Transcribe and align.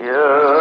Yeah. 0.00 0.57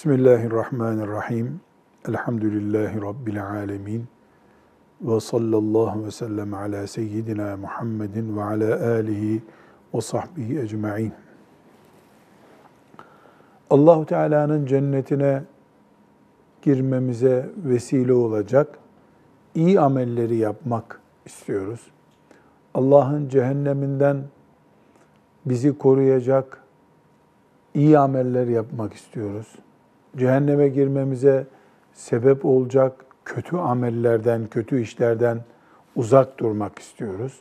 Bismillahirrahmanirrahim. 0.00 1.60
Elhamdülillahi 2.08 3.02
Rabbil 3.02 3.46
alemin. 3.46 4.04
Ve 5.00 5.20
sallallahu 5.20 6.06
ve 6.06 6.10
sellem 6.10 6.54
ala 6.54 6.86
seyyidina 6.86 7.56
Muhammedin 7.56 8.36
ve 8.36 8.42
ala 8.42 8.90
alihi 8.90 9.42
ve 9.94 10.00
sahbihi 10.00 10.58
ecma'in. 10.58 11.12
Allahu 13.70 14.06
Teala'nın 14.06 14.66
cennetine 14.66 15.42
girmemize 16.62 17.50
vesile 17.56 18.12
olacak 18.12 18.78
iyi 19.54 19.80
amelleri 19.80 20.36
yapmak 20.36 21.00
istiyoruz. 21.26 21.90
Allah'ın 22.74 23.28
cehenneminden 23.28 24.22
bizi 25.46 25.78
koruyacak 25.78 26.64
iyi 27.74 27.98
ameller 27.98 28.46
yapmak 28.46 28.94
istiyoruz. 28.94 29.56
Cehenneme 30.16 30.68
girmemize 30.68 31.46
sebep 31.92 32.44
olacak 32.44 33.04
kötü 33.24 33.56
amellerden, 33.56 34.46
kötü 34.46 34.80
işlerden 34.80 35.44
uzak 35.96 36.38
durmak 36.38 36.78
istiyoruz. 36.78 37.40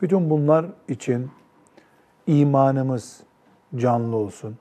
Bütün 0.00 0.30
bunlar 0.30 0.66
için 0.88 1.30
imanımız 2.26 3.20
canlı 3.76 4.16
olsun, 4.16 4.56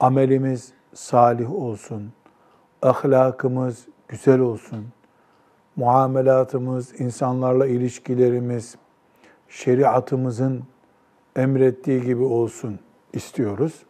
amelimiz 0.00 0.72
salih 0.94 1.54
olsun, 1.54 2.12
ahlakımız 2.82 3.86
güzel 4.08 4.40
olsun, 4.40 4.86
muamelatımız, 5.76 7.00
insanlarla 7.00 7.66
ilişkilerimiz, 7.66 8.76
şeriatımızın 9.48 10.64
emrettiği 11.36 12.02
gibi 12.02 12.22
olsun 12.22 12.78
istiyoruz. 13.12 13.85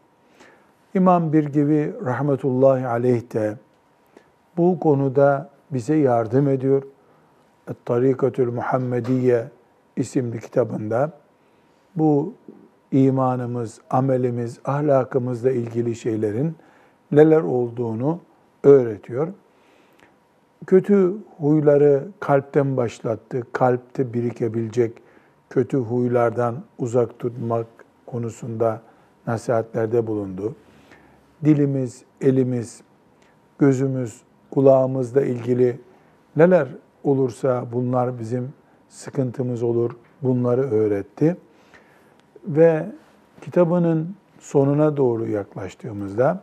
İmam 0.96 1.32
bir 1.32 1.44
gibi 1.44 1.92
rahmetullahi 2.04 2.86
aleyh 2.86 3.32
de 3.32 3.56
bu 4.56 4.80
konuda 4.80 5.50
bize 5.70 5.94
yardım 5.94 6.48
ediyor. 6.48 6.82
Et-Tarikatül 7.70 8.52
Muhammediye 8.52 9.44
isimli 9.96 10.40
kitabında 10.40 11.12
bu 11.96 12.34
imanımız, 12.92 13.80
amelimiz, 13.90 14.58
ahlakımızla 14.64 15.50
ilgili 15.50 15.94
şeylerin 15.94 16.56
neler 17.12 17.40
olduğunu 17.40 18.20
öğretiyor. 18.64 19.28
Kötü 20.66 21.14
huyları 21.38 22.08
kalpten 22.20 22.76
başlattı. 22.76 23.42
Kalpte 23.52 24.12
birikebilecek 24.12 24.92
kötü 25.50 25.76
huylardan 25.76 26.56
uzak 26.78 27.18
tutmak 27.18 27.66
konusunda 28.06 28.80
nasihatlerde 29.26 30.06
bulundu. 30.06 30.54
Dilimiz, 31.44 32.02
elimiz, 32.20 32.80
gözümüz, 33.58 34.20
kulağımızla 34.50 35.22
ilgili 35.22 35.80
neler 36.36 36.68
olursa 37.04 37.64
bunlar 37.72 38.18
bizim 38.18 38.52
sıkıntımız 38.88 39.62
olur. 39.62 39.90
Bunları 40.22 40.70
öğretti. 40.70 41.36
Ve 42.44 42.86
kitabının 43.40 44.14
sonuna 44.40 44.96
doğru 44.96 45.26
yaklaştığımızda 45.26 46.40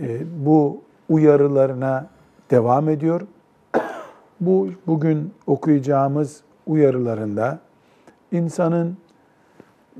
e, 0.00 0.20
bu 0.46 0.80
uyarılarına 1.08 2.06
devam 2.50 2.88
ediyor. 2.88 3.20
Bu 4.40 4.70
bugün 4.86 5.34
okuyacağımız 5.46 6.42
uyarılarında 6.66 7.58
insanın 8.32 8.96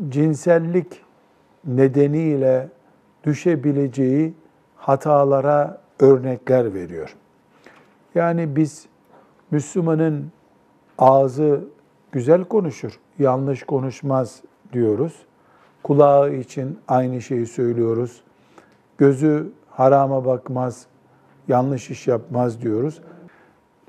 cinsellik 0.09 1.01
nedeniyle 1.65 2.69
düşebileceği 3.25 4.35
hatalara 4.77 5.81
örnekler 6.01 6.75
veriyor. 6.75 7.17
Yani 8.15 8.57
biz 8.57 8.87
Müslümanın 9.51 10.33
ağzı 10.99 11.65
güzel 12.13 12.45
konuşur, 12.45 13.01
yanlış 13.19 13.63
konuşmaz 13.63 14.43
diyoruz. 14.73 15.27
Kulağı 15.83 16.35
için 16.35 16.79
aynı 16.89 17.21
şeyi 17.21 17.47
söylüyoruz. 17.47 18.23
Gözü 18.99 19.53
harama 19.71 20.25
bakmaz, 20.25 20.87
yanlış 21.49 21.91
iş 21.91 22.09
yapmaz 22.09 22.63
diyoruz. 22.63 23.03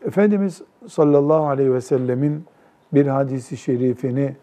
Efendimiz 0.06 0.62
sallallahu 0.88 1.48
aleyhi 1.48 1.74
ve 1.74 1.82
sellemin 1.82 2.46
bir 2.94 3.08
hadisi 3.08 3.58
şerifini 3.58 4.36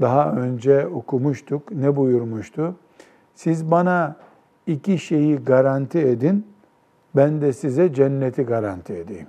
daha 0.00 0.32
önce 0.32 0.86
okumuştuk. 0.86 1.72
Ne 1.72 1.96
buyurmuştu? 1.96 2.74
Siz 3.34 3.70
bana 3.70 4.16
iki 4.66 4.98
şeyi 4.98 5.36
garanti 5.36 5.98
edin, 5.98 6.46
ben 7.16 7.40
de 7.40 7.52
size 7.52 7.94
cenneti 7.94 8.42
garanti 8.42 8.92
edeyim. 8.92 9.26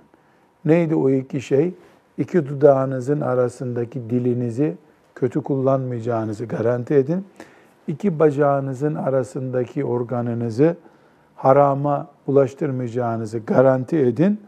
Neydi 0.65 0.95
o 0.95 1.09
iki 1.09 1.41
şey? 1.41 1.73
İki 2.17 2.47
dudağınızın 2.47 3.21
arasındaki 3.21 4.09
dilinizi 4.09 4.77
kötü 5.15 5.43
kullanmayacağınızı 5.43 6.45
garanti 6.45 6.93
edin. 6.93 7.25
İki 7.87 8.19
bacağınızın 8.19 8.95
arasındaki 8.95 9.85
organınızı 9.85 10.75
harama 11.35 12.07
ulaştırmayacağınızı 12.27 13.39
garanti 13.39 13.97
edin. 13.97 14.41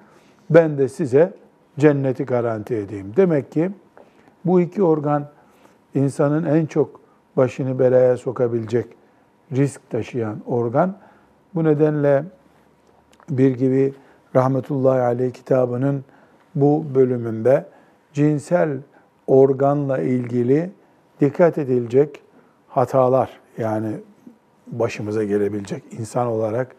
Ben 0.50 0.78
de 0.78 0.88
size 0.88 1.34
cenneti 1.80 2.26
garanti 2.26 2.76
edeyim. 2.76 3.14
Demek 3.16 3.52
ki 3.52 3.72
bu 4.46 4.62
iki 4.62 4.84
organ 4.84 5.28
insanın 5.96 6.46
en 6.46 6.66
çok 6.66 7.02
başını 7.38 7.80
belaya 7.80 8.18
sokabilecek 8.18 8.99
risk 9.52 9.90
taşıyan 9.90 10.40
organ. 10.48 10.98
Bu 11.56 11.64
nedenle 11.64 12.24
bir 13.30 13.56
gibi 13.56 13.94
rahmetullahi 14.36 15.02
aleyh 15.02 15.32
kitabının 15.34 16.06
bu 16.56 16.86
bölümünde 16.96 17.66
cinsel 18.14 18.78
organla 19.28 20.00
ilgili 20.00 20.72
dikkat 21.22 21.58
edilecek 21.58 22.22
hatalar 22.68 23.40
yani 23.58 23.92
başımıza 24.68 25.24
gelebilecek 25.24 25.84
insan 25.92 26.28
olarak 26.28 26.76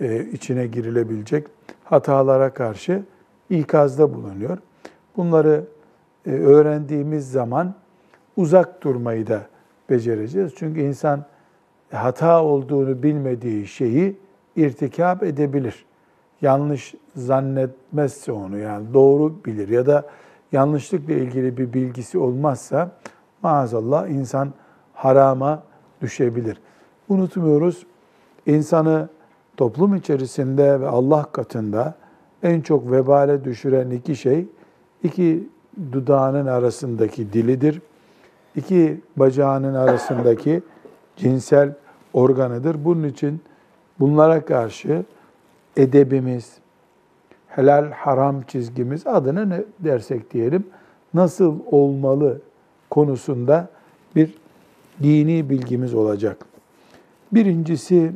e, 0.00 0.24
içine 0.24 0.66
girilebilecek 0.66 1.46
hatalara 1.84 2.54
karşı 2.54 3.02
ikazda 3.50 4.14
bulunuyor. 4.14 4.58
Bunları 5.16 5.64
e, 6.26 6.30
öğrendiğimiz 6.30 7.30
zaman 7.30 7.74
uzak 8.36 8.82
durmayı 8.82 9.26
da 9.26 9.42
becereceğiz. 9.90 10.52
Çünkü 10.56 10.80
insan 10.80 11.24
hata 11.92 12.44
olduğunu 12.44 13.02
bilmediği 13.02 13.66
şeyi 13.66 14.16
irtikap 14.56 15.22
edebilir. 15.22 15.84
Yanlış 16.40 16.94
zannetmezse 17.16 18.32
onu 18.32 18.58
yani 18.58 18.94
doğru 18.94 19.34
bilir 19.44 19.68
ya 19.68 19.86
da 19.86 20.06
yanlışlıkla 20.52 21.12
ilgili 21.12 21.56
bir 21.56 21.72
bilgisi 21.72 22.18
olmazsa 22.18 22.90
maazallah 23.42 24.08
insan 24.08 24.52
harama 24.94 25.62
düşebilir. 26.00 26.60
Unutmuyoruz 27.08 27.86
insanı 28.46 29.08
toplum 29.56 29.94
içerisinde 29.94 30.80
ve 30.80 30.88
Allah 30.88 31.24
katında 31.32 31.94
en 32.42 32.60
çok 32.60 32.90
vebale 32.92 33.44
düşüren 33.44 33.90
iki 33.90 34.16
şey 34.16 34.46
iki 35.02 35.48
dudağının 35.92 36.46
arasındaki 36.46 37.32
dilidir. 37.32 37.82
iki 38.56 39.00
bacağının 39.16 39.74
arasındaki 39.74 40.62
cinsel 41.20 41.74
organıdır. 42.12 42.84
Bunun 42.84 43.08
için 43.08 43.40
bunlara 44.00 44.44
karşı 44.44 45.04
edebimiz, 45.76 46.52
helal 47.48 47.90
haram 47.90 48.42
çizgimiz 48.42 49.06
adına 49.06 49.44
ne 49.44 49.64
dersek 49.78 50.32
diyelim 50.32 50.66
nasıl 51.14 51.58
olmalı 51.70 52.40
konusunda 52.90 53.68
bir 54.16 54.34
dini 55.02 55.50
bilgimiz 55.50 55.94
olacak. 55.94 56.46
Birincisi 57.32 58.12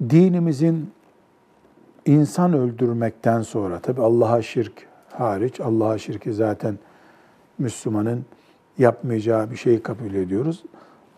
dinimizin 0.10 0.90
insan 2.06 2.52
öldürmekten 2.52 3.42
sonra 3.42 3.78
tabi 3.78 4.00
Allah'a 4.00 4.42
şirk 4.42 4.72
hariç 5.10 5.60
Allah'a 5.60 5.98
şirki 5.98 6.32
zaten 6.32 6.78
Müslümanın 7.58 8.24
yapmayacağı 8.78 9.50
bir 9.50 9.56
şey 9.56 9.82
kabul 9.82 10.14
ediyoruz. 10.14 10.62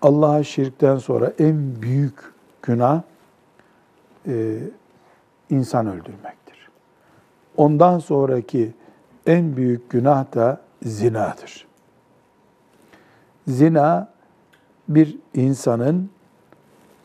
Allah'a 0.02 0.42
şirkten 0.44 0.98
sonra 0.98 1.32
en 1.38 1.82
büyük 1.82 2.14
günah 2.62 3.02
e, 4.26 4.58
insan 5.50 5.86
öldürmektir. 5.86 6.68
Ondan 7.56 7.98
sonraki 7.98 8.72
en 9.26 9.56
büyük 9.56 9.90
günah 9.90 10.34
da 10.34 10.60
zinadır. 10.82 11.66
Zina 13.48 14.08
bir 14.88 15.18
insanın 15.34 16.10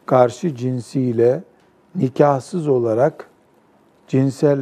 karşı 0.06 0.56
cinsiyle 0.56 1.44
nikahsız 1.96 2.68
olarak 2.68 3.30
cinsel 4.08 4.60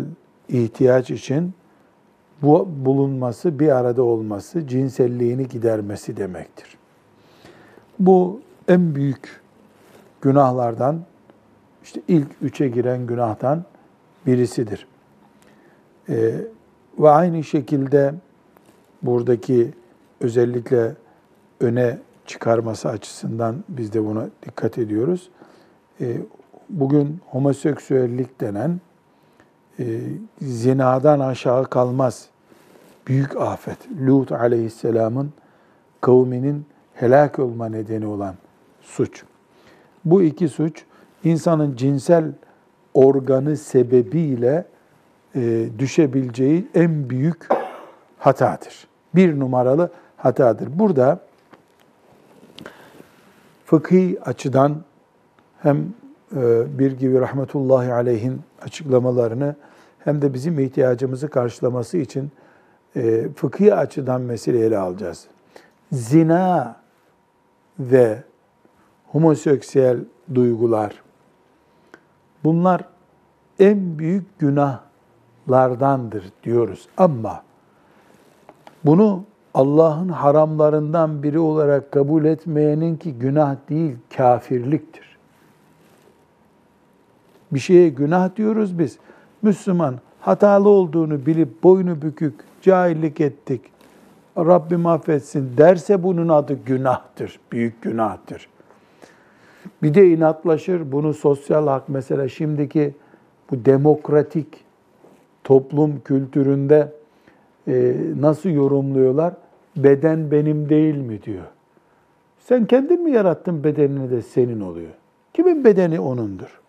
ihtiyaç 0.49 1.11
için 1.11 1.53
bu 2.41 2.67
bulunması, 2.85 3.59
bir 3.59 3.69
arada 3.69 4.03
olması, 4.03 4.67
cinselliğini 4.67 5.47
gidermesi 5.47 6.17
demektir. 6.17 6.77
Bu 7.99 8.41
en 8.67 8.95
büyük 8.95 9.41
günahlardan, 10.21 10.99
işte 11.83 12.01
ilk 12.07 12.27
üçe 12.41 12.67
giren 12.67 13.07
günahtan 13.07 13.63
birisidir. 14.25 14.87
Ee, 16.09 16.33
ve 16.99 17.09
aynı 17.09 17.43
şekilde 17.43 18.13
buradaki 19.01 19.73
özellikle 20.21 20.95
öne 21.59 21.97
çıkarması 22.25 22.89
açısından 22.89 23.63
biz 23.69 23.93
de 23.93 24.05
buna 24.05 24.29
dikkat 24.45 24.77
ediyoruz. 24.77 25.29
Ee, 26.01 26.17
bugün 26.69 27.19
homoseksüellik 27.25 28.41
denen 28.41 28.79
e, 29.79 29.85
zinadan 30.41 31.19
aşağı 31.19 31.65
kalmaz 31.65 32.27
büyük 33.07 33.35
afet. 33.35 33.77
Lut 34.07 34.31
aleyhisselamın 34.31 35.33
kavminin 36.01 36.65
helak 36.93 37.39
olma 37.39 37.69
nedeni 37.69 38.05
olan 38.05 38.35
suç. 38.81 39.23
Bu 40.05 40.21
iki 40.21 40.49
suç 40.49 40.83
insanın 41.23 41.75
cinsel 41.75 42.31
organı 42.93 43.57
sebebiyle 43.57 44.65
e, 45.35 45.69
düşebileceği 45.79 46.67
en 46.75 47.09
büyük 47.09 47.47
hatadır. 48.19 48.87
Bir 49.15 49.39
numaralı 49.39 49.91
hatadır. 50.17 50.79
Burada 50.79 51.19
fıkhi 53.65 54.17
açıdan 54.25 54.75
hem 55.59 55.93
bir 56.79 56.91
gibi 56.91 57.19
rahmetullahi 57.19 57.93
aleyhin 57.93 58.41
açıklamalarını 58.61 59.55
hem 59.99 60.21
de 60.21 60.33
bizim 60.33 60.59
ihtiyacımızı 60.59 61.29
karşılaması 61.29 61.97
için 61.97 62.31
e, 62.95 63.27
fıkhi 63.35 63.75
açıdan 63.75 64.21
meseleyi 64.21 64.63
ele 64.63 64.77
alacağız. 64.77 65.27
Zina 65.91 66.75
ve 67.79 68.23
homoseksüel 69.07 69.97
duygular 70.35 71.01
bunlar 72.43 72.81
en 73.59 73.99
büyük 73.99 74.39
günahlardandır 74.39 76.23
diyoruz. 76.43 76.87
Ama 76.97 77.43
bunu 78.85 79.23
Allah'ın 79.53 80.09
haramlarından 80.09 81.23
biri 81.23 81.39
olarak 81.39 81.91
kabul 81.91 82.25
etmeyenin 82.25 82.97
ki 82.97 83.13
günah 83.13 83.55
değil, 83.69 83.95
kafirliktir. 84.17 85.06
Bir 87.51 87.59
şeye 87.59 87.89
günah 87.89 88.35
diyoruz 88.35 88.79
biz. 88.79 88.97
Müslüman 89.41 89.95
hatalı 90.19 90.69
olduğunu 90.69 91.25
bilip 91.25 91.63
boynu 91.63 92.01
bükük, 92.01 92.33
cahillik 92.61 93.21
ettik, 93.21 93.61
Rabbim 94.37 94.85
affetsin 94.85 95.57
derse 95.57 96.03
bunun 96.03 96.29
adı 96.29 96.53
günahtır, 96.65 97.39
büyük 97.51 97.81
günahtır. 97.81 98.49
Bir 99.83 99.93
de 99.93 100.09
inatlaşır, 100.09 100.91
bunu 100.91 101.13
sosyal 101.13 101.67
hak 101.67 101.89
mesela 101.89 102.29
şimdiki 102.29 102.93
bu 103.51 103.65
demokratik 103.65 104.47
toplum 105.43 106.01
kültüründe 106.05 106.93
e, 107.67 107.95
nasıl 108.19 108.49
yorumluyorlar? 108.49 109.33
Beden 109.77 110.31
benim 110.31 110.69
değil 110.69 110.95
mi 110.95 111.23
diyor. 111.23 111.45
Sen 112.39 112.65
kendin 112.65 113.03
mi 113.03 113.11
yarattın 113.11 113.63
bedenini 113.63 114.11
de 114.11 114.21
senin 114.21 114.61
oluyor. 114.61 114.91
Kimin 115.33 115.63
bedeni 115.63 115.99
onundur? 115.99 116.59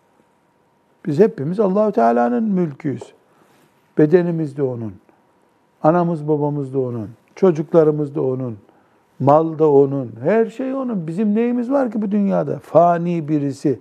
Biz 1.05 1.19
hepimiz 1.19 1.59
Allahu 1.59 1.91
Teala'nın 1.91 2.43
mülküyüz. 2.43 3.13
Bedenimiz 3.97 4.57
de 4.57 4.63
onun. 4.63 4.93
Anamız 5.83 6.27
babamız 6.27 6.73
da 6.73 6.79
onun. 6.79 7.09
Çocuklarımız 7.35 8.15
da 8.15 8.21
onun. 8.21 8.57
Mal 9.19 9.59
da 9.59 9.71
onun. 9.71 10.11
Her 10.23 10.45
şey 10.45 10.73
onun. 10.73 11.07
Bizim 11.07 11.35
neyimiz 11.35 11.71
var 11.71 11.91
ki 11.91 12.01
bu 12.01 12.11
dünyada? 12.11 12.59
Fani 12.59 13.27
birisi. 13.27 13.79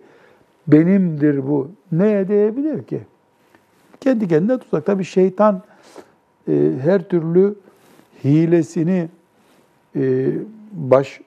Benimdir 0.67 1.49
bu. 1.49 1.69
Ne 1.93 2.29
diyebilir 2.29 2.83
ki? 2.83 3.01
Kendi 4.01 4.29
kendine 4.29 4.59
tutsak. 4.59 4.87
Tabi 4.87 5.05
şeytan 5.05 5.63
e, 6.49 6.73
her 6.83 7.09
türlü 7.09 7.55
hilesini 8.25 9.09
e, 9.97 10.31
baş 10.73 11.21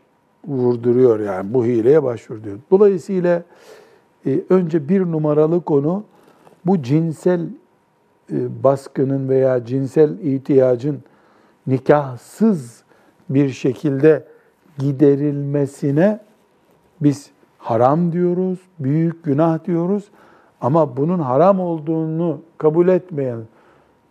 vurduruyor 0.48 1.20
yani 1.20 1.54
bu 1.54 1.66
hileye 1.66 2.04
başvuruyor. 2.04 2.58
Dolayısıyla 2.72 3.44
e, 4.26 4.42
önce 4.50 4.90
bir 4.90 5.02
numaralı 5.02 5.62
konu 5.62 6.04
bu 6.66 6.82
cinsel 6.82 7.42
e, 8.32 8.64
baskının 8.64 9.30
veya 9.30 9.66
cinsel 9.66 10.20
ihtiyacın 10.20 11.00
nikahsız 11.68 12.84
bir 13.30 13.50
şekilde 13.50 14.24
giderilmesine 14.78 16.20
biz 17.02 17.32
haram 17.58 18.12
diyoruz, 18.12 18.60
büyük 18.80 19.24
günah 19.24 19.66
diyoruz. 19.66 20.04
Ama 20.62 20.98
bunun 20.98 21.20
haram 21.20 21.60
olduğunu 21.60 22.42
kabul 22.58 22.88
etmeyen, 22.88 23.40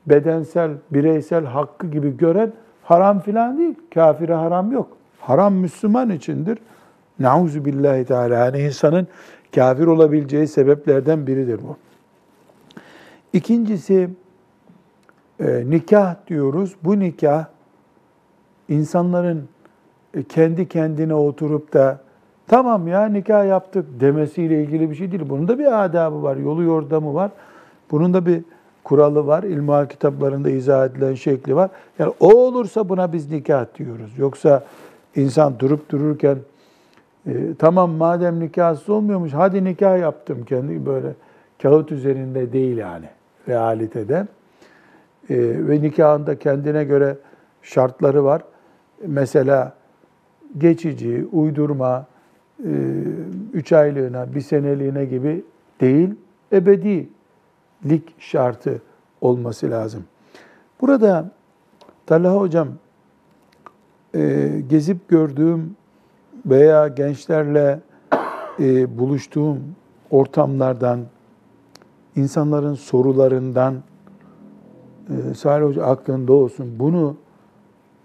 bedensel, 0.06 0.70
bireysel 0.90 1.44
hakkı 1.44 1.86
gibi 1.86 2.16
gören 2.16 2.52
haram 2.82 3.20
filan 3.20 3.58
değil. 3.58 3.74
Kafire 3.94 4.34
haram 4.34 4.72
yok. 4.72 4.88
Haram 5.20 5.54
Müslüman 5.54 6.10
içindir. 6.10 6.58
Nauzu 7.18 7.64
billahi 7.64 8.04
teala. 8.04 8.34
Yani 8.34 8.58
insanın 8.58 9.06
kafir 9.54 9.86
olabileceği 9.86 10.48
sebeplerden 10.48 11.26
biridir 11.26 11.60
bu. 11.68 11.76
İkincisi 13.32 14.10
e, 15.40 15.70
nikah 15.70 16.16
diyoruz. 16.26 16.76
Bu 16.84 16.98
nikah 16.98 17.44
insanların 18.68 19.48
e, 20.14 20.22
kendi 20.22 20.68
kendine 20.68 21.14
oturup 21.14 21.72
da 21.72 22.00
tamam 22.48 22.88
ya 22.88 23.06
nikah 23.06 23.46
yaptık 23.46 23.86
demesiyle 24.00 24.62
ilgili 24.62 24.90
bir 24.90 24.94
şey 24.94 25.12
değil. 25.12 25.22
Bunun 25.28 25.48
da 25.48 25.58
bir 25.58 25.84
adabı 25.84 26.22
var, 26.22 26.36
yolu 26.36 26.62
yordamı 26.62 27.14
var. 27.14 27.30
Bunun 27.90 28.14
da 28.14 28.26
bir 28.26 28.42
kuralı 28.84 29.26
var. 29.26 29.42
İlmihal 29.42 29.86
kitaplarında 29.86 30.50
izah 30.50 30.86
edilen 30.86 31.14
şekli 31.14 31.56
var. 31.56 31.70
Yani 31.98 32.12
o 32.20 32.34
olursa 32.34 32.88
buna 32.88 33.12
biz 33.12 33.30
nikah 33.30 33.66
diyoruz. 33.78 34.10
Yoksa 34.18 34.64
insan 35.16 35.58
durup 35.58 35.90
dururken 35.90 36.38
e, 37.26 37.54
tamam 37.58 37.90
madem 37.90 38.40
nikahsız 38.40 38.88
olmuyormuş 38.88 39.32
hadi 39.32 39.64
nikah 39.64 39.98
yaptım 39.98 40.44
kendi 40.44 40.86
böyle 40.86 41.14
kağıt 41.62 41.92
üzerinde 41.92 42.52
değil 42.52 42.76
yani 42.76 43.06
realitede. 43.48 44.26
E, 45.30 45.36
ve 45.68 45.82
nikahında 45.82 46.38
kendine 46.38 46.84
göre 46.84 47.16
şartları 47.62 48.24
var. 48.24 48.42
Mesela 49.06 49.72
geçici, 50.58 51.26
uydurma, 51.32 52.06
e, 52.64 52.72
üç 53.52 53.72
aylığına, 53.72 54.34
bir 54.34 54.40
seneliğine 54.40 55.04
gibi 55.04 55.44
değil, 55.80 56.14
ebedilik 56.52 58.14
şartı 58.18 58.82
olması 59.20 59.70
lazım. 59.70 60.04
Burada 60.80 61.30
Talha 62.06 62.36
Hocam 62.36 62.68
e, 64.14 64.48
gezip 64.68 65.08
gördüğüm 65.08 65.76
veya 66.46 66.88
gençlerle 66.88 67.80
e, 68.60 68.98
buluştuğum 68.98 69.58
ortamlardan, 70.10 71.00
insanların 72.16 72.74
sorularından 72.74 73.74
e, 75.08 75.34
Salih 75.34 75.66
Hoca 75.66 75.84
aklında 75.84 76.32
olsun. 76.32 76.78
Bunu 76.78 77.16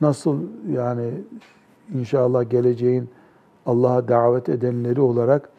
nasıl 0.01 0.41
yani 0.71 1.09
inşallah 1.93 2.49
geleceğin 2.49 3.09
Allah'a 3.65 4.07
davet 4.07 4.49
edenleri 4.49 5.01
olarak 5.01 5.49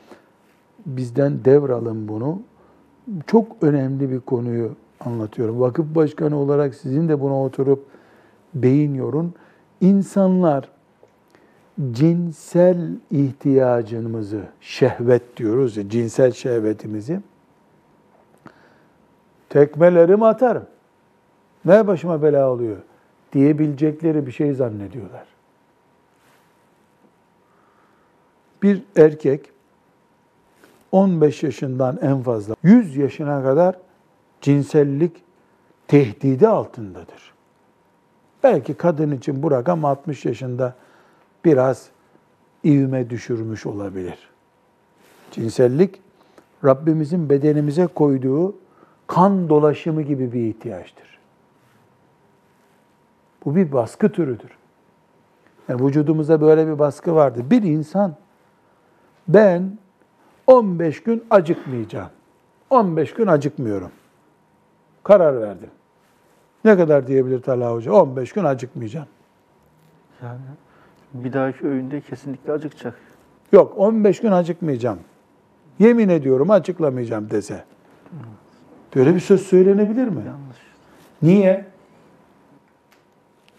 bizden 0.86 1.44
devralın 1.44 2.08
bunu. 2.08 2.42
Çok 3.26 3.46
önemli 3.62 4.10
bir 4.10 4.20
konuyu 4.20 4.70
anlatıyorum. 5.00 5.60
Vakıf 5.60 5.94
başkanı 5.94 6.36
olarak 6.36 6.74
sizin 6.74 7.08
de 7.08 7.20
buna 7.20 7.42
oturup 7.42 7.86
beyin 8.54 8.94
yorun. 8.94 9.34
İnsanlar 9.80 10.70
cinsel 11.92 12.90
ihtiyacımızı, 13.10 14.42
şehvet 14.60 15.36
diyoruz 15.36 15.76
ya, 15.76 15.88
cinsel 15.88 16.32
şehvetimizi 16.32 17.20
tekmelerim 19.48 20.22
atarım. 20.22 20.66
Ne 21.64 21.86
başıma 21.86 22.22
bela 22.22 22.50
oluyor 22.50 22.76
diyebilecekleri 23.32 24.26
bir 24.26 24.32
şey 24.32 24.52
zannediyorlar. 24.54 25.26
Bir 28.62 28.82
erkek 28.96 29.50
15 30.92 31.42
yaşından 31.42 31.98
en 32.02 32.22
fazla 32.22 32.56
100 32.62 32.96
yaşına 32.96 33.42
kadar 33.42 33.76
cinsellik 34.40 35.22
tehdidi 35.88 36.48
altındadır. 36.48 37.34
Belki 38.42 38.74
kadın 38.74 39.10
için 39.10 39.42
bu 39.42 39.50
rakam 39.50 39.84
60 39.84 40.24
yaşında 40.24 40.74
biraz 41.46 41.88
ivme 42.64 43.10
düşürmüş 43.10 43.66
olabilir. 43.66 44.18
Cinsellik 45.30 46.00
Rabbimizin 46.64 47.30
bedenimize 47.30 47.86
koyduğu 47.86 48.56
kan 49.06 49.48
dolaşımı 49.48 50.02
gibi 50.02 50.32
bir 50.32 50.40
ihtiyaçtır. 50.40 51.18
Bu 53.44 53.56
bir 53.56 53.72
baskı 53.72 54.12
türüdür. 54.12 54.50
Yani 55.68 55.86
vücudumuzda 55.86 56.40
böyle 56.40 56.66
bir 56.66 56.78
baskı 56.78 57.14
vardı. 57.14 57.40
Bir 57.50 57.62
insan 57.62 58.16
ben 59.28 59.78
15 60.46 61.02
gün 61.02 61.24
acıkmayacağım. 61.30 62.10
15 62.70 63.14
gün 63.14 63.26
acıkmıyorum. 63.26 63.90
Karar 65.02 65.40
verdim. 65.40 65.70
Ne 66.64 66.76
kadar 66.76 67.06
diyebilir 67.06 67.42
Talha 67.42 67.72
Hoca? 67.72 67.92
15 67.92 68.32
gün 68.32 68.44
acıkmayacağım. 68.44 69.08
Yani 70.22 70.40
bir 71.24 71.32
dahaki 71.32 71.66
öğünde 71.66 72.00
kesinlikle 72.00 72.52
acıkacak. 72.52 72.94
Yok 73.52 73.74
15 73.76 74.20
gün 74.20 74.32
acıkmayacağım. 74.32 74.98
Yemin 75.78 76.08
ediyorum 76.08 76.50
açıklamayacağım 76.50 77.30
dese. 77.30 77.64
Böyle 78.96 79.14
bir 79.14 79.20
söz 79.20 79.42
söylenebilir 79.42 80.08
mi? 80.08 80.22
Yanlış. 80.26 80.58
Niye? 81.22 81.64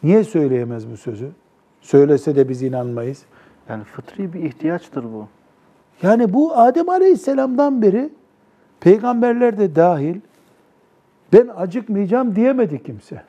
Niye 0.03 0.23
söyleyemez 0.23 0.91
bu 0.91 0.97
sözü? 0.97 1.31
Söylese 1.81 2.35
de 2.35 2.49
biz 2.49 2.63
inanmayız. 2.63 3.23
Yani 3.69 3.83
fıtri 3.83 4.33
bir 4.33 4.43
ihtiyaçtır 4.43 5.03
bu. 5.03 5.27
Yani 6.01 6.33
bu 6.33 6.57
Adem 6.57 6.89
Aleyhisselam'dan 6.89 7.81
beri 7.81 8.09
peygamberler 8.79 9.57
de 9.57 9.75
dahil 9.75 10.19
ben 11.33 11.47
acıkmayacağım 11.57 12.35
diyemedi 12.35 12.83
kimse. 12.83 13.23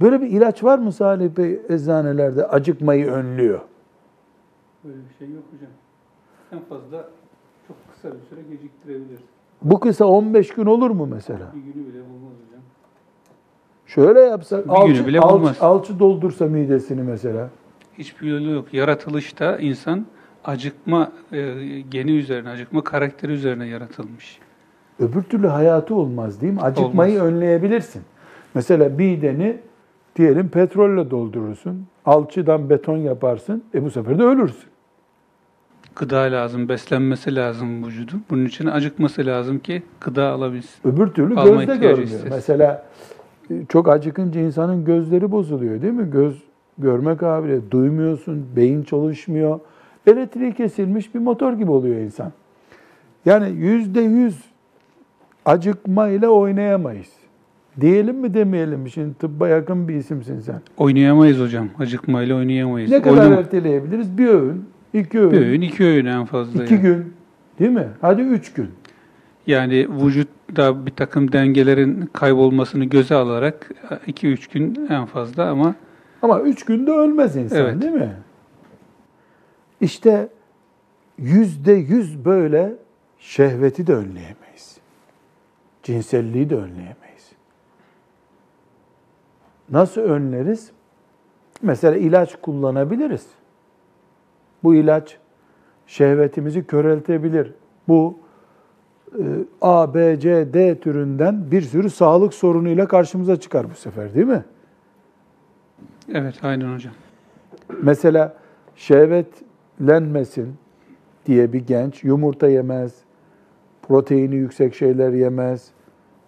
Böyle 0.00 0.20
bir 0.20 0.26
ilaç 0.26 0.64
var 0.64 0.78
mı 0.78 0.92
Salih 0.92 1.28
Bey 1.36 1.60
eczanelerde 1.68 2.46
acıkmayı 2.46 3.06
önlüyor? 3.10 3.60
Böyle 4.84 4.96
bir 4.96 5.18
şey 5.26 5.34
yok 5.34 5.44
hocam. 5.54 5.70
En 6.52 6.60
fazla 6.68 7.08
çok 7.68 7.76
kısa 7.92 8.08
bir 8.08 8.20
süre 8.30 8.40
geciktirebilir. 8.50 9.18
Bu 9.62 9.80
kısa 9.80 10.04
15 10.04 10.48
gün 10.54 10.66
olur 10.66 10.90
mu 10.90 11.08
mesela? 11.14 11.52
Bir 11.54 11.60
günü 11.72 11.86
bile 11.86 11.98
bulmaz 12.00 12.32
hocam. 12.46 12.62
Şöyle 13.86 14.20
yapsak, 14.20 14.58
Bir 14.64 14.64
günü 14.70 14.76
alçı, 14.78 15.06
bile 15.06 15.20
alçı- 15.20 15.34
bulmaz. 15.34 15.56
alçı 15.60 15.98
doldursa 15.98 16.46
midesini 16.46 17.02
mesela. 17.02 17.48
Hiçbir 17.98 18.26
yolu 18.32 18.50
yok. 18.50 18.74
Yaratılışta 18.74 19.56
insan 19.58 20.06
acıkma 20.44 21.12
e, 21.32 21.40
geni 21.90 22.10
üzerine, 22.10 22.48
acıkma 22.48 22.84
karakteri 22.84 23.32
üzerine 23.32 23.66
yaratılmış. 23.66 24.38
Öbür 25.00 25.22
türlü 25.22 25.46
hayatı 25.46 25.94
olmaz 25.94 26.40
değil 26.40 26.52
mi? 26.52 26.60
Acıkmayı 26.60 27.20
önleyebilirsin. 27.20 28.02
Mesela 28.54 28.88
mideni 28.88 29.56
diyelim 30.16 30.48
petrolle 30.48 31.10
doldurursun. 31.10 31.86
Alçıdan 32.04 32.70
beton 32.70 32.96
yaparsın. 32.96 33.64
E 33.74 33.84
bu 33.84 33.90
sefer 33.90 34.18
de 34.18 34.22
ölürsün. 34.22 34.68
Gıda 35.96 36.18
lazım, 36.18 36.68
beslenmesi 36.68 37.34
lazım 37.34 37.86
vücudun. 37.86 38.24
Bunun 38.30 38.44
için 38.44 38.66
acıkması 38.66 39.26
lazım 39.26 39.58
ki 39.58 39.82
gıda 40.00 40.28
alabilsin. 40.28 40.88
Öbür 40.88 41.06
türlü 41.06 41.34
Alma 41.36 41.64
gözde 41.64 41.76
görmüyor. 41.76 41.98
hissetsin. 41.98 42.28
Mesela 42.30 42.86
e, 43.50 43.54
çok 43.68 43.88
acıkınca 43.88 44.40
insanın 44.40 44.84
gözleri 44.84 45.30
bozuluyor 45.32 45.82
değil 45.82 45.92
mi? 45.92 46.10
Göz 46.10 46.42
görme 46.78 47.16
kabiliyeti, 47.16 47.70
duymuyorsun, 47.70 48.46
beyin 48.56 48.82
çalışmıyor. 48.82 49.60
Elektriği 50.06 50.54
kesilmiş 50.54 51.14
bir 51.14 51.18
motor 51.20 51.52
gibi 51.52 51.70
oluyor 51.70 51.96
insan. 51.96 52.32
Yani 53.24 53.50
yüzde 53.50 54.00
yüz 54.00 54.44
acıkmayla 55.44 56.28
oynayamayız. 56.28 57.12
Diyelim 57.80 58.16
mi 58.16 58.34
demeyelim 58.34 58.80
mi? 58.80 58.90
Şimdi 58.90 59.14
tıbba 59.14 59.48
yakın 59.48 59.88
bir 59.88 59.94
isimsin 59.94 60.40
sen. 60.40 60.60
Oynayamayız 60.76 61.40
hocam. 61.40 61.68
Acıkmayla 61.78 62.36
oynayamayız. 62.36 62.90
Ne 62.90 63.02
kadar 63.02 63.16
Oynama- 63.26 63.38
erteleyebiliriz? 63.38 64.18
Bir 64.18 64.26
öğün, 64.28 64.64
iki 64.94 65.20
öğün, 65.20 65.30
Bir 65.32 65.40
öğün, 65.40 65.60
iki 65.60 65.84
öğün 65.84 66.06
en 66.06 66.24
fazla. 66.24 66.64
iki 66.64 66.74
yani. 66.74 66.82
gün. 66.82 67.12
Değil 67.58 67.70
mi? 67.70 67.88
Hadi 68.00 68.22
üç 68.22 68.52
gün. 68.52 68.70
Yani 69.46 69.88
vücutta 70.04 70.86
bir 70.86 70.90
takım 70.90 71.32
dengelerin 71.32 72.08
kaybolmasını 72.12 72.84
göze 72.84 73.14
alarak 73.14 73.70
2-3 74.06 74.52
gün 74.52 74.86
en 74.90 75.06
fazla 75.06 75.48
ama 75.50 75.74
Ama 76.22 76.40
üç 76.40 76.64
günde 76.64 76.90
ölmez 76.90 77.36
insan 77.36 77.58
Evet. 77.58 77.82
değil 77.82 77.92
mi? 77.92 78.12
İşte 79.80 80.28
yüzde 81.18 81.72
yüz 81.72 82.24
böyle 82.24 82.72
şehveti 83.18 83.86
de 83.86 83.92
önleyemeyiz. 83.94 84.78
Cinselliği 85.82 86.50
de 86.50 86.54
önleyemeyiz. 86.54 87.03
Nasıl 89.74 90.00
önleriz? 90.00 90.70
Mesela 91.62 91.96
ilaç 91.96 92.36
kullanabiliriz. 92.42 93.26
Bu 94.62 94.74
ilaç 94.74 95.18
şehvetimizi 95.86 96.66
köreltebilir. 96.66 97.52
Bu 97.88 98.18
e, 99.12 99.22
A, 99.60 99.94
B, 99.94 100.20
C, 100.20 100.54
D 100.54 100.80
türünden 100.80 101.50
bir 101.50 101.62
sürü 101.62 101.90
sağlık 101.90 102.34
sorunuyla 102.34 102.88
karşımıza 102.88 103.40
çıkar 103.40 103.70
bu 103.70 103.74
sefer 103.74 104.14
değil 104.14 104.26
mi? 104.26 104.44
evet 106.12 106.34
aynen 106.42 106.74
hocam. 106.74 106.94
Mesela 107.82 108.34
şehvetlenmesin 108.76 110.54
diye 111.26 111.52
bir 111.52 111.66
genç 111.66 112.04
yumurta 112.04 112.48
yemez, 112.48 112.94
proteini 113.82 114.34
yüksek 114.34 114.74
şeyler 114.74 115.12
yemez, 115.12 115.68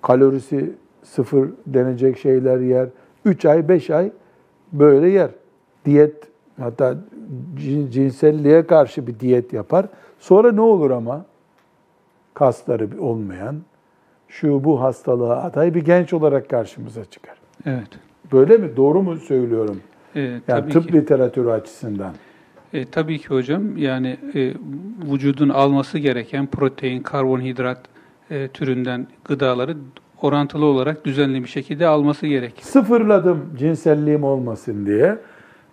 kalorisi 0.03 0.73
sıfır 1.03 1.49
denecek 1.67 2.19
şeyler 2.19 2.61
yer. 2.61 2.89
3 3.27 3.45
ay, 3.45 3.69
5 3.69 3.91
ay 3.91 4.11
böyle 4.73 5.09
yer. 5.09 5.31
Diyet 5.85 6.15
hatta 6.61 6.95
cin- 7.57 7.91
cinselliğe 7.91 8.67
karşı 8.67 9.07
bir 9.07 9.21
diyet 9.21 9.53
yapar. 9.53 9.87
Sonra 10.19 10.53
ne 10.53 10.61
olur 10.61 10.91
ama? 10.91 11.25
Kasları 12.35 12.89
olmayan, 13.01 13.57
şu 14.29 14.65
bu 14.65 14.81
hastalığa 14.83 15.43
aday 15.43 15.75
bir 15.75 15.85
genç 15.85 16.13
olarak 16.13 16.51
karşımıza 16.51 17.05
çıkar. 17.05 17.35
Evet. 17.67 17.89
Böyle 18.33 18.57
mi? 18.57 18.77
Doğru 18.77 19.03
mu 19.03 19.17
söylüyorum? 19.17 19.81
Ee, 20.17 20.21
Yani 20.21 20.41
tabii 20.47 20.73
tıp 20.73 20.87
ki. 20.89 20.93
literatürü 20.93 21.51
açısından. 21.51 22.13
E, 22.73 22.85
tabii 22.85 23.19
ki 23.19 23.29
hocam. 23.29 23.77
Yani 23.77 24.17
e, 24.35 24.53
vücudun 25.13 25.49
alması 25.49 25.99
gereken 25.99 26.47
protein, 26.47 27.03
karbonhidrat 27.03 27.81
e, 28.31 28.49
türünden 28.49 29.07
gıdaları 29.25 29.77
orantılı 30.23 30.65
olarak 30.65 31.05
düzenli 31.05 31.43
bir 31.43 31.49
şekilde 31.49 31.87
alması 31.87 32.27
gerekir. 32.27 32.63
Sıfırladım 32.63 33.55
cinselliğim 33.59 34.25
olmasın 34.25 34.87
diye. 34.87 35.19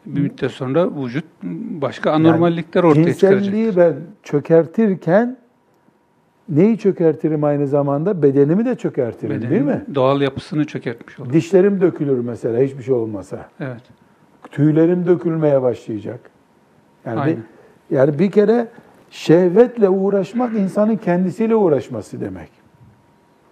Bir 0.06 0.22
müddet 0.22 0.52
sonra 0.52 1.04
vücut 1.04 1.26
başka 1.82 2.12
anormallikler 2.12 2.84
ortaya 2.84 3.14
çıkaracak. 3.14 3.44
Cinselliği 3.44 3.76
ben 3.78 3.96
çökertirken 4.24 5.38
neyi 6.50 6.78
çökertirim 6.78 7.44
aynı 7.44 7.68
zamanda? 7.68 8.24
Bedenimi 8.24 8.66
de 8.66 8.76
çökertirim 8.76 9.36
Bedenin 9.36 9.52
değil 9.52 9.62
mi? 9.62 9.86
Doğal 9.96 10.22
yapısını 10.22 10.66
çökertmiş 10.66 11.20
olur. 11.20 11.34
Dişlerim 11.34 11.82
dökülür 11.82 12.20
mesela 12.20 12.62
hiçbir 12.62 12.84
şey 12.84 12.94
olmasa. 12.94 13.50
Evet. 13.60 13.82
Tüylerim 14.52 15.08
dökülmeye 15.08 15.62
başlayacak. 15.62 16.20
Yani 17.06 17.26
bir, 17.26 17.38
yani 17.96 18.20
bir 18.20 18.32
kere 18.32 18.68
şehvetle 19.10 19.90
uğraşmak 19.90 20.56
insanın 20.56 20.96
kendisiyle 20.98 21.56
uğraşması 21.56 22.22
demek. 22.22 22.63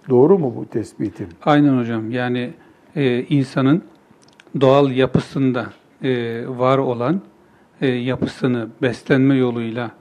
Doğru 0.09 0.39
mu 0.39 0.53
bu 0.57 0.65
tespitim? 0.65 1.27
Aynen 1.45 1.77
hocam. 1.77 2.11
Yani 2.11 2.53
e, 2.95 3.23
insanın 3.23 3.83
doğal 4.61 4.91
yapısında 4.91 5.65
e, 6.03 6.43
var 6.47 6.77
olan 6.77 7.21
e, 7.81 7.87
yapısını 7.87 8.67
beslenme 8.81 9.35
yoluyla 9.35 9.91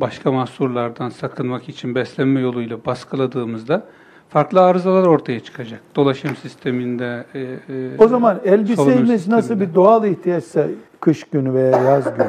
başka 0.00 0.32
mahsurlardan 0.32 1.08
sakınmak 1.08 1.68
için 1.68 1.94
beslenme 1.94 2.40
yoluyla 2.40 2.84
baskıladığımızda 2.86 3.84
farklı 4.28 4.60
arızalar 4.60 5.06
ortaya 5.06 5.40
çıkacak. 5.40 5.80
Dolaşım 5.96 6.36
sisteminde. 6.36 7.24
e, 7.34 7.40
e, 7.40 7.58
O 7.98 8.08
zaman 8.08 8.40
elbisemiz 8.44 9.28
nasıl 9.28 9.60
bir 9.60 9.74
doğal 9.74 10.04
ihtiyaçsa 10.04 10.66
kış 11.00 11.24
günü 11.24 11.54
veya 11.54 11.82
yaz 11.82 12.04
günü, 12.04 12.26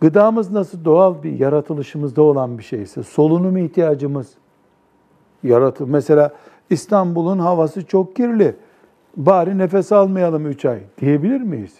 gıdamız 0.00 0.50
nasıl 0.50 0.84
doğal 0.84 1.22
bir 1.22 1.38
yaratılışımızda 1.38 2.22
olan 2.22 2.58
bir 2.58 2.62
şeyse, 2.62 3.02
solunum 3.02 3.56
ihtiyacımız 3.56 4.28
yaratıl. 5.42 5.88
Mesela 5.88 6.32
İstanbul'un 6.70 7.38
havası 7.38 7.86
çok 7.86 8.16
kirli. 8.16 8.56
Bari 9.16 9.58
nefes 9.58 9.92
almayalım 9.92 10.46
3 10.46 10.64
ay 10.64 10.78
diyebilir 11.00 11.40
miyiz? 11.40 11.74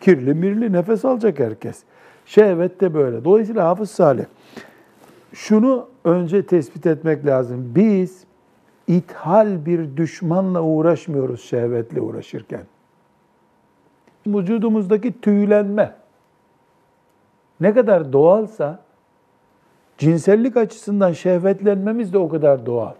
Kirli 0.00 0.34
mirli 0.34 0.72
nefes 0.72 1.04
alacak 1.04 1.38
herkes. 1.38 1.82
Şehvet 2.26 2.80
de 2.80 2.94
böyle. 2.94 3.24
Dolayısıyla 3.24 3.68
Hafız 3.68 3.90
Salih 3.90 4.24
şunu 5.32 5.88
önce 6.04 6.46
tespit 6.46 6.86
etmek 6.86 7.26
lazım. 7.26 7.72
Biz 7.74 8.24
ithal 8.86 9.66
bir 9.66 9.96
düşmanla 9.96 10.62
uğraşmıyoruz 10.62 11.44
şehvetle 11.44 12.00
uğraşırken. 12.00 12.64
Vücudumuzdaki 14.26 15.20
tüylenme, 15.20 15.94
ne 17.60 17.74
kadar 17.74 18.12
doğalsa 18.12 18.85
cinsellik 19.98 20.56
açısından 20.56 21.12
şehvetlenmemiz 21.12 22.12
de 22.12 22.18
o 22.18 22.28
kadar 22.28 22.66
doğal. 22.66 22.94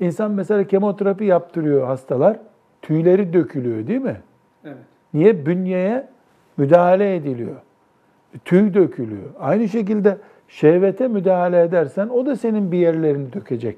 İnsan 0.00 0.30
mesela 0.30 0.64
kemoterapi 0.64 1.24
yaptırıyor 1.24 1.86
hastalar, 1.86 2.36
tüyleri 2.82 3.32
dökülüyor 3.32 3.86
değil 3.86 4.00
mi? 4.00 4.20
Evet. 4.64 4.76
Niye? 5.14 5.46
Bünyeye 5.46 6.08
müdahale 6.56 7.16
ediliyor. 7.16 7.56
Tüy 8.44 8.74
dökülüyor. 8.74 9.30
Aynı 9.40 9.68
şekilde 9.68 10.18
şehvete 10.48 11.08
müdahale 11.08 11.62
edersen 11.62 12.08
o 12.08 12.26
da 12.26 12.36
senin 12.36 12.72
bir 12.72 12.78
yerlerini 12.78 13.32
dökecek. 13.32 13.76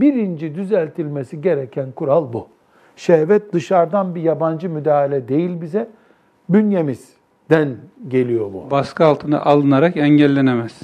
Birinci 0.00 0.54
düzeltilmesi 0.54 1.40
gereken 1.40 1.92
kural 1.92 2.32
bu. 2.32 2.48
Şehvet 2.96 3.52
dışarıdan 3.52 4.14
bir 4.14 4.22
yabancı 4.22 4.70
müdahale 4.70 5.28
değil 5.28 5.60
bize, 5.60 5.88
bünyemizden 6.48 7.76
geliyor 8.08 8.52
bu. 8.52 8.70
Baskı 8.70 9.04
altına 9.04 9.40
alınarak 9.40 9.96
engellenemez. 9.96 10.82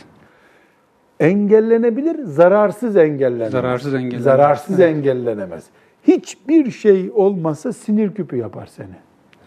Engellenebilir, 1.21 2.25
zararsız 2.25 2.97
engellenemez. 2.97 3.53
Zararsız 3.53 3.95
engellenemez. 3.95 4.25
Zararsız 4.25 4.81
engellenemez. 4.81 5.65
Hiçbir 6.03 6.71
şey 6.71 7.11
olmasa 7.15 7.73
sinir 7.73 8.15
küpü 8.15 8.37
yapar 8.37 8.67
seni. 8.67 8.97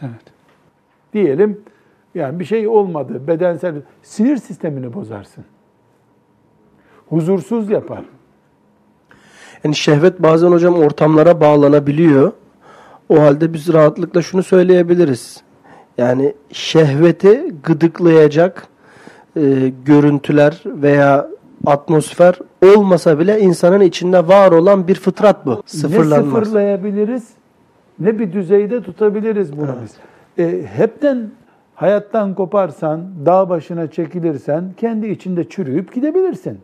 Evet. 0.01 0.33
Diyelim 1.13 1.61
yani 2.15 2.39
bir 2.39 2.45
şey 2.45 2.67
olmadı, 2.67 3.27
bedensel 3.27 3.75
sinir 4.01 4.38
sistemini 4.38 4.93
bozarsın. 4.93 5.43
Huzursuz 7.09 7.69
yapar. 7.69 8.05
Yani 9.63 9.75
şehvet 9.75 10.23
bazen 10.23 10.51
hocam 10.51 10.73
ortamlara 10.73 11.41
bağlanabiliyor. 11.41 12.31
O 13.09 13.21
halde 13.21 13.53
biz 13.53 13.73
rahatlıkla 13.73 14.21
şunu 14.21 14.43
söyleyebiliriz. 14.43 15.43
Yani 15.97 16.33
şehveti 16.51 17.53
gıdıklayacak 17.63 18.67
e, 19.35 19.71
görüntüler 19.85 20.61
veya 20.65 21.27
atmosfer 21.65 22.39
olmasa 22.75 23.19
bile 23.19 23.39
insanın 23.39 23.81
içinde 23.81 24.27
var 24.27 24.51
olan 24.51 24.87
bir 24.87 24.95
fıtrat 24.95 25.45
bu. 25.45 25.51
Ne 25.51 25.55
Sıfırlanmaz. 25.65 26.43
sıfırlayabiliriz, 26.43 27.29
ne 27.99 28.19
bir 28.19 28.33
düzeyde 28.33 28.83
tutabiliriz 28.83 29.57
bunu 29.57 29.75
biz. 29.83 29.95
E, 30.45 30.65
hepten 30.65 31.31
hayattan 31.75 32.33
koparsan, 32.33 33.01
dağ 33.25 33.49
başına 33.49 33.91
çekilirsen 33.91 34.73
kendi 34.77 35.07
içinde 35.07 35.49
çürüyüp 35.49 35.93
gidebilirsin. 35.93 36.59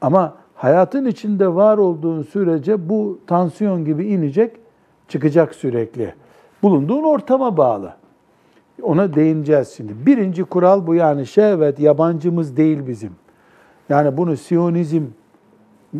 Ama 0.00 0.34
hayatın 0.54 1.06
içinde 1.06 1.54
var 1.54 1.78
olduğun 1.78 2.22
sürece 2.22 2.88
bu 2.88 3.18
tansiyon 3.26 3.84
gibi 3.84 4.06
inecek, 4.06 4.56
çıkacak 5.08 5.54
sürekli. 5.54 6.14
Bulunduğun 6.62 7.02
ortama 7.02 7.56
bağlı. 7.56 7.92
Ona 8.82 9.14
değineceğiz 9.14 9.68
şimdi. 9.76 9.92
Birinci 10.06 10.44
kural 10.44 10.86
bu 10.86 10.94
yani 10.94 11.26
şehvet 11.26 11.80
yabancımız 11.80 12.56
değil 12.56 12.86
bizim. 12.86 13.10
Yani 13.88 14.16
bunu 14.16 14.36
Siyonizm 14.36 15.02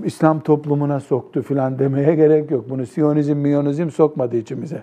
İslam 0.05 0.41
toplumuna 0.41 1.01
soktu 1.01 1.43
filan 1.43 1.79
demeye 1.79 2.15
gerek 2.15 2.51
yok. 2.51 2.71
Bunu 2.71 2.87
Siyonizm, 2.87 3.37
Miyonizm 3.37 3.91
sokmadı 3.91 4.37
içimize. 4.37 4.83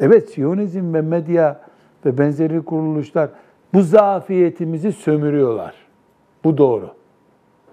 Evet 0.00 0.30
Siyonizm 0.30 0.94
ve 0.94 1.00
medya 1.00 1.60
ve 2.06 2.18
benzeri 2.18 2.62
kuruluşlar 2.62 3.30
bu 3.74 3.82
zafiyetimizi 3.82 4.92
sömürüyorlar. 4.92 5.74
Bu 6.44 6.58
doğru. 6.58 6.90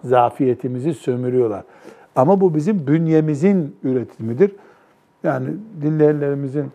Zafiyetimizi 0.04 0.94
sömürüyorlar. 0.94 1.64
Ama 2.16 2.42
bu 2.42 2.56
bizim 2.56 2.88
bünyemizin 2.88 3.76
üretimidir. 3.84 4.56
Yani 5.24 5.48
dinleyenlerimizin 5.82 6.66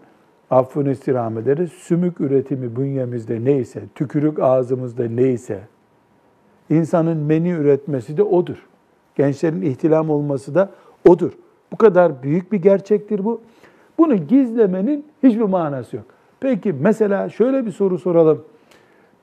affını 0.50 0.90
istirham 0.90 1.38
ederiz. 1.38 1.72
Sümük 1.72 2.20
üretimi 2.20 2.76
bünyemizde 2.76 3.44
neyse, 3.44 3.82
tükürük 3.94 4.38
ağzımızda 4.38 5.04
neyse, 5.08 5.60
insanın 6.70 7.16
meni 7.16 7.50
üretmesi 7.50 8.16
de 8.16 8.22
odur. 8.22 8.66
Gençlerin 9.14 9.62
ihtilam 9.62 10.10
olması 10.10 10.54
da 10.54 10.70
odur. 11.08 11.32
Bu 11.72 11.76
kadar 11.76 12.22
büyük 12.22 12.52
bir 12.52 12.62
gerçektir 12.62 13.24
bu. 13.24 13.40
Bunu 13.98 14.16
gizlemenin 14.16 15.06
hiçbir 15.22 15.42
manası 15.42 15.96
yok. 15.96 16.04
Peki 16.40 16.72
mesela 16.72 17.28
şöyle 17.28 17.66
bir 17.66 17.72
soru 17.72 17.98
soralım. 17.98 18.44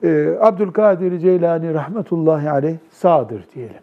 Ee, 0.02 0.36
Abdülkadir 0.40 1.18
Ceylani 1.18 1.74
rahmetullahi 1.74 2.50
aleyh 2.50 2.76
sağdır 2.90 3.44
diyelim. 3.54 3.82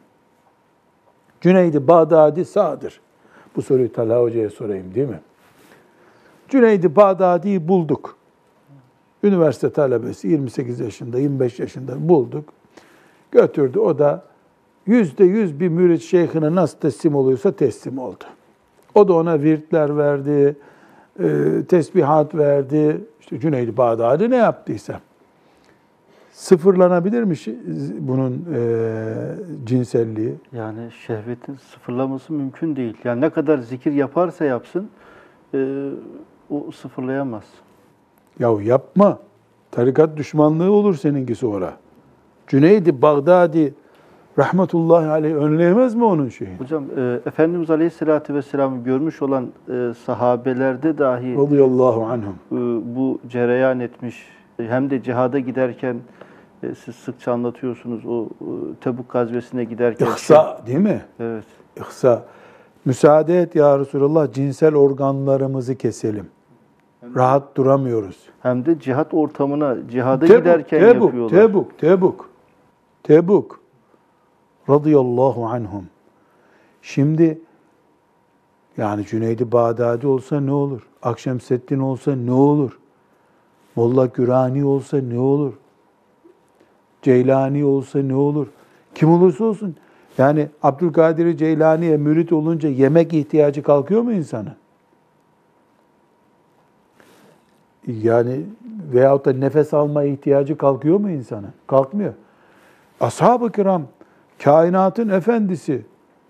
Cüneydi 1.42 1.88
Bağdadi 1.88 2.46
sağdır. 2.46 3.02
Bu 3.56 3.62
soruyu 3.62 3.94
Talha 3.94 4.22
Hoca'ya 4.22 4.50
sorayım 4.50 4.94
değil 4.96 5.10
mi? 5.10 5.20
Cüneydi 6.50 6.96
Bağdadi'yi 6.96 7.68
bulduk. 7.68 8.18
Üniversite 9.24 9.70
talebesi 9.70 10.28
28 10.28 10.80
yaşında, 10.80 11.20
25 11.20 11.60
yaşında 11.60 12.10
bulduk. 12.10 12.54
Götürdü 13.32 13.80
o 13.80 14.00
da 14.00 14.24
yüzde 14.86 15.24
yüz 15.24 15.60
bir 15.60 15.68
mürit 15.68 16.02
şeyhine 16.02 16.56
nasıl 16.56 16.78
teslim 16.78 17.16
oluyorsa 17.16 17.52
teslim 17.52 17.98
oldu. 17.98 18.24
O 18.96 19.08
da 19.08 19.14
ona 19.14 19.42
virtler 19.42 19.98
verdi, 19.98 20.56
e, 21.20 21.26
tesbihat 21.68 22.36
verdi. 22.36 23.02
İşte 23.20 23.40
Cüneydi 23.40 23.78
Bağdadi 23.78 24.30
ne 24.30 24.36
yaptıysa. 24.36 25.00
Sıfırlanabilir 26.32 27.24
mi 27.24 27.36
bunun 28.00 28.46
e, 28.56 28.64
cinselliği? 29.66 30.36
Yani 30.54 30.92
şehvetin 31.08 31.56
sıfırlaması 31.56 32.34
mümkün 32.34 32.76
değil. 32.76 32.98
Yani 33.04 33.22
ne 33.22 33.30
kadar 33.30 33.58
zikir 33.58 33.92
yaparsa 33.92 34.46
yapsın 34.46 34.90
e, 35.54 35.90
o 36.50 36.72
sıfırlayamaz. 36.72 37.44
Yahu 38.40 38.62
yapma. 38.62 39.20
Tarikat 39.72 40.18
düşmanlığı 40.18 40.72
olur 40.72 40.96
seninki 40.96 41.36
sonra. 41.36 41.74
Cüneydi 42.52 43.02
Bağdadi 43.02 43.74
rahmetullahi 44.40 45.08
aleyh 45.08 45.36
önleyemez 45.36 45.96
mi 45.96 46.04
onun 46.04 46.30
şeyini? 46.30 46.60
Hocam 46.60 46.84
e, 46.98 47.20
Efendimiz 47.26 47.70
Aleyhisselatü 47.70 48.34
Vesselam'ı 48.34 48.84
görmüş 48.84 49.22
olan 49.22 49.48
e, 49.70 49.94
sahabelerde 50.06 50.98
dahi 50.98 51.38
Radıyallahu 51.38 52.06
anhum. 52.06 52.36
e, 52.52 52.56
bu 52.96 53.20
cereyan 53.30 53.80
etmiş. 53.80 54.26
Hem 54.58 54.90
de 54.90 55.04
cihada 55.04 55.40
giderken 55.40 55.96
e, 56.64 56.76
siz 56.76 56.96
sıkça 56.96 57.32
anlatıyorsunuz 57.34 58.06
o 58.06 58.24
e, 58.26 58.48
Tebuk 58.82 59.10
gazvesine 59.10 59.64
giderken. 59.64 60.06
İhsa 60.06 60.62
değil 60.68 60.80
mi? 60.80 61.02
Evet. 61.20 61.46
İhsa. 61.80 62.24
Müsaade 62.86 63.42
et 63.42 63.56
ya 63.56 63.80
Resulallah 63.80 64.34
cinsel 64.34 64.76
organlarımızı 64.76 65.76
keselim. 65.76 66.26
Rahat 67.16 67.56
duramıyoruz. 67.58 68.18
Hem 68.42 68.66
de 68.66 68.80
cihat 68.80 69.14
ortamına 69.14 69.76
cihada 69.92 70.26
Tebuk, 70.26 70.40
giderken 70.40 70.80
Tebuk, 70.80 71.06
yapıyorlar. 71.06 71.30
Tebuk, 71.30 71.80
Tebuk. 71.80 71.80
Tebuk. 71.80 72.31
Radıyallahu 74.70 75.46
anhum. 75.46 75.86
Şimdi 76.82 77.42
yani 78.78 79.06
Cüneydi 79.06 79.52
Bağdadi 79.52 80.08
olsa 80.08 80.40
ne 80.40 80.52
olur? 80.52 80.88
Akşemseddin 81.02 81.80
olsa 81.80 82.16
ne 82.16 82.32
olur? 82.32 82.80
Molla 83.76 84.06
Gürani 84.06 84.66
olsa 84.66 84.98
ne 84.98 85.20
olur? 85.20 85.54
Ceylani 87.02 87.66
olsa 87.66 88.00
ne 88.00 88.16
olur? 88.16 88.48
Kim 88.96 89.12
olursa 89.12 89.44
olsun. 89.44 89.76
Yani 90.18 90.48
Abdülkadir 90.64 91.38
Ceylani'ye 91.38 91.98
mürit 91.98 92.34
olunca 92.34 92.70
yemek 92.70 93.14
ihtiyacı 93.14 93.64
kalkıyor 93.64 94.02
mu 94.02 94.14
insanın? 94.14 94.56
Yani 97.88 98.46
veyahut 98.94 99.26
da 99.26 99.34
nefes 99.34 99.74
alma 99.74 100.04
ihtiyacı 100.04 100.58
kalkıyor 100.58 101.00
mu 101.00 101.10
insanın? 101.10 101.54
Kalkmıyor. 101.68 102.14
Ashab-ı 103.02 103.52
kiram 103.52 103.84
kainatın 104.44 105.10
efendisi, 105.10 105.82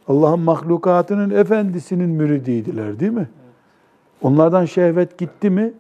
Allah'ın 0.08 0.40
mahlukatının 0.40 1.30
efendisinin 1.30 2.10
müridiydiler 2.10 3.00
değil 3.00 3.12
mi? 3.12 3.30
Onlardan 4.22 4.66
şehvet 4.66 5.18
gitti 5.18 5.50
mi? 5.50 5.74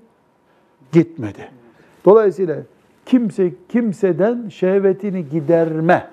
Gitmedi. 0.91 1.49
Dolayısıyla 2.05 2.57
kimse 3.05 3.51
kimseden 3.69 4.49
şehvetini 4.49 5.29
giderme, 5.29 6.07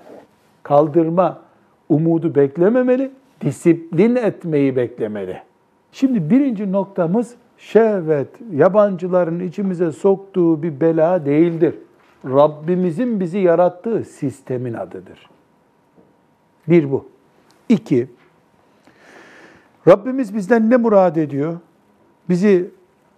kaldırma 0.62 1.40
umudu 1.88 2.34
beklememeli, 2.34 3.10
disiplin 3.40 4.16
etmeyi 4.16 4.76
beklemeli. 4.76 5.42
Şimdi 5.92 6.30
birinci 6.30 6.72
noktamız 6.72 7.34
şehvet, 7.58 8.28
yabancıların 8.52 9.40
içimize 9.40 9.92
soktuğu 9.92 10.62
bir 10.62 10.80
bela 10.80 11.26
değildir. 11.26 11.74
Rabbimizin 12.24 13.20
bizi 13.20 13.38
yarattığı 13.38 14.04
sistemin 14.04 14.74
adıdır. 14.74 15.30
Bir 16.68 16.90
bu. 16.90 17.08
İki, 17.68 18.08
Rabbimiz 19.88 20.34
bizden 20.34 20.70
ne 20.70 20.76
murad 20.76 21.16
ediyor? 21.16 21.56
Bizi 22.28 22.70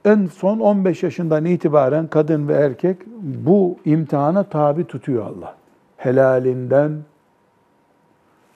en 0.05 0.27
son 0.27 0.61
15 0.61 1.03
yaşından 1.03 1.45
itibaren 1.45 2.07
kadın 2.07 2.49
ve 2.49 2.55
erkek 2.55 2.97
bu 3.23 3.79
imtihana 3.85 4.45
tabi 4.45 4.85
tutuyor 4.85 5.27
Allah. 5.27 5.57
Helalinden 5.97 6.99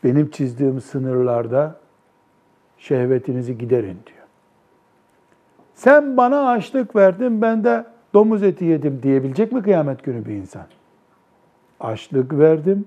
benim 0.04 0.30
çizdiğim 0.30 0.80
sınırlarda 0.80 1.76
şehvetinizi 2.78 3.58
giderin 3.58 3.98
diyor. 4.06 4.26
Sen 5.74 6.16
bana 6.16 6.50
açlık 6.50 6.96
verdin, 6.96 7.42
ben 7.42 7.64
de 7.64 7.84
domuz 8.14 8.42
eti 8.42 8.64
yedim 8.64 9.00
diyebilecek 9.02 9.52
mi 9.52 9.62
kıyamet 9.62 10.04
günü 10.04 10.26
bir 10.26 10.34
insan? 10.34 10.66
açlık 11.84 12.38
verdim. 12.38 12.84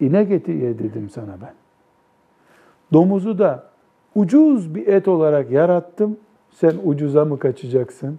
İnek 0.00 0.30
eti 0.30 0.50
ye 0.50 0.74
sana 1.12 1.36
ben. 1.42 1.54
Domuzu 2.92 3.38
da 3.38 3.64
ucuz 4.14 4.74
bir 4.74 4.86
et 4.86 5.08
olarak 5.08 5.50
yarattım. 5.50 6.16
Sen 6.50 6.72
ucuza 6.84 7.24
mı 7.24 7.38
kaçacaksın? 7.38 8.18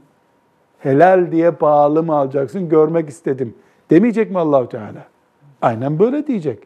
Helal 0.79 1.31
diye 1.31 1.51
pahalı 1.51 2.03
mı 2.03 2.15
alacaksın? 2.15 2.69
Görmek 2.69 3.09
istedim. 3.09 3.55
Demeyecek 3.89 4.31
mi 4.31 4.39
Allahu 4.39 4.69
Teala? 4.69 5.05
Aynen 5.61 5.99
böyle 5.99 6.27
diyecek. 6.27 6.59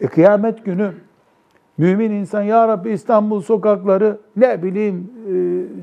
E 0.00 0.06
kıyamet 0.06 0.64
günü 0.64 0.94
mümin 1.78 2.10
insan 2.10 2.42
ya 2.42 2.68
Rabbi 2.68 2.90
İstanbul 2.90 3.40
sokakları 3.40 4.18
ne 4.36 4.62
bileyim 4.62 5.10
e, 5.26 5.32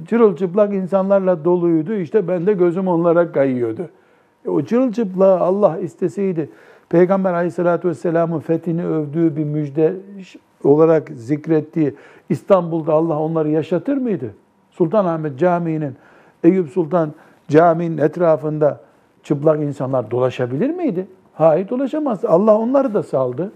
çırılçıplak 0.08 0.74
insanlarla 0.74 1.46
doluydu. 1.46 1.94
İşte 1.94 2.28
ben 2.28 2.48
de 2.48 2.54
gözüm 2.54 2.88
onlara 2.88 3.32
kayıyordu. 3.32 3.90
E, 4.46 4.50
o 4.50 4.62
çırılçıplağı 4.62 5.40
Allah 5.40 5.78
isteseydi 5.78 6.50
Peygamber 6.90 7.34
Aleyhisselatü 7.34 7.88
Vesselam'ın 7.88 8.40
fethini 8.40 8.86
övdüğü 8.86 9.36
bir 9.36 9.44
müjde 9.44 9.94
olarak 10.64 11.10
zikrettiği 11.10 11.96
İstanbul'da 12.30 12.94
Allah 12.94 13.20
onları 13.20 13.50
yaşatır 13.50 13.98
mıydı? 13.98 14.34
Sultanahmet 14.72 15.40
Camii'nin, 15.40 15.96
Eyüp 16.44 16.70
Sultan 16.70 17.14
Camii'nin 17.48 17.98
etrafında 17.98 18.82
çıplak 19.24 19.62
insanlar 19.62 20.12
dolaşabilir 20.12 20.70
miydi? 20.70 21.08
Hayır 21.34 21.70
dolaşamaz. 21.70 22.26
Allah 22.26 22.58
onları 22.58 22.94
da 22.94 23.04
saldı. 23.04 23.52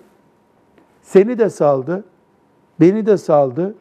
Seni 1.02 1.40
de 1.40 1.50
saldı. 1.50 2.04
Beni 2.80 3.06
de 3.06 3.18
saldı. 3.18 3.76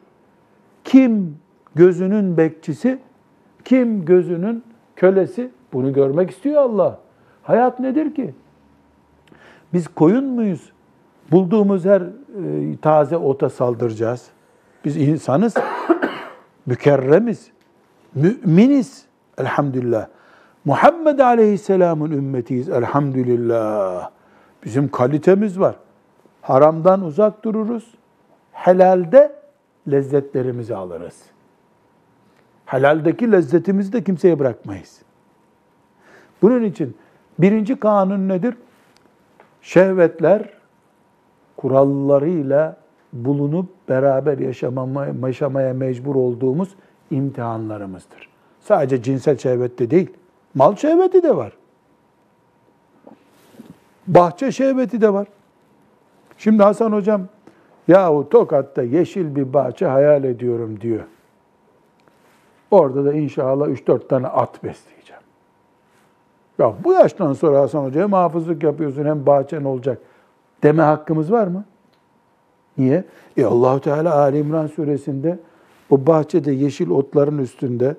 Kim 0.83 1.37
gözünün 1.75 2.37
bekçisi, 2.37 2.99
kim 3.65 4.05
gözünün 4.05 4.63
kölesi 4.95 5.51
bunu 5.73 5.93
görmek 5.93 6.31
istiyor 6.31 6.61
Allah. 6.61 6.99
Hayat 7.43 7.79
nedir 7.79 8.15
ki? 8.15 8.33
Biz 9.73 9.87
koyun 9.87 10.25
muyuz? 10.25 10.71
Bulduğumuz 11.31 11.85
her 11.85 12.01
e, 12.01 12.77
taze 12.81 13.17
ota 13.17 13.49
saldıracağız. 13.49 14.27
Biz 14.85 14.97
insanız, 14.97 15.53
mükerremiz, 16.65 17.51
müminiz 18.15 19.05
elhamdülillah. 19.37 20.07
Muhammed 20.65 21.19
Aleyhisselam'ın 21.19 22.11
ümmetiyiz 22.11 22.69
elhamdülillah. 22.69 24.09
Bizim 24.65 24.89
kalitemiz 24.91 25.59
var. 25.59 25.75
Haramdan 26.41 27.03
uzak 27.03 27.43
dururuz. 27.43 27.98
Helalde 28.59 29.35
lezzetlerimizi 29.91 30.75
alırız. 30.75 31.21
Helaldeki 32.65 33.31
lezzetimizi 33.31 33.93
de 33.93 34.03
kimseye 34.03 34.39
bırakmayız. 34.39 35.01
Bunun 36.41 36.63
için 36.63 36.97
birinci 37.39 37.79
kanun 37.79 38.29
nedir? 38.29 38.55
Şehvetler 39.61 40.49
kurallarıyla 41.57 42.77
bulunup 43.13 43.89
beraber 43.89 44.37
yaşamaya, 44.37 45.73
mecbur 45.73 46.15
olduğumuz 46.15 46.69
imtihanlarımızdır. 47.11 48.29
Sadece 48.59 49.03
cinsel 49.03 49.37
şehvette 49.37 49.91
değil, 49.91 50.13
mal 50.55 50.75
şehveti 50.75 51.23
de 51.23 51.35
var. 51.35 51.53
Bahçe 54.07 54.51
şehveti 54.51 55.01
de 55.01 55.13
var. 55.13 55.27
Şimdi 56.37 56.63
Hasan 56.63 56.91
hocam 56.91 57.27
yahu 57.89 58.29
Tokat'ta 58.29 58.83
yeşil 58.83 59.35
bir 59.35 59.53
bahçe 59.53 59.85
hayal 59.85 60.23
ediyorum 60.23 60.81
diyor. 60.81 61.03
Orada 62.71 63.05
da 63.05 63.13
inşallah 63.13 63.67
3-4 63.67 64.07
tane 64.07 64.27
at 64.27 64.63
besleyeceğim. 64.63 65.21
Ya 66.59 66.73
bu 66.83 66.93
yaştan 66.93 67.33
sonra 67.33 67.61
Hasan 67.61 67.83
Hoca 67.83 68.01
hem 68.01 68.13
hafızlık 68.13 68.63
yapıyorsun 68.63 69.05
hem 69.05 69.25
bahçen 69.25 69.63
olacak 69.63 69.97
deme 70.63 70.83
hakkımız 70.83 71.31
var 71.31 71.47
mı? 71.47 71.65
Niye? 72.77 73.03
E 73.37 73.45
Allahu 73.45 73.81
Teala 73.81 74.15
Ali 74.15 74.37
İmran 74.37 74.67
suresinde 74.67 75.39
o 75.89 76.07
bahçede 76.07 76.51
yeşil 76.51 76.89
otların 76.89 77.37
üstünde 77.37 77.95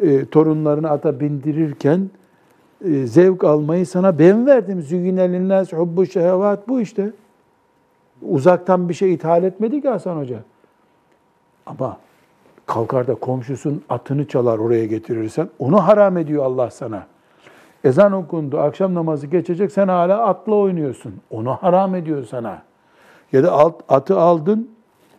e, 0.00 0.24
torunlarını 0.26 0.90
ata 0.90 1.20
bindirirken 1.20 2.10
e, 2.84 3.06
zevk 3.06 3.44
almayı 3.44 3.86
sana 3.86 4.18
ben 4.18 4.46
verdim. 4.46 4.82
Züyyine 4.82 5.32
linnâs 5.32 5.72
hubbu 5.72 6.06
şehevat 6.06 6.68
bu 6.68 6.80
işte. 6.80 7.10
Uzaktan 8.22 8.88
bir 8.88 8.94
şey 8.94 9.14
ithal 9.14 9.44
etmedi 9.44 9.82
ki 9.82 9.88
Hasan 9.88 10.16
Hoca. 10.16 10.38
Ama 11.66 11.96
kalkar 12.66 13.06
da 13.06 13.14
komşusun 13.14 13.82
atını 13.88 14.28
çalar 14.28 14.58
oraya 14.58 14.86
getirirsen 14.86 15.48
onu 15.58 15.86
haram 15.86 16.16
ediyor 16.16 16.44
Allah 16.44 16.70
sana. 16.70 17.06
Ezan 17.84 18.12
okundu, 18.12 18.58
akşam 18.58 18.94
namazı 18.94 19.26
geçecek, 19.26 19.72
sen 19.72 19.88
hala 19.88 20.26
atla 20.26 20.54
oynuyorsun. 20.54 21.14
Onu 21.30 21.50
haram 21.50 21.94
ediyor 21.94 22.24
sana. 22.24 22.62
Ya 23.32 23.42
da 23.42 23.52
alt, 23.52 23.82
atı 23.88 24.20
aldın, 24.20 24.70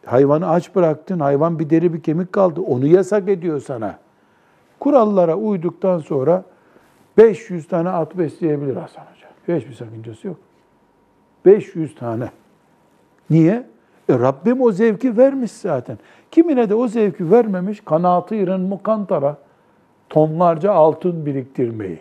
hayvanı 0.06 0.50
aç 0.50 0.76
bıraktın, 0.76 1.20
hayvan 1.20 1.60
bir 1.60 1.70
deri 1.70 1.94
bir 1.94 2.04
kemik 2.04 2.34
kaldı. 2.34 2.62
Onu 2.62 2.88
yasak 2.88 3.30
ediyor 3.30 3.60
sana. 3.60 4.00
Kurallara 4.80 5.36
uyduktan 5.36 6.00
sonra 6.00 6.44
500 7.18 7.68
tane 7.68 7.90
at 7.90 8.18
besleyebilir 8.18 8.76
Hasan 8.76 9.04
Hoca. 9.04 9.58
Hiçbir 9.58 9.74
sakıncası 9.74 10.28
yok. 10.28 10.38
500 11.46 11.96
tane. 11.96 12.32
Niye? 13.32 13.64
E 14.10 14.20
Rabbim 14.20 14.62
o 14.62 14.72
zevki 14.72 15.18
vermiş 15.18 15.52
zaten. 15.52 15.98
Kimine 16.32 16.70
de 16.70 16.76
o 16.76 16.88
zevki 16.88 17.32
vermemiş, 17.32 17.82
kanatırın 17.86 18.62
mukantara, 18.62 19.38
tonlarca 20.10 20.72
altın 20.72 21.26
biriktirmeyi 21.26 22.00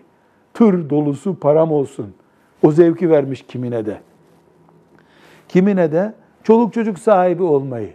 tır 0.54 0.90
dolusu 0.90 1.38
param 1.40 1.72
olsun. 1.72 2.14
O 2.62 2.72
zevki 2.72 3.10
vermiş 3.10 3.44
kimine 3.48 3.86
de. 3.86 4.00
Kimine 5.48 5.92
de 5.92 6.14
çoluk 6.42 6.72
çocuk 6.74 6.98
sahibi 6.98 7.42
olmayı, 7.42 7.92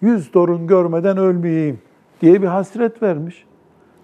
yüz 0.00 0.30
torun 0.30 0.66
görmeden 0.66 1.16
ölmeyeyim 1.16 1.78
diye 2.20 2.42
bir 2.42 2.46
hasret 2.46 3.02
vermiş. 3.02 3.46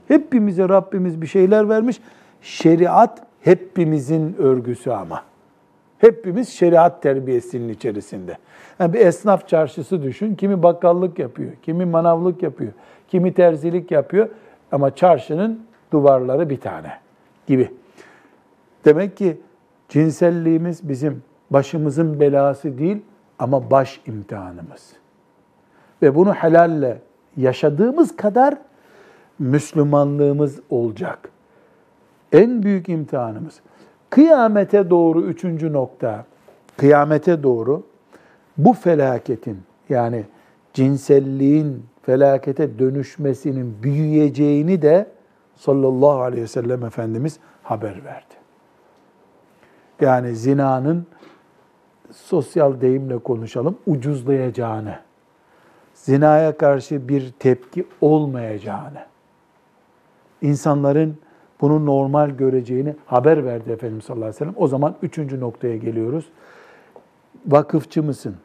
Hepimize 0.09 0.69
Rabbimiz 0.69 1.23
bir 1.23 1.27
şeyler 1.27 1.69
vermiş. 1.69 2.01
Şeriat 2.43 3.23
hepimizin 3.41 4.37
örgüsü 4.39 4.91
ama. 4.91 5.23
Hepimiz 5.99 6.49
şeriat 6.49 7.03
terbiyesinin 7.03 7.69
içerisinde. 7.69 8.39
Yani 8.79 8.93
bir 8.93 9.01
esnaf 9.01 9.49
çarşısı 9.49 10.03
düşün. 10.03 10.35
Kimi 10.35 10.63
bakkallık 10.63 11.19
yapıyor, 11.19 11.53
kimi 11.63 11.85
manavlık 11.85 12.43
yapıyor, 12.43 12.73
kimi 13.09 13.35
terzilik 13.35 13.91
yapıyor. 13.91 14.29
Ama 14.73 14.95
çarşının 14.95 15.67
duvarları 15.93 16.51
bir 16.51 16.61
tane 16.61 16.93
gibi. 17.47 17.71
Demek 18.85 19.17
ki 19.17 19.41
cinselliğimiz 19.89 20.89
bizim 20.89 21.23
başımızın 21.51 22.21
belası 22.21 22.79
değil 22.79 23.03
ama 23.39 23.71
baş 23.71 24.01
imtihanımız. 24.07 24.93
Ve 26.03 26.15
bunu 26.15 26.35
helalle 26.35 26.99
yaşadığımız 27.37 28.17
kadar 28.17 28.59
Müslümanlığımız 29.39 30.61
olacak. 30.71 31.31
En 32.33 32.63
büyük 32.63 32.89
imtihanımız. 32.89 33.61
Kıyamete 34.11 34.91
doğru 34.91 35.23
üçüncü 35.23 35.73
nokta, 35.73 36.25
kıyamete 36.77 37.43
doğru 37.43 37.83
bu 38.57 38.73
felaketin 38.73 39.63
yani 39.89 40.25
cinselliğin 40.73 41.85
felakete 42.03 42.79
dönüşmesinin 42.79 43.83
büyüyeceğini 43.83 44.83
de 44.83 45.07
sallallahu 45.57 46.21
aleyhi 46.21 46.43
ve 46.43 46.49
sellem 46.49 46.85
Efendimiz 46.85 47.39
haber 47.63 48.05
verdi. 48.05 48.35
Yani 50.01 50.37
zinanın 50.37 51.07
sosyal 52.13 52.81
deyimle 52.81 53.19
konuşalım 53.19 53.79
ucuzlayacağını, 53.87 54.99
zinaya 55.95 56.57
karşı 56.57 57.09
bir 57.09 57.33
tepki 57.39 57.87
olmayacağını, 58.01 59.03
insanların 60.43 61.19
bunu 61.61 61.87
normal 61.87 62.31
göreceğini 62.31 62.95
haber 63.07 63.45
verdi 63.45 63.71
Efendimiz 63.73 64.05
sallallahu 64.05 64.25
aleyhi 64.25 64.37
ve 64.37 64.39
sellem. 64.39 64.55
O 64.57 64.69
zaman 64.69 64.95
üçüncü 65.03 65.41
noktaya 65.41 65.77
geliyoruz. 65.77 66.29
Vakıfçı 67.47 68.03
mısın? 68.03 68.37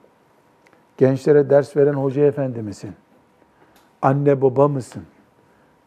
Gençlere 0.98 1.50
ders 1.50 1.78
veren 1.78 1.94
hoca 1.94 2.26
efendi 2.26 2.62
misin? 2.62 2.92
Anne 4.02 4.42
baba 4.42 4.68
mısın? 4.68 5.04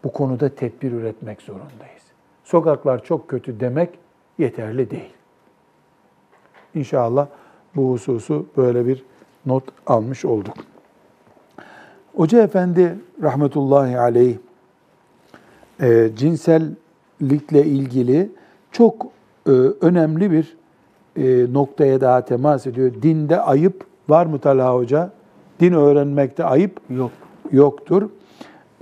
Bu 0.05 0.13
konuda 0.13 0.49
tedbir 0.49 0.93
üretmek 0.93 1.43
zorundayız. 1.43 2.03
Sokaklar 2.45 3.05
çok 3.05 3.29
kötü 3.29 3.61
demek 3.61 3.91
yeterli 4.39 4.91
değil. 4.91 5.15
İnşallah 6.75 7.27
bu 7.77 7.93
hususu 7.93 8.47
böyle 8.57 8.87
bir 8.87 9.05
not 9.47 9.65
almış 9.87 10.25
olduk. 10.25 10.55
Hoca 12.17 12.43
Efendi 12.43 12.99
rahmetullahi 13.23 13.99
aleyh 13.99 14.37
e, 15.81 16.11
cinsellikle 17.21 17.65
ilgili 17.65 18.31
çok 18.73 19.07
e, 19.47 19.51
önemli 19.81 20.31
bir 20.31 20.57
e, 21.17 21.53
noktaya 21.53 22.01
daha 22.01 22.25
temas 22.25 22.67
ediyor. 22.67 22.93
Dinde 23.03 23.41
ayıp 23.41 23.87
var 24.09 24.27
mı 24.27 24.39
Talha 24.39 24.75
Hoca? 24.75 25.11
Din 25.61 25.73
öğrenmekte 25.73 26.45
ayıp 26.45 26.81
Yok. 26.91 27.11
yoktur. 27.53 28.11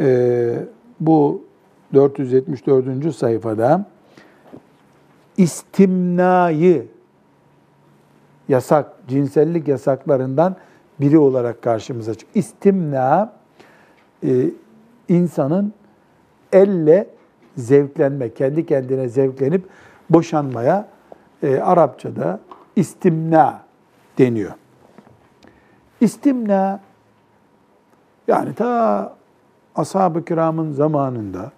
E, 0.01 0.55
bu 1.01 1.45
474. 1.95 3.15
sayfada 3.15 3.87
istimnayı 5.37 6.87
yasak, 8.49 8.93
cinsellik 9.09 9.69
yasaklarından 9.69 10.57
biri 11.01 11.19
olarak 11.19 11.63
karşımıza 11.63 12.15
çıkıyor. 12.15 12.35
İstimna, 12.35 13.33
e, 14.25 14.51
insanın 15.09 15.73
elle 16.53 17.07
zevklenme, 17.57 18.35
kendi 18.35 18.67
kendine 18.67 19.09
zevklenip 19.09 19.65
boşanmaya 20.11 20.89
e, 21.43 21.59
Arapçada 21.61 22.41
istimna 22.77 23.63
deniyor. 24.19 24.53
İstimna 26.01 26.81
yani 28.29 28.55
ta 28.55 29.17
ashab-ı 29.75 30.25
kiramın 30.25 30.73
zamanında 30.73 31.53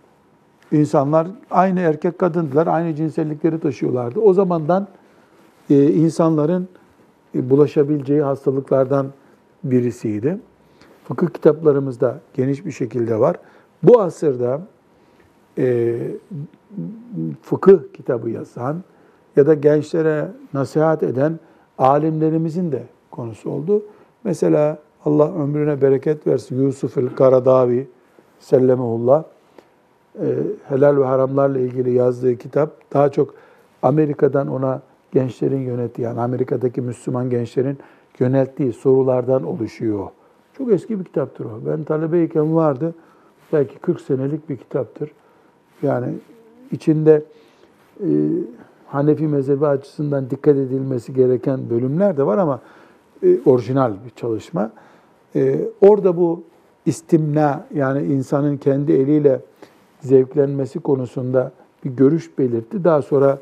insanlar 0.73 1.27
aynı 1.51 1.81
erkek 1.81 2.19
kadındılar, 2.19 2.67
aynı 2.67 2.95
cinsellikleri 2.95 3.61
taşıyorlardı. 3.61 4.21
O 4.21 4.33
zamandan 4.33 4.87
e, 5.71 5.93
insanların 5.93 6.69
e, 7.35 7.51
bulaşabileceği 7.51 8.23
hastalıklardan 8.23 9.07
birisiydi. 9.65 10.39
Fıkıh 11.05 11.29
kitaplarımızda 11.29 12.21
geniş 12.35 12.67
bir 12.67 12.71
şekilde 12.71 13.21
var. 13.21 13.37
Bu 13.83 14.01
asırda 14.01 14.61
e, 15.59 15.97
fıkıh 17.43 17.79
kitabı 17.93 18.31
yazan 18.31 18.83
ya 19.37 19.47
da 19.47 19.55
gençlere 19.55 20.29
nasihat 20.55 21.03
eden 21.03 21.39
alimlerimizin 21.79 22.73
de 22.73 22.83
konusu 23.11 23.51
oldu. 23.51 23.83
Mesela 24.25 24.79
Allah 25.05 25.35
ömrüne 25.35 25.83
bereket 25.83 26.27
versin 26.27 26.63
Yusuf 26.63 26.99
el-Karadavi 26.99 27.89
sellemehullah 28.39 29.25
e, 30.21 30.27
helal 30.69 30.97
ve 30.97 31.05
haramlarla 31.05 31.59
ilgili 31.59 31.93
yazdığı 31.93 32.37
kitap 32.37 32.71
daha 32.93 33.09
çok 33.09 33.35
Amerika'dan 33.83 34.49
ona 34.49 34.83
gençlerin 35.13 35.61
yönettiği 35.61 36.05
yani 36.05 36.21
Amerika'daki 36.21 36.81
Müslüman 36.81 37.31
gençlerin 37.31 37.79
yönelttiği 38.19 38.73
sorulardan 38.73 39.45
oluşuyor. 39.45 40.09
Çok 40.59 40.73
eski 40.73 41.01
bir 41.01 41.05
kitaptır 41.05 41.45
o. 41.45 41.61
Ben 41.67 41.85
talebeyken 41.85 42.57
vardı. 42.57 42.95
Belki 43.53 43.79
40 43.79 44.01
senelik 44.01 44.49
bir 44.49 44.57
kitaptır. 44.57 45.11
Yani 45.85 46.07
içinde 46.73 47.23
e, 48.01 48.09
Hanefi 48.87 49.27
mezhebi 49.27 49.67
açısından 49.67 50.31
dikkat 50.31 50.57
edilmesi 50.57 51.15
gereken 51.15 51.71
bölümler 51.71 52.17
de 52.17 52.27
var 52.27 52.39
ama 52.39 52.61
e, 53.23 53.39
orijinal 53.47 53.93
bir 54.05 54.11
çalışma. 54.17 54.73
E, 55.37 55.61
orada 55.81 56.17
bu 56.17 56.43
istimna 56.87 57.67
yani 57.75 58.07
insanın 58.07 58.57
kendi 58.57 58.93
eliyle 58.93 59.41
zevklenmesi 60.01 60.81
konusunda 60.81 61.53
bir 61.85 61.91
görüş 61.91 62.39
belirtti. 62.39 62.85
Daha 62.85 63.03
sonra 63.03 63.39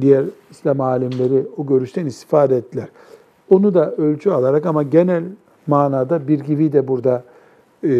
diğer 0.00 0.24
İslam 0.50 0.80
alimleri 0.80 1.46
o 1.56 1.66
görüşten 1.66 2.06
istifade 2.06 2.56
ettiler. 2.56 2.88
Onu 3.50 3.74
da 3.74 3.92
ölçü 3.92 4.30
alarak 4.30 4.66
ama 4.66 4.82
genel 4.82 5.24
manada 5.66 6.28
bir 6.28 6.40
gibi 6.40 6.72
de 6.72 6.88
burada 6.88 7.24
e, 7.84 7.90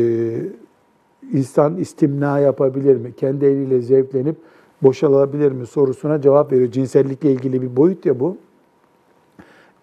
insan 1.33 1.77
istimna 1.77 2.39
yapabilir 2.39 2.97
mi? 2.97 3.15
Kendi 3.17 3.45
eliyle 3.45 3.81
zevklenip 3.81 4.37
boşalabilir 4.83 5.53
mi 5.53 5.67
sorusuna 5.67 6.21
cevap 6.21 6.53
veriyor. 6.53 6.71
Cinsellikle 6.71 7.33
ilgili 7.33 7.63
bir 7.63 7.77
boyut 7.77 8.07
ya 8.07 8.21
bu. 8.21 8.37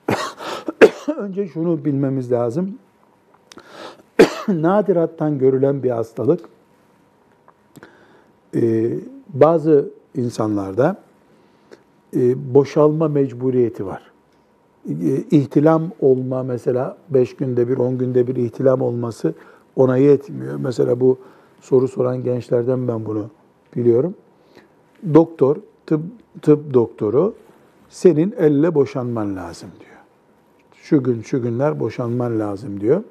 Önce 1.18 1.48
şunu 1.48 1.86
bilmemiz 1.86 2.32
lazım. 2.32 2.78
Nadirattan 4.48 5.40
görülen 5.40 5.84
bir 5.84 5.90
hastalık. 5.90 6.40
Ee, 8.56 8.92
bazı 9.30 9.90
insanlarda 10.16 10.98
e, 12.16 12.54
boşalma 12.54 13.08
mecburiyeti 13.08 13.86
var. 13.86 14.12
E, 14.90 14.94
ihtilam 15.32 15.92
olma 16.00 16.44
mesela 16.44 16.98
5 17.10 17.36
günde 17.36 17.68
bir, 17.68 17.78
10 17.78 17.98
günde 17.98 18.28
bir 18.28 18.36
ihtilam 18.36 18.82
olması 18.82 19.34
ona 19.76 19.98
yetmiyor. 19.98 20.56
Mesela 20.56 21.00
bu 21.00 21.18
soru 21.62 21.88
soran 21.88 22.24
gençlerden 22.24 22.88
ben 22.88 23.06
bunu 23.06 23.30
biliyorum. 23.76 24.16
Doktor, 25.14 25.56
tıp, 25.86 26.02
tıp 26.42 26.74
doktoru 26.74 27.34
senin 27.90 28.36
elle 28.38 28.76
boşanman 28.76 29.36
lazım 29.36 29.70
diyor. 29.80 30.00
Şu 30.74 31.04
gün 31.04 31.22
şu 31.22 31.42
günler 31.42 31.80
boşanman 31.80 32.40
lazım 32.40 32.80
diyor. 32.80 33.04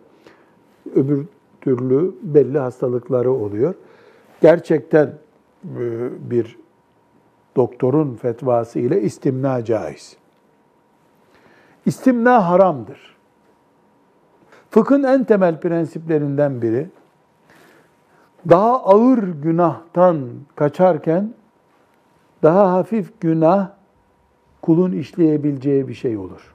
Öbür 0.94 1.26
türlü 1.60 2.14
belli 2.22 2.58
hastalıkları 2.58 3.32
oluyor. 3.32 3.74
Gerçekten 4.40 5.18
e, 5.64 6.08
bir 6.30 6.58
doktorun 7.56 8.14
fetvası 8.14 8.78
ile 8.78 9.02
istimna 9.02 9.64
caiz. 9.64 10.16
İstimna 11.86 12.48
haramdır. 12.48 13.11
Fıkhın 14.72 15.02
en 15.02 15.24
temel 15.24 15.60
prensiplerinden 15.60 16.62
biri 16.62 16.86
daha 18.48 18.84
ağır 18.84 19.18
günahtan 19.22 20.28
kaçarken 20.56 21.34
daha 22.42 22.72
hafif 22.72 23.20
günah 23.20 23.68
kulun 24.62 24.92
işleyebileceği 24.92 25.88
bir 25.88 25.94
şey 25.94 26.16
olur. 26.16 26.54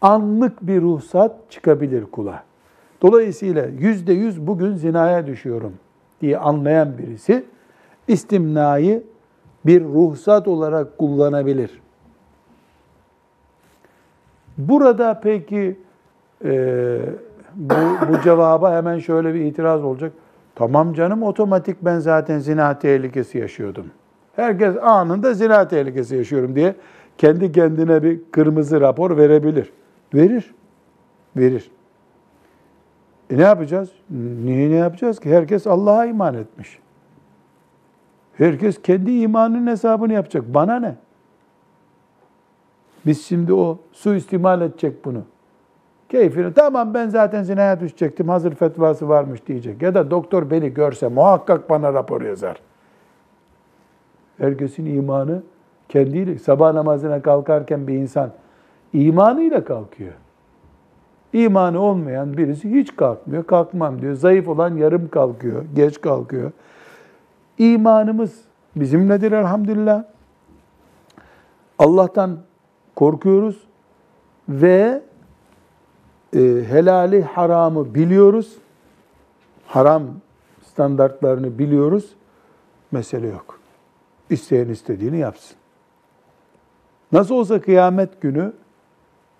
Anlık 0.00 0.62
bir 0.62 0.80
ruhsat 0.80 1.50
çıkabilir 1.50 2.04
kula. 2.04 2.42
Dolayısıyla 3.02 3.66
yüzde 3.66 4.12
yüz 4.12 4.46
bugün 4.46 4.74
zinaya 4.74 5.26
düşüyorum 5.26 5.72
diye 6.20 6.38
anlayan 6.38 6.98
birisi 6.98 7.44
istimnayı 8.08 9.02
bir 9.66 9.84
ruhsat 9.84 10.48
olarak 10.48 10.98
kullanabilir. 10.98 11.80
Burada 14.58 15.20
peki 15.22 15.85
e, 16.44 17.00
bu, 17.54 17.74
bu 18.08 18.20
cevaba 18.24 18.72
hemen 18.72 18.98
şöyle 18.98 19.34
bir 19.34 19.40
itiraz 19.40 19.84
olacak. 19.84 20.12
Tamam 20.54 20.94
canım 20.94 21.22
otomatik 21.22 21.76
ben 21.82 21.98
zaten 21.98 22.38
zina 22.38 22.78
tehlikesi 22.78 23.38
yaşıyordum. 23.38 23.86
Herkes 24.36 24.76
anında 24.82 25.34
zina 25.34 25.68
tehlikesi 25.68 26.16
yaşıyorum 26.16 26.54
diye 26.54 26.74
kendi 27.18 27.52
kendine 27.52 28.02
bir 28.02 28.20
kırmızı 28.32 28.80
rapor 28.80 29.16
verebilir. 29.16 29.72
Verir. 30.14 30.54
Verir. 31.36 31.70
E 33.30 33.36
ne 33.36 33.42
yapacağız? 33.42 33.90
Niye 34.44 34.70
ne 34.70 34.74
yapacağız 34.74 35.20
ki? 35.20 35.30
Herkes 35.30 35.66
Allah'a 35.66 36.06
iman 36.06 36.34
etmiş. 36.34 36.78
Herkes 38.34 38.82
kendi 38.82 39.12
imanının 39.12 39.66
hesabını 39.66 40.12
yapacak. 40.12 40.44
Bana 40.54 40.80
ne? 40.80 40.96
Biz 43.06 43.24
şimdi 43.24 43.52
o 43.52 43.78
suistimal 43.92 44.60
edecek 44.60 45.04
bunu. 45.04 45.22
Keyfini, 46.08 46.54
tamam 46.54 46.94
ben 46.94 47.08
zaten 47.08 47.42
zinaya 47.42 47.80
düşecektim, 47.80 48.28
hazır 48.28 48.54
fetvası 48.54 49.08
varmış 49.08 49.46
diyecek. 49.46 49.82
Ya 49.82 49.94
da 49.94 50.10
doktor 50.10 50.50
beni 50.50 50.74
görse 50.74 51.08
muhakkak 51.08 51.70
bana 51.70 51.92
rapor 51.92 52.22
yazar. 52.22 52.60
Herkesin 54.38 54.86
imanı 54.86 55.42
kendiyle, 55.88 56.38
sabah 56.38 56.72
namazına 56.72 57.22
kalkarken 57.22 57.86
bir 57.88 57.94
insan 57.94 58.30
imanıyla 58.92 59.64
kalkıyor. 59.64 60.12
İmanı 61.32 61.80
olmayan 61.80 62.36
birisi 62.36 62.70
hiç 62.70 62.96
kalkmıyor, 62.96 63.46
kalkmam 63.46 64.02
diyor. 64.02 64.14
Zayıf 64.14 64.48
olan 64.48 64.76
yarım 64.76 65.08
kalkıyor, 65.08 65.64
geç 65.74 66.00
kalkıyor. 66.00 66.52
İmanımız 67.58 68.40
bizimledir 68.76 69.32
elhamdülillah. 69.32 70.04
Allah'tan 71.78 72.38
korkuyoruz 72.96 73.66
ve 74.48 75.02
e, 76.34 76.38
helali 76.68 77.22
haramı 77.22 77.94
biliyoruz. 77.94 78.56
Haram 79.66 80.02
standartlarını 80.72 81.58
biliyoruz. 81.58 82.14
Mesele 82.92 83.26
yok. 83.26 83.58
İsteyen 84.30 84.68
istediğini 84.68 85.18
yapsın. 85.18 85.56
Nasıl 87.12 87.34
olsa 87.34 87.60
kıyamet 87.60 88.20
günü 88.20 88.52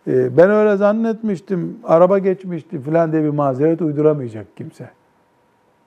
e, 0.07 0.37
ben 0.37 0.51
öyle 0.51 0.77
zannetmiştim, 0.77 1.79
araba 1.85 2.18
geçmişti 2.18 2.81
filan 2.81 3.12
diye 3.12 3.25
bir 3.25 3.29
mazeret 3.29 3.83
uyduramayacak 3.83 4.57
kimse. 4.57 4.90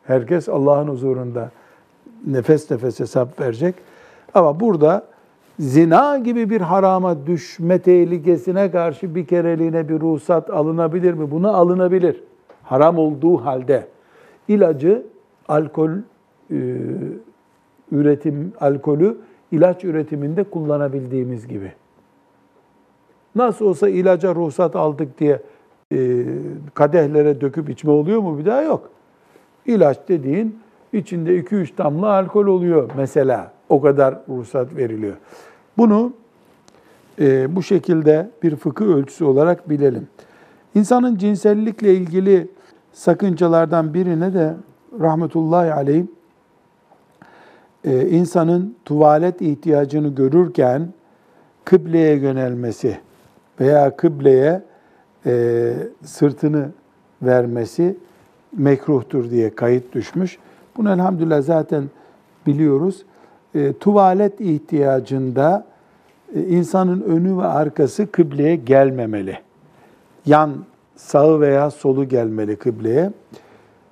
Herkes 0.03 0.49
Allah'ın 0.49 0.87
huzurunda 0.87 1.51
nefes 2.27 2.71
nefes 2.71 2.99
hesap 2.99 3.39
verecek. 3.41 3.75
Ama 4.33 4.59
burada 4.59 5.05
zina 5.59 6.17
gibi 6.17 6.49
bir 6.49 6.61
harama 6.61 7.27
düşme 7.27 7.79
tehlikesine 7.79 8.71
karşı 8.71 9.15
bir 9.15 9.27
kereliğine 9.27 9.89
bir 9.89 9.99
ruhsat 9.99 10.49
alınabilir 10.49 11.13
mi? 11.13 11.31
Buna 11.31 11.53
alınabilir. 11.53 12.23
Haram 12.63 12.97
olduğu 12.97 13.37
halde. 13.37 13.87
ilacı 14.47 15.03
alkol 15.47 15.89
e, 15.91 16.57
üretim 17.91 18.53
alkolü 18.59 19.17
ilaç 19.51 19.83
üretiminde 19.83 20.43
kullanabildiğimiz 20.43 21.47
gibi. 21.47 21.71
Nasıl 23.35 23.65
olsa 23.65 23.89
ilaca 23.89 24.35
ruhsat 24.35 24.75
aldık 24.75 25.19
diye 25.19 25.41
e, 25.93 26.25
kadehlere 26.73 27.41
döküp 27.41 27.69
içme 27.69 27.91
oluyor 27.91 28.19
mu? 28.21 28.37
Bir 28.37 28.45
daha 28.45 28.61
yok. 28.61 28.89
İlaç 29.65 29.97
dediğin 30.07 30.59
içinde 30.93 31.39
2-3 31.39 31.77
damla 31.77 32.07
alkol 32.07 32.45
oluyor 32.45 32.89
mesela. 32.97 33.51
O 33.69 33.81
kadar 33.81 34.15
ruhsat 34.29 34.75
veriliyor. 34.75 35.15
Bunu 35.79 36.13
e, 37.19 37.55
bu 37.55 37.63
şekilde 37.63 38.29
bir 38.43 38.55
fıkıh 38.55 38.85
ölçüsü 38.85 39.25
olarak 39.25 39.69
bilelim. 39.69 40.07
İnsanın 40.75 41.17
cinsellikle 41.17 41.93
ilgili 41.93 42.47
sakıncalardan 42.93 43.93
birine 43.93 44.33
de 44.33 44.53
rahmetullahi 44.99 45.73
aleyh 45.73 46.03
e, 47.83 48.09
insanın 48.09 48.75
tuvalet 48.85 49.41
ihtiyacını 49.41 50.07
görürken 50.07 50.87
kıbleye 51.65 52.15
yönelmesi 52.15 52.97
veya 53.59 53.95
kıbleye 53.95 54.63
e, 55.25 55.73
sırtını 56.03 56.69
vermesi 57.21 57.97
mekruhtur 58.57 59.29
diye 59.29 59.55
kayıt 59.55 59.93
düşmüş. 59.93 60.37
Bunu 60.77 60.91
elhamdülillah 60.91 61.41
zaten 61.41 61.83
biliyoruz. 62.47 63.05
E, 63.55 63.73
tuvalet 63.73 64.41
ihtiyacında 64.41 65.65
e, 66.35 66.41
insanın 66.41 67.01
önü 67.01 67.37
ve 67.37 67.45
arkası 67.45 68.11
kıbleye 68.11 68.55
gelmemeli. 68.55 69.39
Yan 70.25 70.51
sağı 70.95 71.41
veya 71.41 71.71
solu 71.71 72.07
gelmeli 72.07 72.55
kıbleye. 72.55 73.11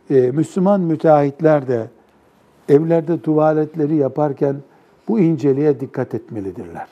E, 0.10 0.32
Müslüman 0.32 0.82
müteahhitler 0.82 1.68
de 1.68 1.88
evlerde 2.70 3.22
tuvaletleri 3.22 3.96
yaparken 3.96 4.56
bu 5.08 5.20
inceliğe 5.20 5.80
dikkat 5.80 6.16
etmelidirler. 6.16 6.88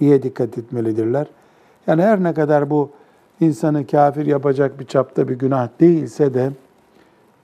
Niye 0.00 0.22
dikkat 0.22 0.58
etmelidirler? 0.58 1.26
Yani 1.86 2.02
her 2.02 2.22
ne 2.22 2.34
kadar 2.34 2.70
bu 2.70 2.90
insanı 3.40 3.86
kafir 3.86 4.26
yapacak 4.26 4.80
bir 4.80 4.86
çapta 4.86 5.28
bir 5.28 5.38
günah 5.38 5.68
değilse 5.80 6.34
de 6.34 6.50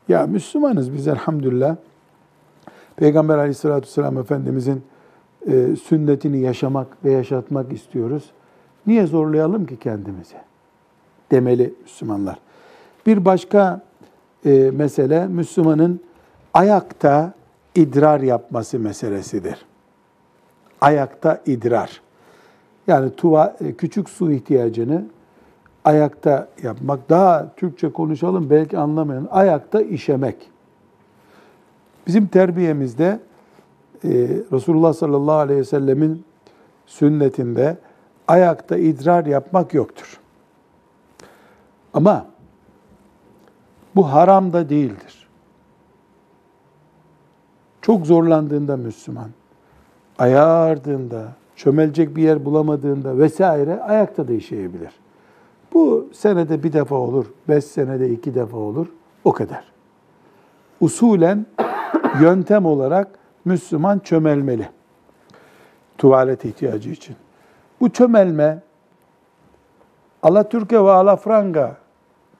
ya 0.08 0.26
Müslümanız 0.26 0.94
biz 0.94 1.08
elhamdülillah. 1.08 1.76
Peygamber 2.96 3.38
aleyhissalatü 3.38 3.86
vesselam 3.86 4.18
Efendimizin 4.18 4.82
e, 5.46 5.76
sünnetini 5.76 6.38
yaşamak 6.38 7.04
ve 7.04 7.10
yaşatmak 7.10 7.72
istiyoruz. 7.72 8.30
Niye 8.86 9.06
zorlayalım 9.06 9.66
ki 9.66 9.76
kendimizi? 9.76 10.36
Demeli 11.30 11.74
Müslümanlar. 11.82 12.38
Bir 13.06 13.24
başka 13.24 13.80
e, 14.46 14.70
mesele 14.74 15.26
Müslümanın 15.26 16.00
ayakta 16.54 17.32
idrar 17.74 18.20
yapması 18.20 18.78
meselesidir. 18.78 19.66
Ayakta 20.80 21.40
idrar. 21.46 22.00
Yani 22.86 23.10
tuva, 23.16 23.56
e, 23.60 23.72
küçük 23.72 24.10
su 24.10 24.32
ihtiyacını 24.32 25.04
ayakta 25.84 26.48
yapmak. 26.62 27.10
Daha 27.10 27.54
Türkçe 27.56 27.92
konuşalım 27.92 28.50
belki 28.50 28.78
anlamayan. 28.78 29.28
Ayakta 29.30 29.80
işemek. 29.80 30.36
Bizim 32.06 32.26
terbiyemizde 32.26 33.20
e, 34.04 34.10
Resulullah 34.52 34.92
sallallahu 34.92 35.36
aleyhi 35.36 35.60
ve 35.60 35.64
sellemin 35.64 36.24
sünnetinde 36.86 37.76
ayakta 38.28 38.76
idrar 38.76 39.26
yapmak 39.26 39.74
yoktur. 39.74 40.20
Ama 41.94 42.26
bu 43.96 44.12
haram 44.12 44.52
da 44.52 44.68
değildir. 44.68 45.28
Çok 47.82 48.06
zorlandığında 48.06 48.76
Müslüman, 48.76 49.30
ayardığında, 50.18 51.32
çömelecek 51.56 52.16
bir 52.16 52.22
yer 52.22 52.44
bulamadığında 52.44 53.18
vesaire 53.18 53.82
ayakta 53.82 54.28
da 54.28 54.32
işeyebilir. 54.32 54.90
Bu 55.72 56.08
senede 56.12 56.62
bir 56.62 56.72
defa 56.72 56.94
olur, 56.94 57.26
beş 57.48 57.64
senede 57.64 58.10
iki 58.10 58.34
defa 58.34 58.56
olur, 58.56 58.86
o 59.24 59.32
kadar. 59.32 59.73
Usulen 60.80 61.46
yöntem 62.20 62.66
olarak 62.66 63.08
Müslüman 63.44 63.98
çömelmeli. 63.98 64.68
Tuvalet 65.98 66.44
ihtiyacı 66.44 66.90
için. 66.90 67.16
Bu 67.80 67.92
çömelme 67.92 68.62
Alaturka 70.22 70.84
ve 70.84 70.90
alafranga 70.90 71.76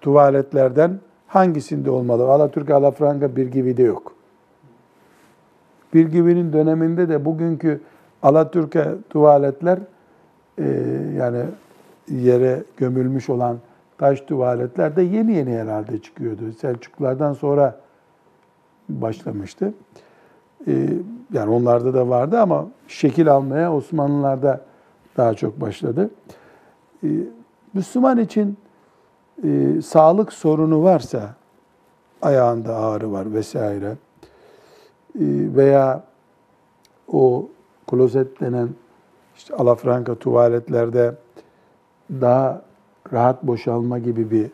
tuvaletlerden 0.01 0.99
hangisinde 1.27 1.91
olmalı? 1.91 2.31
Alaturka, 2.31 2.75
alafranga 2.75 3.37
bir 3.37 3.47
gibi 3.47 3.77
de 3.77 3.83
yok. 3.83 4.15
Bir 5.95 6.07
gibinin 6.09 6.53
döneminde 6.53 7.09
de 7.09 7.25
bugünkü 7.25 7.81
Alaturka 8.23 8.95
tuvaletler 9.11 9.79
e, 10.59 10.65
yani 11.19 11.45
yere 12.09 12.63
gömülmüş 12.77 13.31
olan 13.31 13.59
taş 13.99 14.21
tuvaletler 14.21 14.97
de 14.97 15.03
yeni 15.03 15.33
yeni 15.33 15.59
herhalde 15.59 15.99
çıkıyordu. 15.99 16.53
Selçuklulardan 16.53 17.33
sonra 17.33 17.84
başlamıştı. 18.89 19.75
Ee, 20.67 20.89
yani 21.33 21.51
onlarda 21.51 21.95
da 21.95 22.09
vardı 22.09 22.41
ama 22.41 22.67
şekil 22.89 23.33
almaya 23.33 23.75
Osmanlılarda 23.75 24.61
daha 25.17 25.35
çok 25.35 25.61
başladı. 25.61 26.11
Ee, 27.05 27.09
Müslüman 27.75 28.19
için 28.19 28.57
e, 29.45 29.83
sağlık 29.83 30.33
sorunu 30.33 30.83
varsa, 30.83 31.35
ayağında 32.23 32.77
ağrı 32.77 33.13
var 33.13 33.35
vesaire 33.35 33.97
e, 35.15 35.25
veya 35.57 36.03
o 37.13 37.49
klozet 37.87 38.41
denen 38.41 38.69
işte 39.37 39.55
alafranka 39.55 40.15
tuvaletlerde 40.15 41.15
daha 42.11 42.63
rahat 43.13 43.43
boşalma 43.43 43.99
gibi 43.99 44.31
bir 44.31 44.51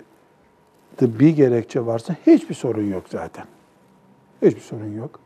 tıbbi 0.96 1.34
gerekçe 1.34 1.86
varsa 1.86 2.16
hiçbir 2.26 2.54
sorun 2.54 2.90
yok 2.90 3.02
zaten. 3.08 3.44
Hiçbir 4.42 4.60
sorun 4.60 4.92
yok. 4.92 5.20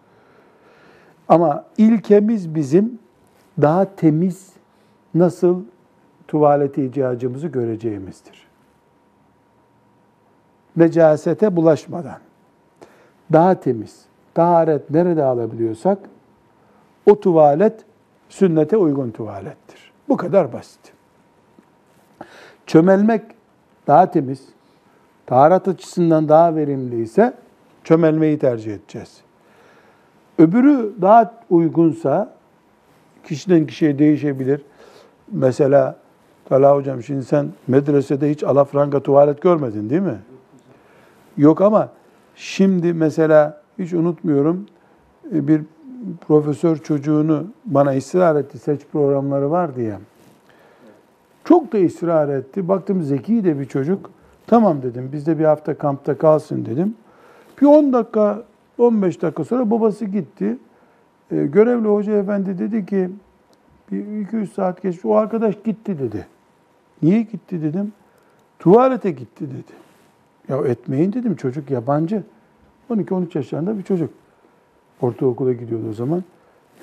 Ama 1.28 1.64
ilkemiz 1.78 2.54
bizim 2.54 2.98
daha 3.62 3.96
temiz 3.96 4.52
nasıl 5.14 5.62
tuvalet 6.28 6.78
ihtiyacımızı 6.78 7.48
göreceğimizdir. 7.48 8.46
Necasete 10.76 11.56
bulaşmadan, 11.56 12.18
daha 13.32 13.60
temiz, 13.60 14.04
taharet 14.34 14.90
nerede 14.90 15.24
alabiliyorsak 15.24 15.98
o 17.06 17.20
tuvalet 17.20 17.84
sünnete 18.28 18.76
uygun 18.76 19.10
tuvalettir. 19.10 19.92
Bu 20.08 20.16
kadar 20.16 20.52
basit. 20.52 20.92
Çömelmek 22.66 23.22
daha 23.86 24.10
temiz, 24.10 24.48
taharet 25.26 25.68
açısından 25.68 26.28
daha 26.28 26.56
verimliyse 26.56 27.34
çömelmeyi 27.84 28.38
tercih 28.38 28.74
edeceğiz. 28.74 29.20
Öbürü 30.38 30.92
daha 31.02 31.34
uygunsa 31.50 32.34
kişiden 33.24 33.66
kişiye 33.66 33.98
değişebilir. 33.98 34.62
Mesela 35.32 35.96
Talha 36.48 36.76
hocam 36.76 37.02
şimdi 37.02 37.24
sen 37.24 37.48
medresede 37.68 38.30
hiç 38.30 38.44
alafranga 38.44 39.00
tuvalet 39.00 39.42
görmedin 39.42 39.90
değil 39.90 40.02
mi? 40.02 40.18
Yok 41.36 41.60
ama 41.60 41.88
şimdi 42.34 42.92
mesela 42.92 43.62
hiç 43.78 43.92
unutmuyorum 43.92 44.66
e, 45.34 45.48
bir 45.48 45.62
profesör 46.26 46.76
çocuğunu 46.76 47.46
bana 47.64 47.96
ısrar 47.96 48.36
etti. 48.36 48.58
Seç 48.58 48.80
programları 48.92 49.50
var 49.50 49.76
diye. 49.76 49.98
Çok 51.44 51.72
da 51.72 51.78
ısrar 51.78 52.28
etti. 52.28 52.68
Baktım 52.68 53.02
zeki 53.02 53.44
de 53.44 53.58
bir 53.58 53.64
çocuk. 53.64 54.10
Tamam 54.46 54.82
dedim 54.82 55.10
bizde 55.12 55.38
bir 55.38 55.44
hafta 55.44 55.78
kampta 55.78 56.18
kalsın 56.18 56.64
dedim. 56.64 56.94
Bir 57.60 57.66
10 57.66 57.92
dakika 57.92 58.42
15 58.78 59.22
dakika 59.22 59.44
sonra 59.44 59.70
babası 59.70 60.04
gitti. 60.04 60.58
E, 61.30 61.36
görevli 61.46 61.88
hoca 61.88 62.12
efendi 62.12 62.58
dedi 62.58 62.86
ki 62.86 63.10
bir 63.92 64.20
200 64.20 64.52
saat 64.52 64.82
geçti. 64.82 65.08
O 65.08 65.14
arkadaş 65.14 65.54
gitti 65.64 65.98
dedi. 65.98 66.26
Niye 67.02 67.22
gitti 67.22 67.62
dedim. 67.62 67.92
Tuvalete 68.58 69.10
gitti 69.10 69.50
dedi. 69.50 69.72
Ya 70.48 70.56
etmeyin 70.58 71.12
dedim 71.12 71.36
çocuk 71.36 71.70
yabancı. 71.70 72.22
12-13 72.90 73.38
yaşlarında 73.38 73.78
bir 73.78 73.82
çocuk. 73.82 74.10
Ortaokula 75.00 75.52
gidiyordu 75.52 75.84
o 75.90 75.92
zaman. 75.92 76.24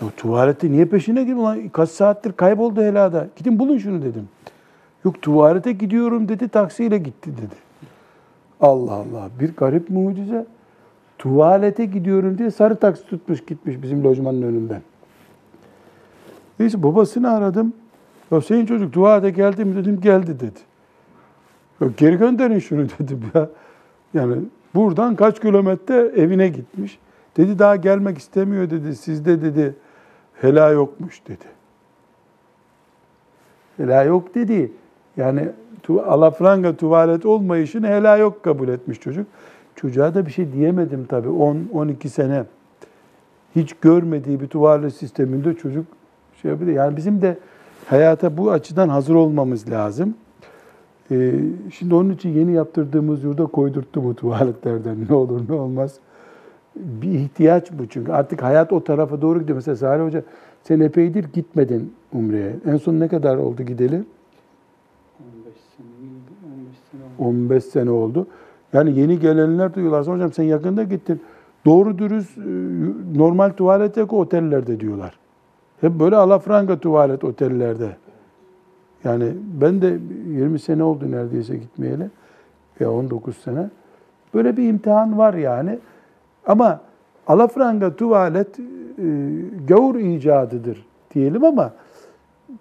Ya 0.01 0.07
tuvalete 0.17 0.71
niye 0.71 0.85
peşine 0.85 1.21
gidiyor? 1.21 1.37
Ulan 1.37 1.69
kaç 1.69 1.89
saattir 1.89 2.31
kayboldu 2.31 2.81
helada. 2.81 3.27
Gidin 3.35 3.59
bulun 3.59 3.77
şunu 3.77 4.01
dedim. 4.01 4.29
Yok 5.05 5.21
tuvalete 5.21 5.71
gidiyorum 5.71 6.27
dedi 6.27 6.49
taksiyle 6.49 6.97
gitti 6.97 7.31
dedi. 7.37 7.55
Allah 8.61 8.93
Allah 8.93 9.29
bir 9.39 9.55
garip 9.55 9.89
mucize. 9.89 10.45
Tuvalete 11.21 11.85
gidiyorum 11.85 12.37
diye 12.37 12.51
sarı 12.51 12.75
taksi 12.75 13.05
tutmuş 13.05 13.45
gitmiş 13.45 13.81
bizim 13.81 14.03
lojmanın 14.03 14.41
önünden. 14.41 14.81
Neyse 16.59 16.83
babasını 16.83 17.31
aradım. 17.31 17.73
Ya 18.31 18.41
senin 18.41 18.65
çocuk 18.65 18.93
tuvalete 18.93 19.29
geldi 19.29 19.65
mi 19.65 19.75
dedim 19.75 20.01
geldi 20.01 20.39
dedi. 20.39 20.59
Ya 21.81 21.87
geri 21.97 22.17
gönderin 22.17 22.59
şunu 22.59 22.87
dedim 22.99 23.21
ya. 23.35 23.49
Yani 24.13 24.35
buradan 24.75 25.15
kaç 25.15 25.39
kilometre 25.39 25.95
evine 25.95 26.47
gitmiş. 26.47 26.99
Dedi 27.37 27.59
daha 27.59 27.75
gelmek 27.75 28.17
istemiyor 28.17 28.69
dedi. 28.69 28.95
Sizde 28.95 29.41
dedi 29.41 29.75
hela 30.41 30.69
yokmuş 30.69 31.21
dedi. 31.27 31.45
Hela 33.77 34.03
yok 34.03 34.35
dedi. 34.35 34.71
Yani 35.17 35.49
tu, 35.83 36.01
alafranga 36.01 36.75
tuvalet 36.75 37.25
olmayışını 37.25 37.87
hela 37.87 38.17
yok 38.17 38.43
kabul 38.43 38.67
etmiş 38.67 38.99
çocuk. 38.99 39.27
Çocuğa 39.81 40.13
da 40.13 40.25
bir 40.25 40.31
şey 40.31 40.53
diyemedim 40.53 41.05
tabii. 41.05 41.27
10-12 41.27 42.07
sene 42.07 42.43
hiç 43.55 43.73
görmediği 43.73 44.41
bir 44.41 44.47
tuvalet 44.47 44.93
sisteminde 44.93 45.53
çocuk 45.53 45.85
şey 46.41 46.51
yapıyor. 46.51 46.71
Yani 46.71 46.97
bizim 46.97 47.21
de 47.21 47.37
Hayata 47.85 48.37
bu 48.37 48.51
açıdan 48.51 48.89
hazır 48.89 49.15
olmamız 49.15 49.69
lazım. 49.69 50.13
Ee, 51.11 51.33
şimdi 51.73 51.95
onun 51.95 52.09
için 52.09 52.29
yeni 52.29 52.51
yaptırdığımız 52.51 53.23
yurda 53.23 53.45
koydurttu 53.45 54.03
bu 54.03 54.15
tuvaletlerden. 54.15 54.97
Ne 55.09 55.15
olur 55.15 55.41
ne 55.49 55.53
olmaz. 55.55 55.95
Bir 56.75 57.11
ihtiyaç 57.11 57.71
bu 57.71 57.87
çünkü. 57.89 58.11
Artık 58.11 58.43
hayat 58.43 58.73
o 58.73 58.83
tarafa 58.83 59.21
doğru 59.21 59.39
gidiyor. 59.39 59.55
Mesela 59.55 59.75
Salih 59.75 60.05
Hoca 60.05 60.23
sen 60.63 60.79
epeydir 60.79 61.25
gitmedin 61.33 61.93
Umre'ye. 62.13 62.55
En 62.65 62.77
son 62.77 62.99
ne 62.99 63.07
kadar 63.07 63.37
oldu 63.37 63.63
gideli? 63.63 63.95
15 63.95 64.03
sene, 65.77 65.87
15 66.53 66.75
sene 66.91 67.03
oldu. 67.03 67.29
15 67.29 67.63
sene 67.63 67.91
oldu. 67.91 68.27
Yani 68.73 68.99
yeni 68.99 69.19
gelenler 69.19 69.75
diyorlar. 69.75 70.07
Hocam 70.07 70.33
sen 70.33 70.43
yakında 70.43 70.83
gittin. 70.83 71.21
Doğru 71.65 71.97
dürüst 71.97 72.37
e, 72.37 72.41
normal 73.17 73.49
tuvalet 73.49 73.97
yok 73.97 74.13
otellerde 74.13 74.79
diyorlar. 74.79 75.19
Hep 75.81 75.91
böyle 75.91 76.15
alafranga 76.15 76.79
tuvalet 76.79 77.23
otellerde. 77.23 77.95
Yani 79.03 79.33
ben 79.61 79.81
de 79.81 79.97
20 80.27 80.59
sene 80.59 80.83
oldu 80.83 81.11
neredeyse 81.11 81.57
gitmeyeli. 81.57 82.09
Ya 82.79 82.91
19 82.91 83.37
sene. 83.37 83.69
Böyle 84.33 84.57
bir 84.57 84.69
imtihan 84.69 85.17
var 85.17 85.33
yani. 85.33 85.79
Ama 86.47 86.79
alafranga 87.27 87.95
tuvalet 87.95 88.59
e, 88.59 88.63
gavur 89.67 89.95
icadıdır 89.95 90.85
diyelim 91.13 91.43
ama 91.43 91.71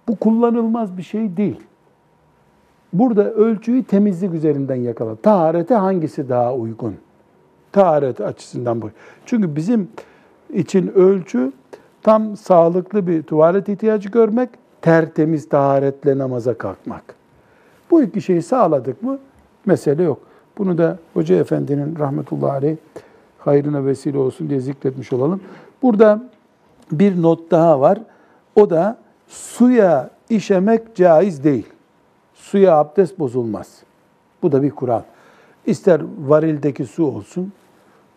bu 0.09 0.17
kullanılmaz 0.17 0.97
bir 0.97 1.03
şey 1.03 1.37
değil. 1.37 1.61
Burada 2.93 3.33
ölçüyü 3.33 3.85
temizlik 3.85 4.35
üzerinden 4.35 4.77
yakala. 4.77 5.17
Taharete 5.17 5.75
hangisi 5.75 6.29
daha 6.29 6.55
uygun? 6.55 6.97
Taharet 7.73 8.21
açısından 8.21 8.83
bu. 8.83 8.91
Çünkü 9.27 9.57
bizim 9.57 9.89
için 10.53 10.89
ölçü 10.89 11.53
tam 12.03 12.37
sağlıklı 12.37 13.07
bir 13.07 13.23
tuvalet 13.23 13.69
ihtiyacı 13.69 14.09
görmek, 14.09 14.49
tertemiz 14.83 15.49
taharetle 15.49 16.19
namaza 16.19 16.55
kalkmak. 16.55 17.03
Bu 17.91 18.03
iki 18.03 18.21
şeyi 18.21 18.43
sağladık 18.43 19.03
mı 19.03 19.19
mesele 19.67 20.03
yok. 20.03 20.19
Bunu 20.59 20.79
da 20.79 20.99
Hoca 21.15 21.37
Efendi'nin 21.37 21.99
rahmetullahi 21.99 22.53
aleyh 22.53 22.77
hayrına 23.39 23.87
vesile 23.87 24.19
olsun 24.19 24.51
diye 24.51 24.61
zikretmiş 24.61 25.13
olalım. 25.13 25.41
Burada 25.83 26.23
bir 26.93 27.23
not 27.23 27.51
daha 27.51 27.81
var. 27.81 27.99
O 28.57 28.71
da 28.71 28.99
suya 29.29 30.11
işemek 30.31 30.97
caiz 30.97 31.45
değil. 31.45 31.67
Suya 32.41 32.77
abdest 32.77 33.19
bozulmaz. 33.19 33.83
Bu 34.43 34.53
da 34.53 34.63
bir 34.63 34.71
kural. 34.71 35.03
İster 35.67 36.01
varildeki 36.19 36.85
su 36.85 37.05
olsun, 37.05 37.53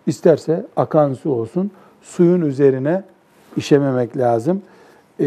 isterse 0.08 0.66
akan 0.76 1.14
su 1.14 1.32
olsun. 1.32 1.72
Suyun 2.02 2.42
üzerine 2.42 3.04
işememek 3.58 4.18
lazım. 4.18 4.62
Ee, 5.20 5.26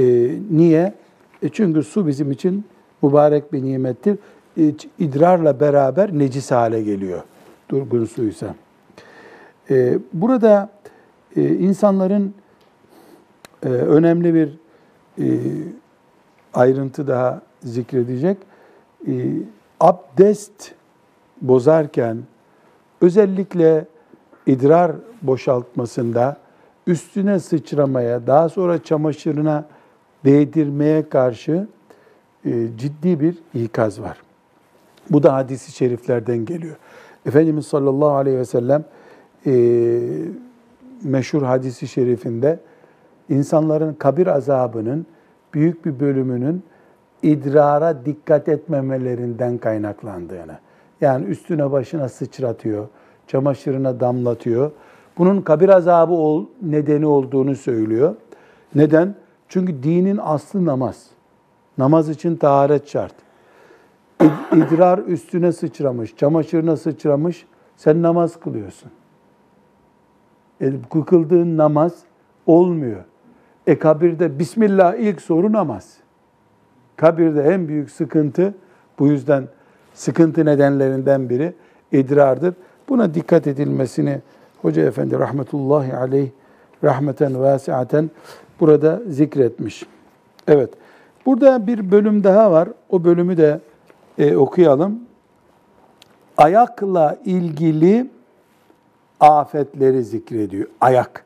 niye? 0.50 0.94
E 1.42 1.48
çünkü 1.48 1.82
su 1.82 2.06
bizim 2.06 2.32
için 2.32 2.64
mübarek 3.02 3.52
bir 3.52 3.62
nimettir. 3.62 4.18
E, 4.58 4.72
idrarla 4.98 5.60
beraber 5.60 6.18
necis 6.18 6.50
hale 6.50 6.82
geliyor. 6.82 7.22
Durgun 7.68 8.04
suysa. 8.04 8.54
Ee, 9.70 9.98
burada 10.12 10.70
e, 11.36 11.48
insanların 11.48 12.34
e, 13.62 13.68
önemli 13.68 14.34
bir 14.34 14.48
e, 15.18 15.26
ayrıntı 16.54 17.08
daha 17.08 17.42
zikredecek. 17.62 18.38
E, 19.06 19.12
abdest 19.80 20.72
bozarken 21.42 22.18
özellikle 23.00 23.84
idrar 24.46 24.92
boşaltmasında 25.22 26.36
üstüne 26.86 27.40
sıçramaya, 27.40 28.26
daha 28.26 28.48
sonra 28.48 28.82
çamaşırına 28.82 29.64
değdirmeye 30.24 31.08
karşı 31.08 31.66
e, 32.44 32.66
ciddi 32.76 33.20
bir 33.20 33.38
ikaz 33.54 34.00
var. 34.00 34.22
Bu 35.10 35.22
da 35.22 35.34
hadisi 35.34 35.72
şeriflerden 35.72 36.44
geliyor. 36.44 36.76
Efendimiz 37.26 37.66
sallallahu 37.66 38.14
aleyhi 38.14 38.38
ve 38.38 38.44
sellem 38.44 38.84
e, 39.46 39.52
meşhur 41.02 41.42
hadisi 41.42 41.88
şerifinde 41.88 42.58
insanların 43.28 43.94
kabir 43.94 44.26
azabının 44.26 45.06
büyük 45.54 45.84
bir 45.86 46.00
bölümünün 46.00 46.62
idrara 47.32 48.04
dikkat 48.06 48.48
etmemelerinden 48.48 49.58
kaynaklandığını. 49.58 50.58
Yani 51.00 51.24
üstüne 51.24 51.72
başına 51.72 52.08
sıçratıyor, 52.08 52.86
çamaşırına 53.26 54.00
damlatıyor. 54.00 54.70
Bunun 55.18 55.40
kabir 55.40 55.68
azabı 55.68 56.12
ol, 56.12 56.46
nedeni 56.62 57.06
olduğunu 57.06 57.56
söylüyor. 57.56 58.14
Neden? 58.74 59.14
Çünkü 59.48 59.82
dinin 59.82 60.20
aslı 60.22 60.64
namaz. 60.64 61.06
Namaz 61.78 62.08
için 62.08 62.36
taharet 62.36 62.88
şart. 62.88 63.14
İd- 64.20 64.56
İdrar 64.56 64.98
üstüne 64.98 65.52
sıçramış, 65.52 66.16
çamaşırına 66.16 66.76
sıçramış, 66.76 67.46
sen 67.76 68.02
namaz 68.02 68.40
kılıyorsun. 68.40 68.90
E, 70.60 70.72
kıldığın 71.06 71.56
namaz 71.56 71.92
olmuyor. 72.46 73.04
E 73.66 73.78
kabirde 73.78 74.38
Bismillah 74.38 74.94
ilk 74.94 75.22
soru 75.22 75.52
namaz. 75.52 75.96
Kabirde 76.96 77.42
en 77.42 77.68
büyük 77.68 77.90
sıkıntı 77.90 78.54
bu 78.98 79.06
yüzden 79.06 79.48
sıkıntı 79.94 80.44
nedenlerinden 80.44 81.28
biri 81.28 81.52
idrardır. 81.92 82.54
Buna 82.88 83.14
dikkat 83.14 83.46
edilmesini 83.46 84.20
Hoca 84.62 84.82
Efendi 84.82 85.18
rahmetullahi 85.18 85.96
aleyh 85.96 86.28
rahmeten 86.84 87.40
vasiaten 87.40 88.10
burada 88.60 89.00
zikretmiş. 89.08 89.86
Evet. 90.48 90.70
Burada 91.26 91.66
bir 91.66 91.90
bölüm 91.90 92.24
daha 92.24 92.52
var. 92.52 92.68
O 92.90 93.04
bölümü 93.04 93.36
de 93.36 93.60
e, 94.18 94.36
okuyalım. 94.36 95.00
Ayakla 96.36 97.18
ilgili 97.24 98.10
afetleri 99.20 100.04
zikrediyor. 100.04 100.68
Ayak. 100.80 101.24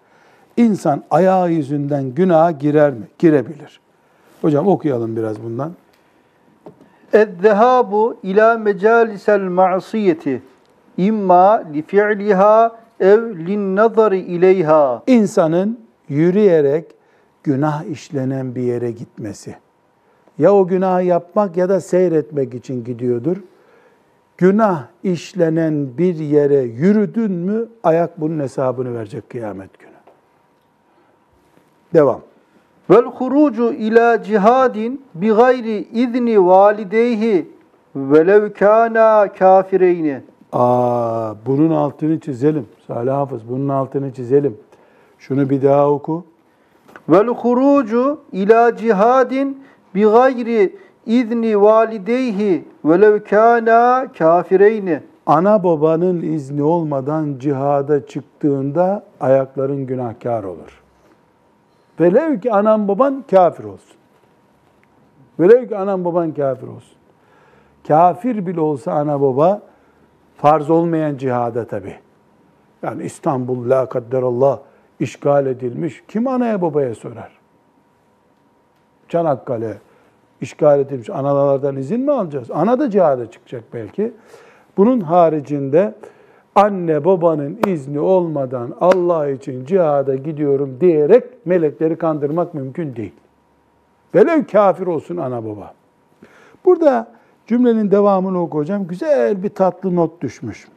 İnsan 0.56 1.04
ayağı 1.10 1.50
yüzünden 1.50 2.14
günaha 2.14 2.58
girer 2.58 2.90
mi? 2.90 3.08
Girebilir. 3.18 3.80
Hocam 4.41 4.67
okuyalım 4.67 5.15
biraz 5.15 5.43
bundan. 5.43 5.73
اَذَّهَابُ 7.13 8.15
ila 8.23 8.57
mecalisel 8.57 9.41
ma'siyeti 9.41 10.41
imma 10.97 11.63
li 11.73 11.81
fi'liha 11.81 12.79
ev 12.99 13.37
lin 13.47 13.75
nazari 13.75 14.19
ileyha. 14.19 15.03
İnsanın 15.07 15.79
yürüyerek 16.09 16.85
günah 17.43 17.83
işlenen 17.83 18.55
bir 18.55 18.61
yere 18.61 18.91
gitmesi. 18.91 19.55
Ya 20.37 20.53
o 20.53 20.67
günahı 20.67 21.03
yapmak 21.03 21.57
ya 21.57 21.69
da 21.69 21.81
seyretmek 21.81 22.53
için 22.53 22.83
gidiyordur. 22.83 23.37
Günah 24.37 24.83
işlenen 25.03 25.97
bir 25.97 26.15
yere 26.15 26.59
yürüdün 26.59 27.31
mü 27.31 27.67
ayak 27.83 28.21
bunun 28.21 28.39
hesabını 28.39 28.95
verecek 28.95 29.29
kıyamet 29.29 29.79
günü. 29.79 29.91
Devam. 31.93 32.21
Vel 32.90 33.04
hurucu 33.04 33.72
ila 33.72 34.22
cihadin 34.22 35.04
bi 35.14 35.28
gayri 35.28 35.88
izni 35.92 36.46
valideyhi 36.46 37.46
velev 37.96 38.52
kana 38.52 39.32
kafireyni. 39.38 40.20
Aa, 40.52 41.34
bunun 41.46 41.70
altını 41.70 42.20
çizelim. 42.20 42.66
Salih 42.86 43.12
Hafız 43.12 43.48
bunun 43.48 43.68
altını 43.68 44.12
çizelim. 44.12 44.56
Şunu 45.18 45.50
bir 45.50 45.62
daha 45.62 45.90
oku. 45.90 46.24
Vel 47.08 47.26
hurucu 47.26 48.18
ila 48.32 48.76
cihadin 48.76 49.62
bi 49.94 50.02
gayri 50.04 50.76
izni 51.06 51.62
valideyhi 51.62 52.64
velev 52.84 53.20
kana 53.24 54.06
kafireyni. 54.18 55.00
Ana 55.26 55.64
babanın 55.64 56.22
izni 56.22 56.62
olmadan 56.62 57.38
cihada 57.38 58.06
çıktığında 58.06 59.04
ayakların 59.20 59.86
günahkar 59.86 60.44
olur. 60.44 60.80
Velev 62.00 62.40
ki 62.40 62.52
anan 62.52 62.88
baban 62.88 63.24
kafir 63.30 63.64
olsun. 63.64 63.96
Velev 65.40 65.68
ki 65.68 65.76
anan 65.76 66.04
baban 66.04 66.34
kafir 66.34 66.66
olsun. 66.66 66.98
Kafir 67.88 68.46
bile 68.46 68.60
olsa 68.60 68.92
ana 68.92 69.20
baba 69.20 69.62
farz 70.36 70.70
olmayan 70.70 71.16
cihada 71.16 71.66
tabi. 71.66 71.96
Yani 72.82 73.02
İstanbul 73.02 73.70
la 73.70 73.88
kadderallah 73.88 74.58
işgal 75.00 75.46
edilmiş. 75.46 76.04
Kim 76.08 76.28
anaya 76.28 76.62
babaya 76.62 76.94
sorar? 76.94 77.32
Çanakkale 79.08 79.78
işgal 80.40 80.80
edilmiş. 80.80 81.10
Analardan 81.10 81.76
izin 81.76 82.00
mi 82.00 82.12
alacağız? 82.12 82.50
Ana 82.50 82.78
da 82.78 82.90
cihada 82.90 83.30
çıkacak 83.30 83.64
belki. 83.74 84.12
Bunun 84.76 85.00
haricinde 85.00 85.94
anne 86.54 87.04
babanın 87.04 87.58
izni 87.66 88.00
olmadan 88.00 88.74
Allah 88.80 89.30
için 89.30 89.64
cihada 89.64 90.14
gidiyorum 90.14 90.76
diyerek 90.80 91.46
melekleri 91.46 91.96
kandırmak 91.96 92.54
mümkün 92.54 92.96
değil. 92.96 93.14
Velev 94.14 94.44
kafir 94.44 94.86
olsun 94.86 95.16
ana 95.16 95.44
baba. 95.44 95.74
Burada 96.64 97.06
cümlenin 97.46 97.90
devamını 97.90 98.42
oku 98.42 98.58
hocam. 98.58 98.86
Güzel 98.86 99.42
bir 99.42 99.48
tatlı 99.48 99.96
not 99.96 100.20
düşmüş. 100.22 100.68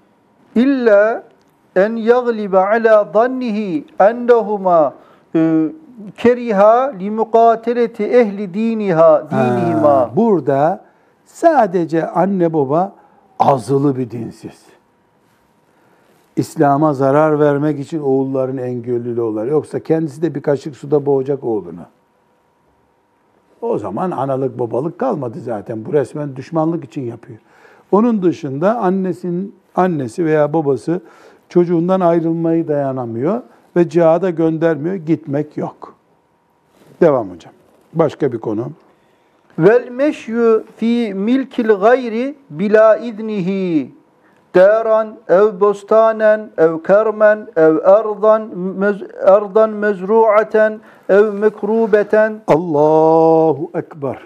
İlla 0.56 1.24
en 1.76 1.96
yaglibe 1.96 2.60
ala 2.60 3.12
zannihi 3.14 3.86
ennehuma 4.00 4.94
e, 5.36 5.66
keriha 6.18 6.94
li 7.00 7.12
mukateleti 7.12 8.04
ehli 8.04 8.54
diniha 8.54 9.28
dinihima. 9.32 10.12
Burada 10.16 10.84
sadece 11.26 12.08
anne 12.08 12.54
baba 12.54 12.96
azılı 13.40 13.98
bir 13.98 14.12
dinsiz. 14.12 14.73
İslam'a 16.36 16.94
zarar 16.94 17.40
vermek 17.40 17.80
için 17.80 18.00
oğulların 18.00 18.58
en 18.58 18.82
gönüllüler. 18.82 19.46
Yoksa 19.46 19.80
kendisi 19.80 20.22
de 20.22 20.36
bir 20.36 20.42
kaşık 20.42 20.76
suda 20.76 21.06
boğacak 21.06 21.44
oğlunu. 21.44 21.86
O 23.62 23.78
zaman 23.78 24.12
analık 24.12 24.60
babalık 24.60 25.00
kalmadı 25.00 25.40
zaten. 25.42 25.86
Bu 25.86 25.94
resmen 25.94 26.36
düşmanlık 26.36 26.84
için 26.84 27.02
yapıyor. 27.02 27.40
Onun 27.92 28.24
dışında 28.24 28.80
annesinin 28.80 29.56
annesi 29.76 30.26
veya 30.26 30.54
babası 30.54 31.02
çocuğundan 31.50 32.00
ayrılmayı 32.00 32.68
dayanamıyor 32.68 33.42
ve 33.76 33.90
cihada 33.90 34.30
göndermiyor. 34.30 34.96
Gitmek 34.96 35.58
yok. 35.58 35.96
Devam 37.02 37.30
hocam. 37.30 37.54
Başka 37.94 38.32
bir 38.32 38.38
konu. 38.38 38.72
Vel 39.60 39.90
meşyu 39.90 40.64
fi 40.78 41.14
milkil 41.16 41.68
gayri 41.68 42.36
bila 42.50 42.98
idnihi 42.98 43.92
daran 44.56 45.16
ev 45.30 45.60
bostanen 45.60 46.52
ev 46.58 46.84
kermen 46.84 47.48
ev 47.56 47.76
erdan 47.78 48.58
mez, 48.58 49.02
erdan 49.26 49.70
mezruaten 49.70 50.82
ev 51.10 51.34
mekrubeten 51.34 52.42
Allahu 52.48 53.72
Ekber. 53.76 54.18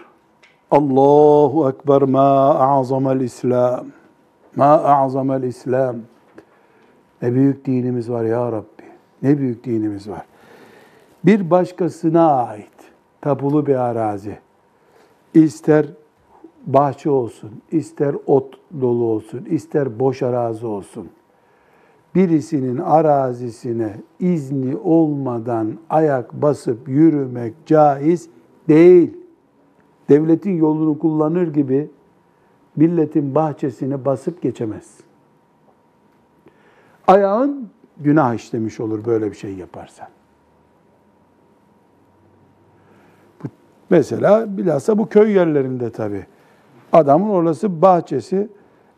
Allahu 0.72 1.70
Ekber 1.70 2.02
ma 2.02 2.50
a'zamel 2.50 3.22
İslam. 3.22 3.86
Ma 4.56 4.66
a'zamel 4.66 5.44
İslam. 5.44 5.96
Ne 7.22 7.34
büyük 7.34 7.66
dinimiz 7.66 8.12
var 8.12 8.24
ya 8.24 8.52
Rabbi. 8.52 8.84
Ne 9.22 9.38
büyük 9.38 9.64
dinimiz 9.64 10.10
var. 10.10 10.26
Bir 11.26 11.52
başkasına 11.52 12.46
ait 12.48 12.78
tapulu 13.22 13.68
bir 13.68 13.76
arazi. 13.76 14.40
İster 15.34 15.86
bahçe 16.66 17.10
olsun, 17.10 17.52
ister 17.72 18.16
ot 18.26 18.60
dolu 18.82 19.04
olsun, 19.04 19.46
ister 19.46 20.00
boş 20.00 20.24
arazi 20.24 20.66
olsun. 20.66 21.10
Birisinin 22.16 22.78
arazisine 22.78 23.94
izni 24.20 24.76
olmadan 24.76 25.74
ayak 25.90 26.34
basıp 26.34 26.90
yürümek 26.90 27.54
caiz 27.66 28.30
değil. 28.68 29.18
Devletin 30.10 30.58
yolunu 30.58 31.00
kullanır 31.00 31.54
gibi 31.54 31.90
milletin 32.76 33.36
bahçesine 33.36 34.06
basıp 34.06 34.42
geçemez. 34.42 34.98
Ayağın 37.08 37.70
günah 37.98 38.36
işlemiş 38.36 38.80
olur 38.80 39.06
böyle 39.06 39.32
bir 39.32 39.36
şey 39.36 39.54
yaparsan. 39.54 40.08
Mesela 43.90 44.58
bilhassa 44.58 44.98
bu 44.98 45.10
köy 45.10 45.32
yerlerinde 45.32 45.92
tabii. 45.92 46.26
Adamın 46.98 47.30
orası 47.30 47.82
bahçesi. 47.82 48.48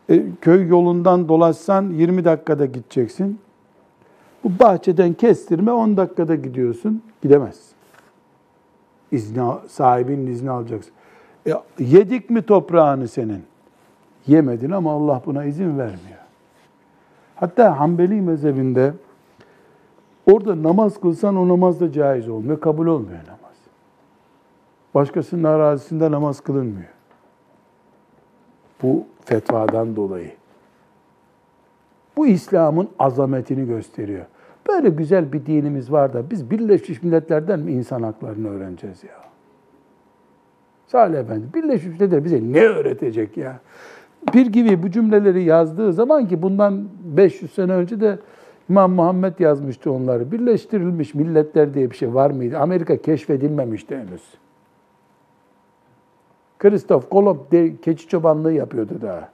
E, 0.08 0.24
köy 0.40 0.68
yolundan 0.68 1.28
dolaşsan 1.28 1.90
20 1.90 2.24
dakikada 2.24 2.66
gideceksin. 2.66 3.40
Bu 4.44 4.48
bahçeden 4.58 5.12
kestirme 5.12 5.72
10 5.72 5.96
dakikada 5.96 6.34
gidiyorsun. 6.34 7.02
Gidemezsin. 7.22 7.74
İzni, 9.12 9.42
sahibinin 9.68 10.26
izni 10.26 10.50
alacaksın. 10.50 10.92
E, 11.46 11.52
yedik 11.78 12.30
mi 12.30 12.42
toprağını 12.42 13.08
senin? 13.08 13.42
Yemedin 14.26 14.70
ama 14.70 14.92
Allah 14.92 15.22
buna 15.26 15.44
izin 15.44 15.78
vermiyor. 15.78 16.18
Hatta 17.34 17.80
Hanbeli 17.80 18.20
mezhebinde 18.20 18.92
orada 20.32 20.62
namaz 20.62 21.00
kılsan 21.00 21.36
o 21.36 21.48
namaz 21.48 21.80
da 21.80 21.92
caiz 21.92 22.28
olmuyor, 22.28 22.60
kabul 22.60 22.86
olmuyor 22.86 23.20
namaz. 23.26 23.56
Başkasının 24.94 25.44
arazisinde 25.44 26.10
namaz 26.10 26.40
kılınmıyor. 26.40 26.99
Bu 28.82 29.06
fetvadan 29.24 29.96
dolayı. 29.96 30.30
Bu 32.16 32.26
İslam'ın 32.26 32.88
azametini 32.98 33.66
gösteriyor. 33.66 34.24
Böyle 34.68 34.88
güzel 34.88 35.32
bir 35.32 35.46
dinimiz 35.46 35.92
var 35.92 36.12
da 36.12 36.30
biz 36.30 36.50
Birleşmiş 36.50 37.02
Milletler'den 37.02 37.60
mi 37.60 37.72
insan 37.72 38.02
haklarını 38.02 38.48
öğreneceğiz 38.48 39.04
ya? 39.04 39.20
Salih 40.86 41.18
Efendi, 41.18 41.44
Birleşmiş 41.54 42.00
Milletler 42.00 42.24
bize 42.24 42.40
ne 42.42 42.60
öğretecek 42.60 43.36
ya? 43.36 43.60
Bir 44.34 44.46
gibi 44.46 44.82
bu 44.82 44.90
cümleleri 44.90 45.42
yazdığı 45.42 45.92
zaman 45.92 46.28
ki 46.28 46.42
bundan 46.42 46.88
500 47.04 47.52
sene 47.52 47.72
önce 47.72 48.00
de 48.00 48.18
İmam 48.68 48.92
Muhammed 48.92 49.38
yazmıştı 49.38 49.92
onları. 49.92 50.32
Birleştirilmiş 50.32 51.14
milletler 51.14 51.74
diye 51.74 51.90
bir 51.90 51.96
şey 51.96 52.14
var 52.14 52.30
mıydı? 52.30 52.58
Amerika 52.58 52.96
keşfedilmemişti 52.96 53.96
henüz. 53.96 54.22
Kristof 56.64 57.10
Kolomb 57.10 57.52
de, 57.52 57.76
keçi 57.82 58.08
çobanlığı 58.08 58.52
yapıyordu 58.52 58.94
daha. 59.02 59.28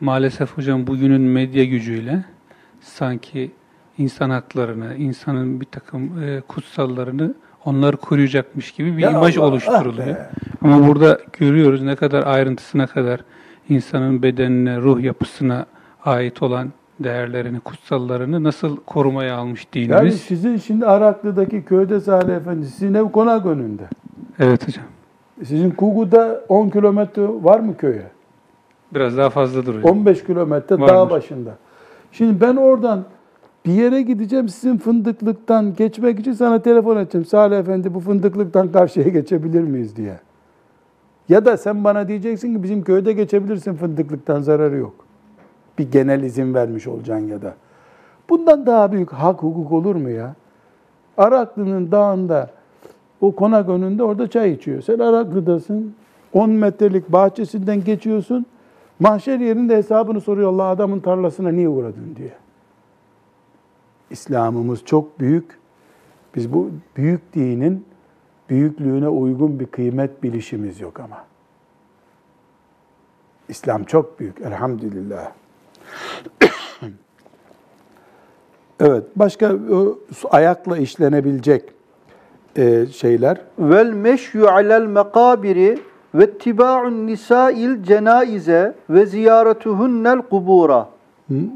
Maalesef 0.00 0.56
hocam 0.56 0.86
bugünün 0.86 1.20
medya 1.20 1.64
gücüyle 1.64 2.24
sanki 2.80 3.50
insan 3.98 4.30
haklarını, 4.30 4.94
insanın 4.94 5.60
bir 5.60 5.66
takım 5.66 6.22
e, 6.22 6.40
kutsallarını 6.40 7.34
onları 7.64 7.96
koruyacakmış 7.96 8.72
gibi 8.72 8.96
bir 8.96 9.02
Ya 9.02 9.10
imaj 9.10 9.38
Allah, 9.38 9.46
oluşturuluyor. 9.46 10.16
ah. 10.20 10.64
Ama 10.64 10.86
burada 10.88 11.20
görüyoruz 11.38 11.82
ne 11.82 11.96
kadar 11.96 12.26
ayrıntısına 12.26 12.86
kadar 12.86 13.20
insanın 13.68 14.22
bedenine, 14.22 14.78
ruh 14.78 15.00
yapısına 15.02 15.66
ait 16.04 16.42
olan 16.42 16.72
değerlerini, 17.00 17.60
kutsallarını 17.60 18.42
nasıl 18.44 18.76
korumaya 18.76 19.36
almış 19.36 19.66
Yani 19.74 19.88
dinimiz. 19.88 20.20
sizin 20.20 20.56
şimdi 20.56 20.86
Araklı'daki 20.86 21.64
köyde 21.64 22.00
Salih 22.00 22.34
Efendi, 22.36 22.66
sizin 22.66 22.94
ev 22.94 23.08
konak 23.08 23.46
önünde. 23.46 23.88
Evet 24.38 24.68
hocam. 24.68 24.84
Sizin 25.44 25.70
Kugu'da 25.70 26.44
10 26.48 26.68
kilometre 26.68 27.22
var 27.22 27.60
mı 27.60 27.76
köye? 27.76 28.02
Biraz 28.94 29.16
daha 29.16 29.30
fazladır 29.30 29.74
hocam. 29.74 29.92
15 29.92 30.24
kilometre 30.24 30.80
dağ 30.80 31.10
başında. 31.10 31.50
Şimdi 32.12 32.40
ben 32.40 32.56
oradan 32.56 33.04
bir 33.66 33.72
yere 33.72 34.02
gideceğim 34.02 34.48
sizin 34.48 34.78
fındıklıktan 34.78 35.74
geçmek 35.74 36.20
için 36.20 36.32
sana 36.32 36.62
telefon 36.62 36.96
edeceğim. 36.96 37.24
Salih 37.24 37.58
Efendi 37.58 37.94
bu 37.94 38.00
fındıklıktan 38.00 38.72
karşıya 38.72 39.08
geçebilir 39.08 39.62
miyiz 39.62 39.96
diye. 39.96 40.20
Ya 41.28 41.44
da 41.44 41.56
sen 41.56 41.84
bana 41.84 42.08
diyeceksin 42.08 42.54
ki 42.54 42.62
bizim 42.62 42.84
köyde 42.84 43.12
geçebilirsin 43.12 43.74
fındıklıktan 43.74 44.40
zararı 44.40 44.76
yok. 44.76 44.94
Bir 45.78 45.90
genel 45.90 46.22
izin 46.22 46.54
vermiş 46.54 46.86
olacaksın 46.86 47.26
ya 47.26 47.42
da. 47.42 47.54
Bundan 48.30 48.66
daha 48.66 48.92
büyük 48.92 49.12
hak 49.12 49.42
hukuk 49.42 49.72
olur 49.72 49.94
mu 49.94 50.10
ya? 50.10 50.34
Araklı'nın 51.16 51.92
dağında 51.92 52.50
o 53.20 53.34
konak 53.34 53.68
önünde 53.68 54.02
orada 54.02 54.30
çay 54.30 54.52
içiyor. 54.52 54.82
Sen 54.82 54.98
Araklı'dasın. 54.98 55.94
10 56.32 56.50
metrelik 56.50 57.12
bahçesinden 57.12 57.84
geçiyorsun. 57.84 58.46
Mahşer 59.00 59.40
yerinde 59.40 59.76
hesabını 59.76 60.20
soruyor 60.20 60.52
Allah 60.52 60.64
adamın 60.64 61.00
tarlasına 61.00 61.50
niye 61.50 61.68
uğradın 61.68 62.16
diye. 62.16 62.32
İslam'ımız 64.10 64.84
çok 64.84 65.20
büyük. 65.20 65.58
Biz 66.34 66.52
bu 66.52 66.70
büyük 66.96 67.34
dinin 67.34 67.84
büyüklüğüne 68.48 69.08
uygun 69.08 69.60
bir 69.60 69.66
kıymet 69.66 70.22
bilişimiz 70.22 70.80
yok 70.80 71.00
ama. 71.00 71.24
İslam 73.48 73.84
çok 73.84 74.20
büyük 74.20 74.40
elhamdülillah. 74.40 75.32
evet, 78.80 79.04
başka 79.16 79.56
ayakla 80.30 80.78
işlenebilecek 80.78 81.77
e, 82.58 82.86
şeyler. 82.86 83.40
vel 83.58 83.92
meşyu 83.92 84.48
alel 84.48 84.86
mekabiri 84.86 85.78
ve 86.14 86.24
ittiba'un 86.24 87.06
nisa'il 87.06 87.82
cenaize 87.82 88.74
ve 88.90 89.06
ziyaretuhunnel 89.06 90.22
kubura. 90.22 90.88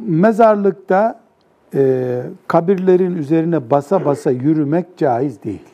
Mezarlıkta 0.06 1.20
e, 1.74 2.22
kabirlerin 2.46 3.16
üzerine 3.16 3.70
basa 3.70 4.04
basa 4.04 4.30
yürümek 4.30 4.96
caiz 4.96 5.42
değil. 5.44 5.68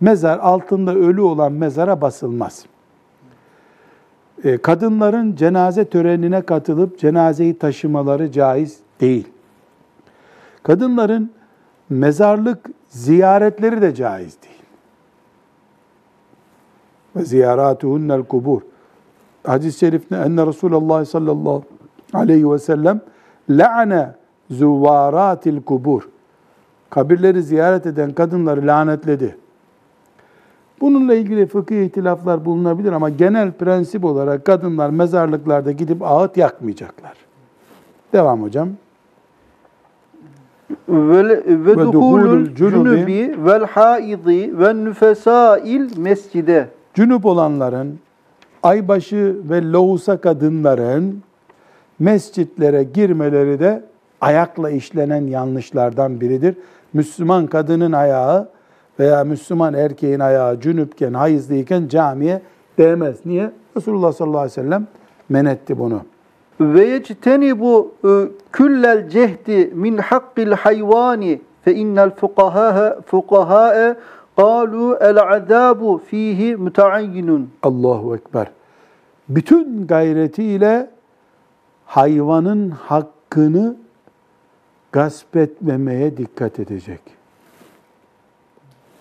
Mezar 0.00 0.38
altında 0.38 0.94
ölü 0.94 1.20
olan 1.20 1.52
mezara 1.52 2.00
basılmaz. 2.00 2.66
E, 4.44 4.56
kadınların 4.56 5.36
cenaze 5.36 5.84
törenine 5.84 6.42
katılıp 6.42 6.98
cenazeyi 6.98 7.58
taşımaları 7.58 8.32
caiz 8.32 8.78
değil. 9.00 9.28
Kadınların 10.62 11.30
mezarlık 11.90 12.70
ziyaretleri 12.88 13.82
de 13.82 13.94
caiz 13.94 14.36
değil. 14.42 14.62
Ve 17.16 17.24
ziyaratuhunnel 17.24 18.22
kubur. 18.22 18.62
Hadis-i 19.46 19.78
şerifte 19.78 20.16
enne 20.16 20.46
Resulullah 20.46 21.04
sallallahu 21.04 21.62
aleyhi 22.14 22.50
ve 22.50 22.58
sellem 22.58 23.00
la'ane 23.50 24.14
zuvaratil 24.50 25.62
kubur. 25.62 26.08
Kabirleri 26.90 27.42
ziyaret 27.42 27.86
eden 27.86 28.12
kadınları 28.12 28.66
lanetledi. 28.66 29.36
Bununla 30.80 31.14
ilgili 31.14 31.46
fıkıh 31.46 31.76
ihtilaflar 31.76 32.44
bulunabilir 32.44 32.92
ama 32.92 33.08
genel 33.08 33.52
prensip 33.52 34.04
olarak 34.04 34.44
kadınlar 34.44 34.90
mezarlıklarda 34.90 35.72
gidip 35.72 36.02
ağıt 36.02 36.36
yakmayacaklar. 36.36 37.14
Devam 38.12 38.42
hocam. 38.42 38.68
Ve, 40.88 41.76
duhulul 41.76 42.54
cunubi 42.54 43.34
vel 43.38 43.64
haidi 43.64 44.58
ve 44.58 44.84
nüfesail 44.84 45.98
mescide. 45.98 46.68
Cünüp 46.94 47.26
olanların, 47.26 47.98
aybaşı 48.62 49.36
ve 49.50 49.72
lohusa 49.72 50.16
kadınların 50.16 51.22
mescitlere 51.98 52.82
girmeleri 52.82 53.60
de 53.60 53.82
ayakla 54.20 54.70
işlenen 54.70 55.26
yanlışlardan 55.26 56.20
biridir. 56.20 56.56
Müslüman 56.92 57.46
kadının 57.46 57.92
ayağı 57.92 58.48
veya 59.00 59.24
Müslüman 59.24 59.74
erkeğin 59.74 60.20
ayağı 60.20 60.60
cünüpken, 60.60 61.12
hayızlıyken 61.14 61.88
camiye 61.88 62.42
değmez. 62.78 63.16
Niye? 63.26 63.50
Resulullah 63.76 64.12
sallallahu 64.12 64.38
aleyhi 64.38 64.60
ve 64.60 64.62
sellem 64.62 64.86
men 65.28 65.44
etti 65.44 65.78
bunu. 65.78 66.02
Ve 66.60 66.84
yectenibu 66.84 67.92
e, 68.04 68.08
küllel 68.52 69.08
cehdi 69.08 69.72
min 69.74 69.98
hakkil 69.98 70.52
hayvani 70.52 71.40
fe 71.64 71.74
innel 71.74 72.10
fukaha 72.10 73.00
fukahae 73.06 73.96
qalu 74.36 74.96
el 75.00 75.18
azabu 75.18 75.98
fihi 75.98 76.56
müteayyinun. 76.56 77.50
Allahu 77.62 78.16
Ekber. 78.16 78.46
Bütün 79.28 79.86
gayretiyle 79.86 80.90
hayvanın 81.86 82.70
hakkını 82.70 83.76
gasp 84.92 85.36
etmemeye 85.36 86.16
dikkat 86.16 86.60
edecek. 86.60 87.00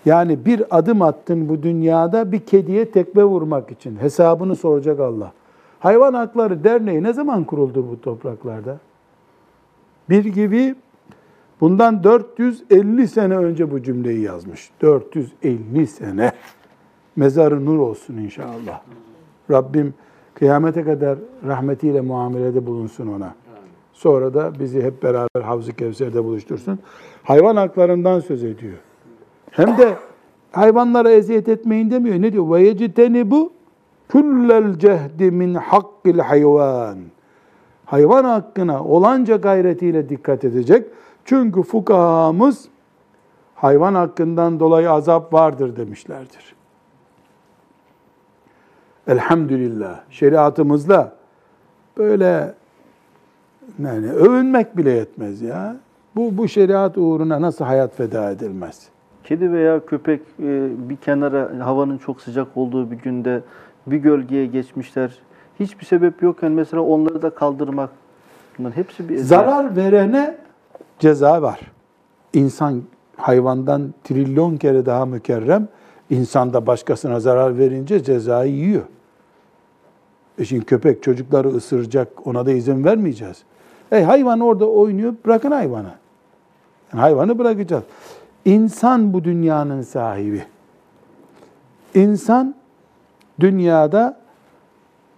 Yani 0.05 0.45
bir 0.45 0.77
adım 0.77 1.01
attın 1.01 1.49
bu 1.49 1.63
dünyada 1.63 2.31
bir 2.31 2.39
kediye 2.39 2.91
tekme 2.91 3.23
vurmak 3.23 3.71
için. 3.71 3.97
Hesabını 3.97 4.55
soracak 4.55 4.99
Allah. 4.99 5.31
Hayvan 5.79 6.13
Hakları 6.13 6.63
Derneği 6.63 7.03
ne 7.03 7.13
zaman 7.13 7.43
kuruldu 7.43 7.87
bu 7.91 8.01
topraklarda? 8.01 8.79
Bir 10.09 10.25
gibi 10.25 10.75
bundan 11.61 12.03
450 12.03 13.07
sene 13.07 13.37
önce 13.37 13.71
bu 13.71 13.83
cümleyi 13.83 14.21
yazmış. 14.21 14.71
450 14.81 15.87
sene. 15.87 16.31
Mezarı 17.15 17.65
nur 17.65 17.77
olsun 17.77 18.17
inşallah. 18.17 18.81
Rabbim 19.51 19.93
kıyamete 20.33 20.83
kadar 20.83 21.17
rahmetiyle 21.47 22.01
muamelede 22.01 22.65
bulunsun 22.65 23.07
ona. 23.07 23.35
Sonra 23.93 24.33
da 24.33 24.59
bizi 24.59 24.81
hep 24.81 25.03
beraber 25.03 25.41
Havz-ı 25.41 25.73
Kevser'de 25.73 26.23
buluştursun. 26.23 26.79
Hayvan 27.23 27.55
haklarından 27.55 28.19
söz 28.19 28.43
ediyor. 28.43 28.77
Hem 29.51 29.77
de 29.77 29.95
hayvanlara 30.51 31.11
eziyet 31.11 31.49
etmeyin 31.49 31.91
demiyor. 31.91 32.21
Ne 32.21 32.33
diyor? 32.33 32.51
Ve 32.51 32.61
yectenibu 32.61 33.53
kullel 34.11 34.79
cehdi 34.79 35.31
min 35.31 35.53
hakkil 35.53 36.19
hayvan. 36.19 36.97
Hayvan 37.85 38.23
hakkına 38.23 38.83
olanca 38.83 39.35
gayretiyle 39.35 40.09
dikkat 40.09 40.43
edecek. 40.43 40.87
Çünkü 41.25 41.63
fukahamız 41.63 42.67
hayvan 43.55 43.95
hakkından 43.95 44.59
dolayı 44.59 44.91
azap 44.91 45.33
vardır 45.33 45.75
demişlerdir. 45.75 46.55
Elhamdülillah 49.07 49.99
şeriatımızla 50.09 51.15
böyle 51.97 52.53
yani 53.79 54.11
övünmek 54.11 54.77
bile 54.77 54.91
yetmez 54.91 55.41
ya. 55.41 55.75
Bu, 56.15 56.37
bu 56.37 56.47
şeriat 56.47 56.97
uğruna 56.97 57.41
nasıl 57.41 57.65
hayat 57.65 57.95
feda 57.95 58.31
edilmez? 58.31 58.87
Kedi 59.23 59.51
veya 59.51 59.85
köpek 59.85 60.21
e, 60.39 60.67
bir 60.89 60.95
kenara 60.95 61.65
havanın 61.65 61.97
çok 61.97 62.21
sıcak 62.21 62.57
olduğu 62.57 62.91
bir 62.91 62.95
günde 62.95 63.41
bir 63.87 63.97
gölgeye 63.97 64.45
geçmişler. 64.45 65.19
Hiçbir 65.59 65.85
sebep 65.85 66.21
yokken 66.21 66.51
mesela 66.51 66.83
onları 66.83 67.21
da 67.21 67.29
kaldırmak. 67.29 67.89
Bunların 68.57 68.77
hepsi 68.77 69.09
bir 69.09 69.13
eziyet. 69.13 69.27
Zarar 69.27 69.75
verene 69.75 70.37
ceza 70.99 71.41
var. 71.41 71.59
İnsan 72.33 72.83
hayvandan 73.17 73.93
trilyon 74.03 74.57
kere 74.57 74.85
daha 74.85 75.05
mükerrem. 75.05 75.67
İnsan 76.09 76.53
da 76.53 76.67
başkasına 76.67 77.19
zarar 77.19 77.57
verince 77.57 78.03
cezayı 78.03 78.53
yiyor. 78.53 78.83
E 80.37 80.45
şimdi 80.45 80.65
köpek 80.65 81.03
çocukları 81.03 81.47
ısıracak 81.47 82.27
ona 82.27 82.45
da 82.45 82.51
izin 82.51 82.83
vermeyeceğiz. 82.83 83.43
E 83.91 84.03
hayvan 84.03 84.39
orada 84.39 84.69
oynuyor 84.69 85.13
bırakın 85.25 85.51
hayvanı. 85.51 85.91
Yani 86.93 87.01
hayvanı 87.01 87.39
bırakacağız. 87.39 87.83
İnsan 88.45 89.13
bu 89.13 89.23
dünyanın 89.23 89.81
sahibi. 89.81 90.43
İnsan 91.95 92.55
dünyada 93.39 94.19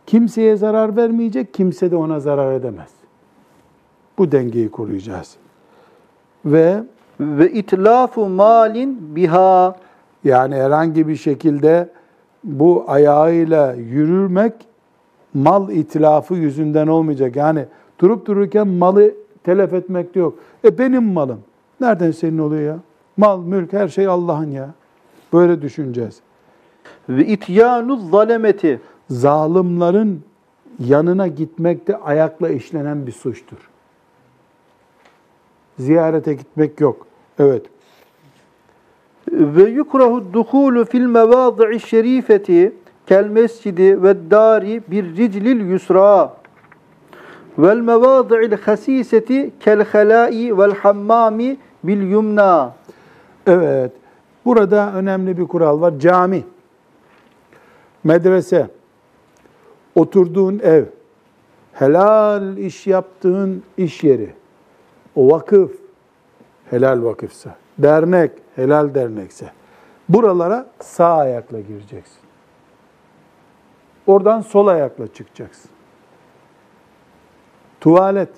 kimseye 0.05 0.55
zarar 0.55 0.95
vermeyecek, 0.95 1.53
kimse 1.53 1.91
de 1.91 1.95
ona 1.95 2.20
zarar 2.20 2.53
edemez. 2.53 2.89
Bu 4.18 4.32
dengeyi 4.32 4.72
koruyacağız. 4.72 5.36
Ve 6.45 6.84
ve 7.20 7.51
itlafu 7.51 8.30
malin 8.30 9.15
biha 9.15 9.76
yani 10.24 10.55
herhangi 10.55 11.07
bir 11.07 11.15
şekilde 11.15 11.89
bu 12.43 12.86
ayağıyla 12.88 13.74
yürürmek 13.74 14.53
mal 15.34 15.70
itilafı 15.70 16.36
yüzünden 16.36 16.88
olmayacak. 16.88 17.36
Yani 17.36 17.65
durup 17.99 18.26
dururken 18.26 18.68
malı 18.68 19.11
telef 19.43 19.74
etmek 19.74 20.15
de 20.15 20.20
yok. 20.20 20.39
E 20.63 20.78
benim 20.78 21.03
malım. 21.03 21.39
Nereden 21.82 22.11
senin 22.11 22.38
oluyor 22.38 22.61
ya? 22.61 22.80
Mal, 23.18 23.39
mülk, 23.39 23.74
her 23.74 23.88
şey 23.88 24.07
Allah'ın 24.07 24.51
ya. 24.51 24.70
Böyle 25.34 25.61
düşüneceğiz. 25.61 26.22
Ve 27.09 27.25
ityanu 27.25 28.09
zalemeti 28.09 28.81
Zalimlerin 29.09 30.23
yanına 30.79 31.27
gitmek 31.27 31.88
de 31.88 31.97
ayakla 31.97 32.49
işlenen 32.49 33.07
bir 33.07 33.11
suçtur. 33.11 33.57
Ziyarete 35.79 36.33
gitmek 36.33 36.79
yok. 36.79 37.07
Evet. 37.39 37.65
ve 39.31 39.63
yukrahu 39.63 40.23
duhulu 40.33 40.85
fil 40.85 41.05
mevadi'i 41.05 41.79
şerifeti 41.79 42.73
kel 43.05 43.27
mescidi 43.27 44.03
ve 44.03 44.31
dari 44.31 44.81
bir 44.88 45.17
riclil 45.17 45.69
yusra 45.69 46.33
vel 47.57 47.79
mevadi'il 47.79 48.57
hasiseti 48.57 49.51
kel 49.59 49.85
halai 49.85 50.57
vel 50.57 50.75
hammami 50.75 51.57
bil 51.83 52.11
yumna 52.11 52.73
Evet. 53.47 53.91
Burada 54.45 54.93
önemli 54.93 55.38
bir 55.38 55.45
kural 55.45 55.81
var. 55.81 55.93
Cami, 55.99 56.43
medrese, 58.04 58.70
oturduğun 59.95 60.60
ev, 60.60 60.86
helal 61.74 62.58
iş 62.58 62.88
yaptığın 62.88 63.64
iş 63.78 64.04
yeri, 64.04 64.34
o 65.16 65.32
vakıf, 65.32 65.72
helal 66.70 67.04
vakıfsa, 67.04 67.56
dernek, 67.78 68.32
helal 68.56 68.93
dernekse, 68.95 69.52
buralara 70.10 70.68
sağ 70.80 71.18
ayakla 71.18 71.60
gireceksin. 71.60 72.20
Oradan 74.08 74.41
sol 74.41 74.68
ayakla 74.68 75.08
çıkacaksın. 75.14 75.72
Tuvalet, 77.82 78.30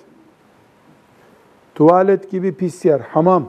tuvalet 1.74 2.30
gibi 2.30 2.54
pis 2.54 2.84
yer, 2.84 3.00
hamam, 3.00 3.48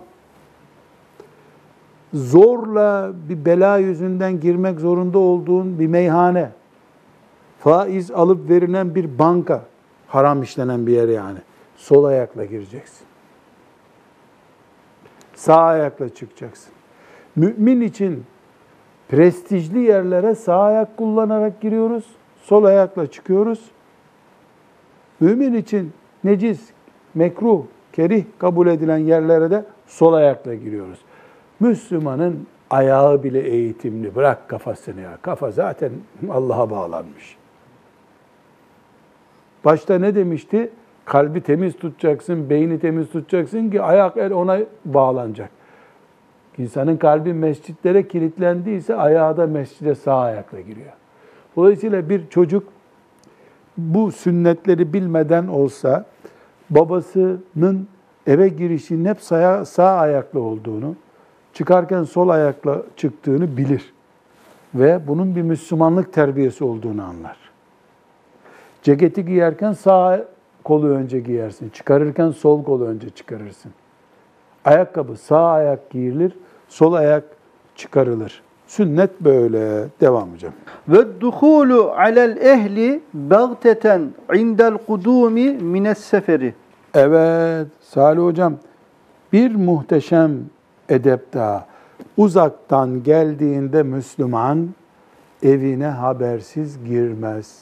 zorla 2.14 3.12
bir 3.30 3.46
bela 3.46 3.78
yüzünden 3.78 4.40
girmek 4.40 4.80
zorunda 4.80 5.20
olduğun 5.20 5.80
bir 5.80 5.88
meyhane, 5.88 6.50
faiz 7.60 8.12
alıp 8.12 8.50
verilen 8.50 8.96
bir 8.96 9.20
banka, 9.20 9.62
haram 10.08 10.44
işlenen 10.44 10.88
bir 10.88 10.92
yer 10.92 11.08
yani. 11.08 11.40
Sol 11.76 12.04
ayakla 12.04 12.46
gireceksin. 12.46 13.08
Sağ 15.36 15.62
ayakla 15.62 16.10
çıkacaksın. 16.10 16.74
Mümin 17.36 17.82
için 17.82 18.24
prestijli 19.10 19.80
yerlere 19.80 20.36
sağ 20.36 20.62
ayak 20.62 20.98
kullanarak 20.98 21.62
giriyoruz, 21.62 22.06
sol 22.44 22.64
ayakla 22.64 23.08
çıkıyoruz. 23.08 23.72
Mümin 25.20 25.54
için 25.54 25.94
necis, 26.24 26.62
mekruh, 27.14 27.64
kerih 27.94 28.26
kabul 28.40 28.68
edilen 28.68 28.98
yerlere 28.98 29.52
de 29.52 29.66
sol 29.88 30.14
ayakla 30.14 30.56
giriyoruz. 30.56 31.00
Müslümanın 31.62 32.48
ayağı 32.70 33.24
bile 33.24 33.40
eğitimli. 33.40 34.16
Bırak 34.16 34.50
kafasını 34.50 35.02
ya. 35.02 35.18
Kafa 35.22 35.52
zaten 35.52 35.92
Allah'a 36.30 36.70
bağlanmış. 36.70 37.38
Başta 39.66 40.00
ne 40.00 40.16
demişti? 40.16 40.70
Kalbi 41.06 41.42
temiz 41.42 41.76
tutacaksın, 41.76 42.50
beyni 42.50 42.80
temiz 42.80 43.10
tutacaksın 43.10 43.70
ki 43.70 43.82
ayak 43.82 44.18
el 44.18 44.34
ona 44.34 44.60
bağlanacak. 44.86 45.50
İnsanın 46.58 46.98
kalbi 46.98 47.34
mescitlere 47.34 48.08
kilitlendiyse 48.08 48.96
ayağı 48.96 49.38
da 49.38 49.48
mescide 49.48 49.96
sağ 49.96 50.20
ayakla 50.20 50.62
giriyor. 50.62 50.92
Dolayısıyla 51.56 52.10
bir 52.10 52.30
çocuk 52.30 52.64
bu 53.78 54.12
sünnetleri 54.12 54.94
bilmeden 54.94 55.48
olsa 55.48 56.06
babasının 56.70 57.88
eve 58.28 58.48
girişinin 58.48 59.06
hep 59.06 59.22
sağ, 59.22 59.66
sağ 59.66 59.98
ayaklı 59.98 60.42
olduğunu, 60.42 60.96
çıkarken 61.54 62.04
sol 62.04 62.30
ayakla 62.30 62.82
çıktığını 62.98 63.58
bilir. 63.58 63.94
Ve 64.76 65.00
bunun 65.08 65.36
bir 65.36 65.42
Müslümanlık 65.42 66.14
terbiyesi 66.14 66.64
olduğunu 66.64 67.04
anlar. 67.04 67.38
Ceketi 68.84 69.26
giyerken 69.26 69.74
sağ 69.74 70.26
kolu 70.64 70.88
önce 70.88 71.20
giyersin. 71.20 71.70
Çıkarırken 71.70 72.32
sol 72.32 72.64
kolu 72.64 72.86
önce 72.86 73.10
çıkarırsın. 73.10 73.72
Ayakkabı 74.66 75.16
sağ 75.16 75.52
ayak 75.52 75.90
giyilir, 75.90 76.34
sol 76.68 76.94
ayak 76.94 77.24
çıkarılır. 77.76 78.42
Sünnet 78.68 79.22
böyle. 79.22 79.88
Devam 80.02 80.34
hocam. 80.34 80.54
Ve 80.88 81.22
duhulu 81.22 81.92
alel 81.98 82.38
ehli 82.38 83.02
bagteten 83.14 84.02
indel 84.36 84.78
kudumi 84.88 85.50
mines 85.50 85.98
seferi. 85.98 86.54
Evet 86.94 87.68
Salih 87.82 88.22
hocam 88.22 88.54
bir 89.34 89.56
muhteşem 89.56 90.32
edep 90.92 91.34
daha. 91.34 91.66
Uzaktan 92.18 93.04
geldiğinde 93.04 93.84
Müslüman 93.84 94.70
evine 95.44 95.88
habersiz 95.88 96.86
girmez. 96.86 97.62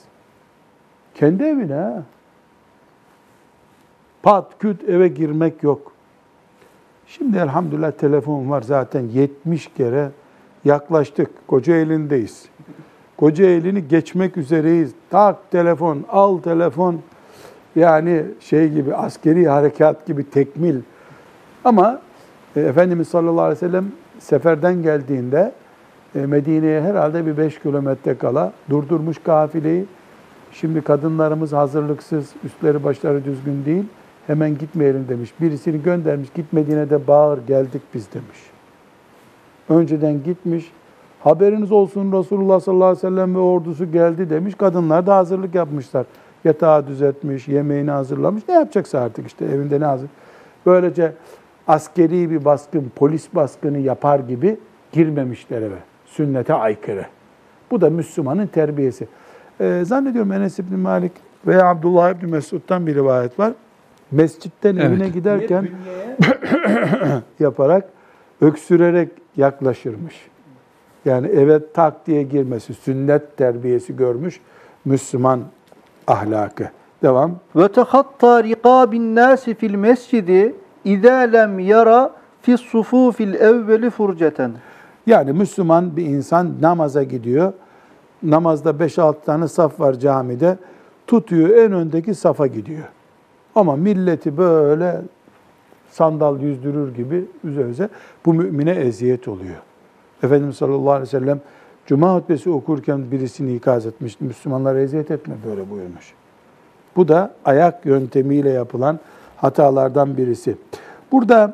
Kendi 1.16 1.44
evine. 1.44 2.02
Pat 4.24 4.60
küt 4.60 4.90
eve 4.90 5.08
girmek 5.08 5.64
yok. 5.64 5.92
Şimdi 7.08 7.38
elhamdülillah 7.38 7.92
telefon 7.92 8.50
var 8.50 8.62
zaten 8.62 9.02
70 9.02 9.68
kere 9.68 10.10
yaklaştık. 10.66 11.48
Koca 11.48 11.76
elindeyiz. 11.76 12.46
Koca 13.18 13.46
elini 13.46 13.88
geçmek 13.88 14.38
üzereyiz. 14.38 14.92
Tak 15.10 15.52
telefon, 15.52 16.06
al 16.10 16.38
telefon. 16.38 17.02
Yani 17.76 18.26
şey 18.40 18.70
gibi 18.70 18.96
askeri 18.96 19.48
harekat 19.48 20.06
gibi 20.06 20.30
tekmil. 20.30 20.82
Ama 21.64 22.02
e, 22.56 22.62
Efendimiz 22.62 23.08
sallallahu 23.08 23.42
aleyhi 23.42 23.56
ve 23.56 23.68
sellem 23.68 23.86
seferden 24.20 24.84
geldiğinde 24.84 25.52
e, 26.16 26.26
Medine'ye 26.26 26.82
herhalde 26.82 27.26
bir 27.26 27.38
5 27.38 27.60
kilometre 27.60 28.18
kala 28.18 28.54
durdurmuş 28.70 29.18
kafileyi. 29.24 29.86
Şimdi 30.52 30.82
kadınlarımız 30.82 31.54
hazırlıksız, 31.54 32.34
üstleri 32.44 32.84
başları 32.84 33.26
düzgün 33.26 33.66
değil. 33.66 33.84
Hemen 34.28 34.58
gitmeyelim 34.58 35.06
demiş. 35.10 35.34
Birisini 35.42 35.84
göndermiş, 35.84 36.30
gitmediğine 36.36 36.90
de 36.90 37.08
bağır 37.08 37.40
geldik 37.48 37.82
biz 37.94 38.14
demiş. 38.14 38.40
Önceden 39.70 40.24
gitmiş. 40.24 40.72
Haberiniz 41.20 41.72
olsun 41.72 42.12
Resulullah 42.12 42.60
sallallahu 42.60 42.86
aleyhi 42.86 42.98
ve 42.98 43.10
sellem 43.10 43.36
ve 43.36 43.40
ordusu 43.40 43.92
geldi 43.92 44.30
demiş. 44.30 44.56
Kadınlar 44.56 45.08
da 45.08 45.16
hazırlık 45.16 45.56
yapmışlar. 45.56 46.06
Yatağı 46.44 46.88
düzeltmiş, 46.88 47.48
yemeğini 47.48 47.92
hazırlamış. 47.92 48.44
Ne 48.48 48.54
yapacaksa 48.54 49.00
artık 49.00 49.28
işte 49.28 49.46
evinde 49.46 49.80
ne 49.80 49.86
hazır. 49.86 50.10
Böylece 50.66 51.14
askeri 51.70 52.32
bir 52.32 52.46
baskın, 52.46 52.92
polis 52.96 53.36
baskını 53.36 53.78
yapar 53.78 54.20
gibi 54.20 54.58
girmemişler 54.92 55.62
eve. 55.62 55.78
Sünnete 56.06 56.54
aykırı. 56.54 57.06
Bu 57.72 57.82
da 57.82 57.90
Müslümanın 57.90 58.48
terbiyesi. 58.48 59.08
Ee, 59.62 59.82
zannediyorum 59.86 60.32
Enes 60.32 60.60
İbni 60.60 60.78
Malik 60.78 61.12
veya 61.48 61.66
Abdullah 61.66 62.12
İbni 62.12 62.32
Mesud'dan 62.32 62.88
bir 62.88 62.96
rivayet 62.96 63.40
var. 63.40 63.54
Mescitten 64.12 64.76
Evet. 64.76 64.86
evine 64.86 65.10
giderken 65.10 65.70
yaparak 67.40 67.90
öksürerek 68.42 69.10
yaklaşırmış. 69.38 70.16
Yani 71.06 71.28
eve 71.28 71.72
tak 71.74 72.08
diye 72.08 72.24
girmesi, 72.24 72.74
sünnet 72.74 73.38
terbiyesi 73.38 73.96
görmüş 73.96 74.40
Müslüman 74.86 75.44
ahlakı. 76.08 76.70
Devam. 77.04 77.36
Ve 77.56 77.68
tehatta 77.68 78.44
rikabin 78.44 79.16
nasi 79.16 79.56
fil 79.56 79.76
mescidi 79.76 80.56
izâ 80.86 81.20
lem 81.20 81.60
yara 81.60 82.12
fis 82.42 82.62
sufufil 82.62 83.34
evveli 83.34 83.90
furceten. 83.90 84.52
Yani 85.06 85.34
Müslüman 85.34 85.98
bir 85.98 86.06
insan 86.06 86.52
namaza 86.62 87.04
gidiyor. 87.04 87.54
Namazda 88.24 88.70
5-6 88.70 89.16
tane 89.26 89.48
saf 89.48 89.80
var 89.80 89.94
camide. 89.94 90.58
Tutuyor 91.08 91.50
en 91.50 91.72
öndeki 91.72 92.16
safa 92.16 92.48
gidiyor. 92.48 92.88
Ama 93.56 93.76
milleti 93.76 94.38
böyle 94.38 95.02
sandal 95.92 96.42
yüzdürür 96.42 96.96
gibi 96.96 97.26
üze 97.44 97.62
üze 97.62 97.90
bu 98.26 98.34
mümine 98.34 98.72
eziyet 98.72 99.28
oluyor. 99.28 99.56
Efendimiz 100.24 100.56
sallallahu 100.56 100.92
aleyhi 100.92 101.08
ve 101.08 101.20
sellem 101.20 101.42
Cuma 101.90 102.16
hutbesi 102.16 102.50
okurken 102.50 103.12
birisini 103.12 103.56
ikaz 103.56 103.86
etmişti. 103.86 104.24
Müslümanlara 104.24 104.80
eziyet 104.80 105.12
etme 105.12 105.36
böyle 105.46 105.70
buyurmuş. 105.70 106.14
Bu 106.96 107.08
da 107.08 107.34
ayak 107.46 107.86
yöntemiyle 107.86 108.50
yapılan 108.50 109.00
hatalardan 109.42 110.18
birisi. 110.18 110.56
Burada 111.12 111.54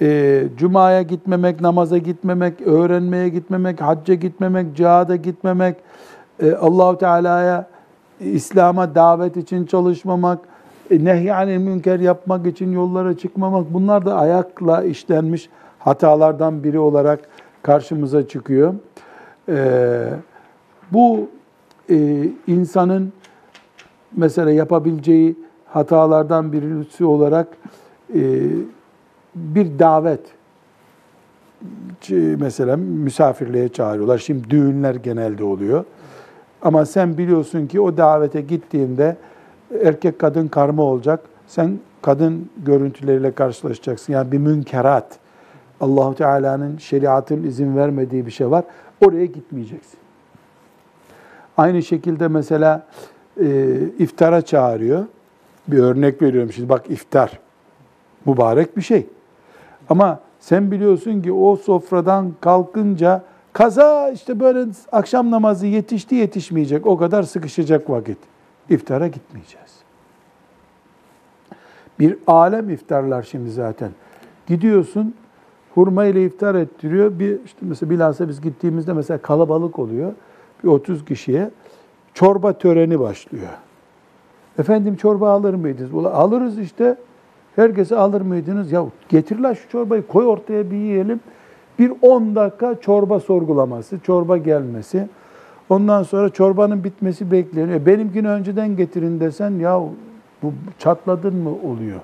e, 0.00 0.42
Cuma'ya 0.56 1.02
gitmemek, 1.02 1.60
namaza 1.60 1.98
gitmemek, 1.98 2.60
öğrenmeye 2.60 3.28
gitmemek, 3.28 3.80
hacca 3.80 4.14
gitmemek, 4.14 4.76
cihada 4.76 5.16
gitmemek, 5.16 5.76
e, 6.42 6.52
Allahu 6.52 6.98
Teala'ya, 6.98 7.66
İslam'a 8.20 8.94
davet 8.94 9.36
için 9.36 9.66
çalışmamak, 9.66 10.38
e, 10.90 11.04
nehyanil 11.04 11.58
münker 11.58 12.00
yapmak 12.00 12.46
için 12.46 12.72
yollara 12.72 13.16
çıkmamak 13.16 13.74
bunlar 13.74 14.06
da 14.06 14.16
ayakla 14.16 14.84
işlenmiş 14.84 15.48
hatalardan 15.78 16.64
biri 16.64 16.78
olarak 16.78 17.20
karşımıza 17.62 18.28
çıkıyor. 18.28 18.74
E, 19.48 19.56
bu 20.92 21.28
e, 21.90 22.28
insanın 22.46 23.12
mesela 24.16 24.50
yapabileceği 24.50 25.36
hatalardan 25.74 26.52
birisi 26.52 27.04
olarak 27.04 27.48
e, 28.14 28.22
bir 29.34 29.78
davet 29.78 30.20
mesela 32.38 32.76
misafirliğe 32.76 33.68
çağırıyorlar. 33.68 34.18
Şimdi 34.18 34.50
düğünler 34.50 34.94
genelde 34.94 35.44
oluyor. 35.44 35.84
Ama 36.62 36.86
sen 36.86 37.18
biliyorsun 37.18 37.66
ki 37.66 37.80
o 37.80 37.96
davete 37.96 38.40
gittiğinde 38.40 39.16
erkek 39.82 40.18
kadın 40.18 40.48
karma 40.48 40.82
olacak. 40.82 41.20
Sen 41.46 41.78
kadın 42.02 42.50
görüntüleriyle 42.66 43.32
karşılaşacaksın. 43.32 44.12
Yani 44.12 44.32
bir 44.32 44.38
münkerat. 44.38 45.18
Allahu 45.80 46.14
Teala'nın 46.14 46.78
şeriatın 46.78 47.42
izin 47.42 47.76
vermediği 47.76 48.26
bir 48.26 48.30
şey 48.30 48.50
var. 48.50 48.64
Oraya 49.06 49.26
gitmeyeceksin. 49.26 49.98
Aynı 51.56 51.82
şekilde 51.82 52.28
mesela 52.28 52.86
e, 53.40 53.76
iftara 53.98 54.42
çağırıyor. 54.42 55.04
Bir 55.68 55.78
örnek 55.78 56.22
veriyorum 56.22 56.52
şimdi. 56.52 56.68
Bak 56.68 56.90
iftar. 56.90 57.38
Mübarek 58.26 58.76
bir 58.76 58.82
şey. 58.82 59.06
Ama 59.88 60.20
sen 60.40 60.70
biliyorsun 60.70 61.22
ki 61.22 61.32
o 61.32 61.56
sofradan 61.56 62.32
kalkınca 62.40 63.22
kaza 63.52 64.10
işte 64.10 64.40
böyle 64.40 64.70
akşam 64.92 65.30
namazı 65.30 65.66
yetişti 65.66 66.14
yetişmeyecek. 66.14 66.86
O 66.86 66.96
kadar 66.96 67.22
sıkışacak 67.22 67.90
vakit. 67.90 68.18
İftara 68.70 69.06
gitmeyeceğiz. 69.06 69.74
Bir 71.98 72.18
alem 72.26 72.70
iftarlar 72.70 73.22
şimdi 73.22 73.50
zaten. 73.50 73.90
Gidiyorsun 74.46 75.14
hurma 75.74 76.04
ile 76.04 76.24
iftar 76.24 76.54
ettiriyor. 76.54 77.18
Bir 77.18 77.38
işte 77.44 77.58
mesela 77.62 77.90
bilhassa 77.90 78.28
biz 78.28 78.40
gittiğimizde 78.40 78.92
mesela 78.92 79.18
kalabalık 79.18 79.78
oluyor. 79.78 80.12
Bir 80.64 80.68
30 80.68 81.04
kişiye 81.04 81.50
çorba 82.14 82.52
töreni 82.52 83.00
başlıyor. 83.00 83.48
Efendim 84.58 84.96
çorba 84.96 85.30
alır 85.30 85.54
mıydınız? 85.54 85.94
Ula 85.94 86.14
alırız 86.14 86.58
işte. 86.58 86.96
Herkese 87.56 87.96
alır 87.96 88.20
mıydınız? 88.20 88.72
Ya 88.72 88.84
getir 89.08 89.38
lan 89.38 89.52
şu 89.52 89.68
çorbayı 89.68 90.06
koy 90.06 90.26
ortaya 90.26 90.70
bir 90.70 90.76
yiyelim. 90.76 91.20
Bir 91.78 91.92
10 92.02 92.34
dakika 92.34 92.80
çorba 92.80 93.20
sorgulaması, 93.20 93.98
çorba 93.98 94.36
gelmesi. 94.36 95.08
Ondan 95.68 96.02
sonra 96.02 96.28
çorbanın 96.28 96.84
bitmesi 96.84 97.30
bekleniyor. 97.30 97.86
Benimkini 97.86 98.28
önceden 98.28 98.76
getirin 98.76 99.20
desen 99.20 99.50
ya 99.50 99.80
bu 100.42 100.52
çatladın 100.78 101.34
mı 101.36 101.50
oluyor. 101.50 102.00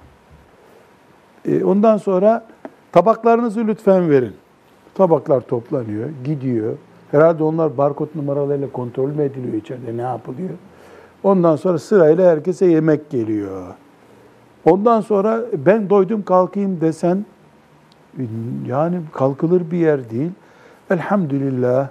E, 1.44 1.64
ondan 1.64 1.96
sonra 1.96 2.46
tabaklarınızı 2.92 3.66
lütfen 3.66 4.10
verin. 4.10 4.32
Tabaklar 4.94 5.40
toplanıyor, 5.40 6.08
gidiyor. 6.24 6.76
Herhalde 7.10 7.42
onlar 7.44 7.78
barkod 7.78 8.08
numaralarıyla 8.14 8.72
kontrol 8.72 9.08
mü 9.08 9.22
ediliyor 9.22 9.54
içeride 9.54 9.96
ne 9.96 10.02
yapılıyor? 10.02 10.50
Ondan 11.22 11.56
sonra 11.56 11.78
sırayla 11.78 12.30
herkese 12.30 12.66
yemek 12.66 13.10
geliyor. 13.10 13.74
Ondan 14.64 15.00
sonra 15.00 15.40
ben 15.66 15.90
doydum 15.90 16.22
kalkayım 16.22 16.80
desen 16.80 17.24
yani 18.66 19.00
kalkılır 19.12 19.70
bir 19.70 19.78
yer 19.78 20.10
değil. 20.10 20.30
Elhamdülillah 20.90 21.88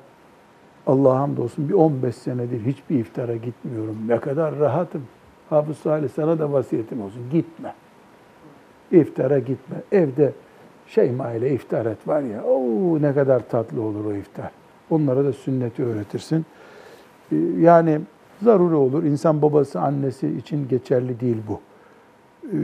Allah'a 0.87 1.19
hamdolsun 1.19 1.69
bir 1.69 1.73
15 1.73 2.15
senedir 2.15 2.65
hiçbir 2.65 2.99
iftara 2.99 3.35
gitmiyorum. 3.35 3.97
Ne 4.07 4.19
kadar 4.19 4.59
rahatım. 4.59 5.03
Hafız 5.49 5.77
Salih 5.77 6.09
sana 6.15 6.39
da 6.39 6.51
vasiyetim 6.51 7.01
olsun. 7.01 7.21
Gitme. 7.31 7.73
İftara 8.91 9.39
gitme. 9.39 9.77
Evde 9.91 10.33
Şeyma 10.87 11.31
ile 11.31 11.53
iftar 11.53 11.85
et 11.85 12.07
var 12.07 12.21
ya. 12.21 12.43
Oo 12.43 13.01
ne 13.01 13.13
kadar 13.13 13.49
tatlı 13.49 13.81
olur 13.81 14.05
o 14.05 14.13
iftar. 14.13 14.51
Onlara 14.89 15.25
da 15.25 15.33
sünneti 15.33 15.83
öğretirsin. 15.83 16.45
Ee, 17.31 17.35
Yani 17.59 18.01
zaruri 18.41 18.75
olur. 18.75 19.03
İnsan 19.03 19.41
babası, 19.41 19.81
annesi 19.81 20.27
için 20.27 20.67
geçerli 20.67 21.19
değil 21.19 21.37
bu. 21.47 21.59
Ee, 22.43 22.57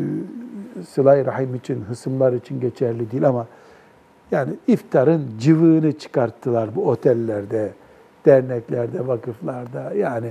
Sıla-i 0.90 1.26
Rahim 1.26 1.56
için, 1.56 1.82
hısımlar 1.82 2.34
için 2.34 2.60
geçerli 2.60 3.12
değil 3.12 3.28
ama 3.28 3.48
yani 4.32 4.54
iftarın 4.68 5.24
cıvığını 5.40 5.92
çıkarttılar 5.92 6.76
bu 6.76 6.90
otellerde, 6.90 7.72
derneklerde, 8.26 9.08
vakıflarda. 9.08 9.94
Yani 9.94 10.30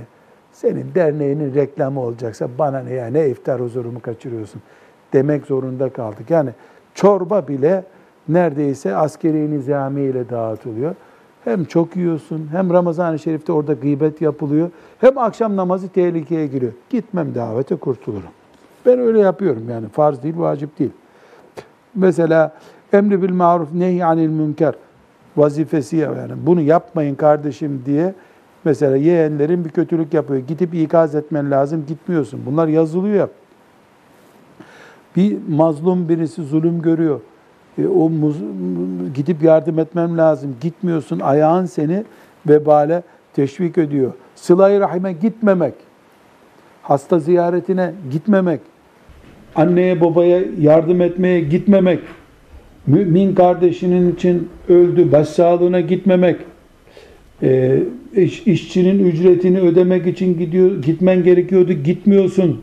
senin 0.51 0.95
derneğinin 0.95 1.53
reklamı 1.55 1.99
olacaksa 2.01 2.49
bana 2.57 2.79
ne 2.79 2.93
ya 2.93 3.07
ne 3.07 3.29
iftar 3.29 3.61
huzurumu 3.61 3.99
kaçırıyorsun 3.99 4.61
demek 5.13 5.45
zorunda 5.45 5.89
kaldık. 5.89 6.29
Yani 6.29 6.49
Çorba 6.93 7.47
bile 7.47 7.83
neredeyse 8.29 8.95
askeri 8.95 9.51
nizami 9.51 10.01
ile 10.01 10.29
dağıtılıyor. 10.29 10.95
Hem 11.45 11.65
çok 11.65 11.95
yiyorsun, 11.95 12.47
hem 12.51 12.69
Ramazan-ı 12.73 13.19
Şerif'te 13.19 13.51
orada 13.51 13.73
gıybet 13.73 14.21
yapılıyor, 14.21 14.69
hem 15.01 15.17
akşam 15.17 15.55
namazı 15.55 15.89
tehlikeye 15.89 16.47
giriyor. 16.47 16.71
Gitmem 16.89 17.35
davete 17.35 17.75
kurtulurum. 17.75 18.29
Ben 18.85 18.99
öyle 18.99 19.19
yapıyorum 19.19 19.69
yani 19.69 19.87
farz 19.87 20.23
değil, 20.23 20.37
vacip 20.37 20.79
değil. 20.79 20.91
Mesela 21.95 22.53
emri 22.93 23.21
bil 23.21 23.33
maruf 23.33 23.73
nehy 23.73 24.03
anil 24.03 24.29
münker 24.29 24.75
vazifesi 25.37 25.97
ya 25.97 26.11
yani 26.11 26.33
bunu 26.45 26.61
yapmayın 26.61 27.15
kardeşim 27.15 27.83
diye 27.85 28.13
mesela 28.63 28.97
yeğenlerin 28.97 29.65
bir 29.65 29.69
kötülük 29.69 30.13
yapıyor. 30.13 30.39
Gidip 30.39 30.73
ikaz 30.73 31.15
etmen 31.15 31.51
lazım 31.51 31.85
gitmiyorsun. 31.87 32.41
Bunlar 32.45 32.67
yazılıyor 32.67 33.15
ya. 33.15 33.29
Bir 35.15 35.37
mazlum 35.49 36.09
birisi 36.09 36.43
zulüm 36.43 36.81
görüyor. 36.81 37.19
E, 37.81 37.87
o 37.87 38.09
muz- 38.09 39.13
gidip 39.15 39.43
yardım 39.43 39.79
etmem 39.79 40.17
lazım. 40.17 40.55
Gitmiyorsun. 40.61 41.19
Ayağın 41.19 41.65
seni 41.65 42.03
vebale 42.49 43.03
teşvik 43.33 43.77
ediyor. 43.77 44.11
Sıla-i 44.35 44.79
rahime 44.79 45.13
gitmemek. 45.13 45.73
Hasta 46.81 47.19
ziyaretine 47.19 47.93
gitmemek. 48.11 48.59
Anneye 49.55 50.01
babaya 50.01 50.41
yardım 50.59 51.01
etmeye 51.01 51.39
gitmemek. 51.39 51.99
Mümin 52.87 53.35
kardeşinin 53.35 54.15
için 54.15 54.49
öldü. 54.69 55.11
Başsağlığına 55.11 55.81
gitmemek. 55.81 56.35
E, 57.43 57.79
iş- 58.15 58.47
işçinin 58.47 59.05
ücretini 59.05 59.59
ödemek 59.59 60.07
için 60.07 60.37
gidiyor, 60.39 60.81
gitmen 60.81 61.23
gerekiyordu. 61.23 61.73
Gitmiyorsun. 61.73 62.61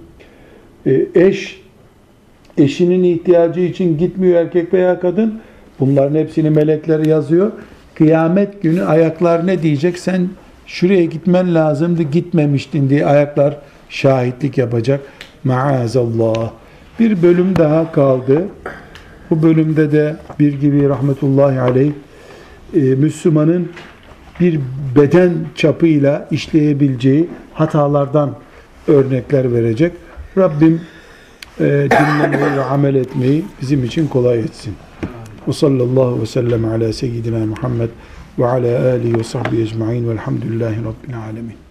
E, 0.86 1.06
eş 1.14 1.61
eşinin 2.58 3.04
ihtiyacı 3.04 3.60
için 3.60 3.98
gitmiyor 3.98 4.40
erkek 4.40 4.74
veya 4.74 5.00
kadın. 5.00 5.40
Bunların 5.80 6.14
hepsini 6.18 6.50
melekler 6.50 7.06
yazıyor. 7.06 7.52
Kıyamet 7.94 8.62
günü 8.62 8.84
ayaklar 8.84 9.46
ne 9.46 9.62
diyecek? 9.62 9.98
Sen 9.98 10.28
şuraya 10.66 11.04
gitmen 11.04 11.54
lazımdı 11.54 12.02
gitmemiştin 12.02 12.90
diye 12.90 13.06
ayaklar 13.06 13.56
şahitlik 13.88 14.58
yapacak. 14.58 15.00
Maazallah. 15.44 16.50
Bir 17.00 17.22
bölüm 17.22 17.56
daha 17.56 17.92
kaldı. 17.92 18.42
Bu 19.30 19.42
bölümde 19.42 19.92
de 19.92 20.16
bir 20.40 20.60
gibi 20.60 20.88
rahmetullahi 20.88 21.60
aleyh 21.60 21.92
e, 22.74 22.80
Müslümanın 22.80 23.68
bir 24.40 24.60
beden 24.96 25.32
çapıyla 25.54 26.28
işleyebileceği 26.30 27.28
hatalardan 27.54 28.34
örnekler 28.88 29.52
verecek. 29.52 29.92
Rabbim 30.38 30.80
e, 31.60 31.64
dinlemeyi 31.64 32.56
ve 32.56 32.64
amel 32.64 32.94
etmeyi 32.94 33.44
bizim 33.60 33.84
için 33.84 34.08
kolay 34.08 34.38
etsin. 34.38 34.74
Ve 35.48 35.52
sallallahu 35.52 36.20
ve 36.20 36.26
sellem 36.26 36.64
ala 36.64 36.92
seyyidina 36.92 37.46
Muhammed 37.46 37.88
ve 38.38 38.46
ala 38.46 38.92
alihi 38.92 39.18
ve 39.18 39.24
sahbihi 39.24 39.62
ecma'in 39.62 40.08
velhamdülillahi 40.08 40.76
rabbil 40.76 41.18
alemin. 41.18 41.61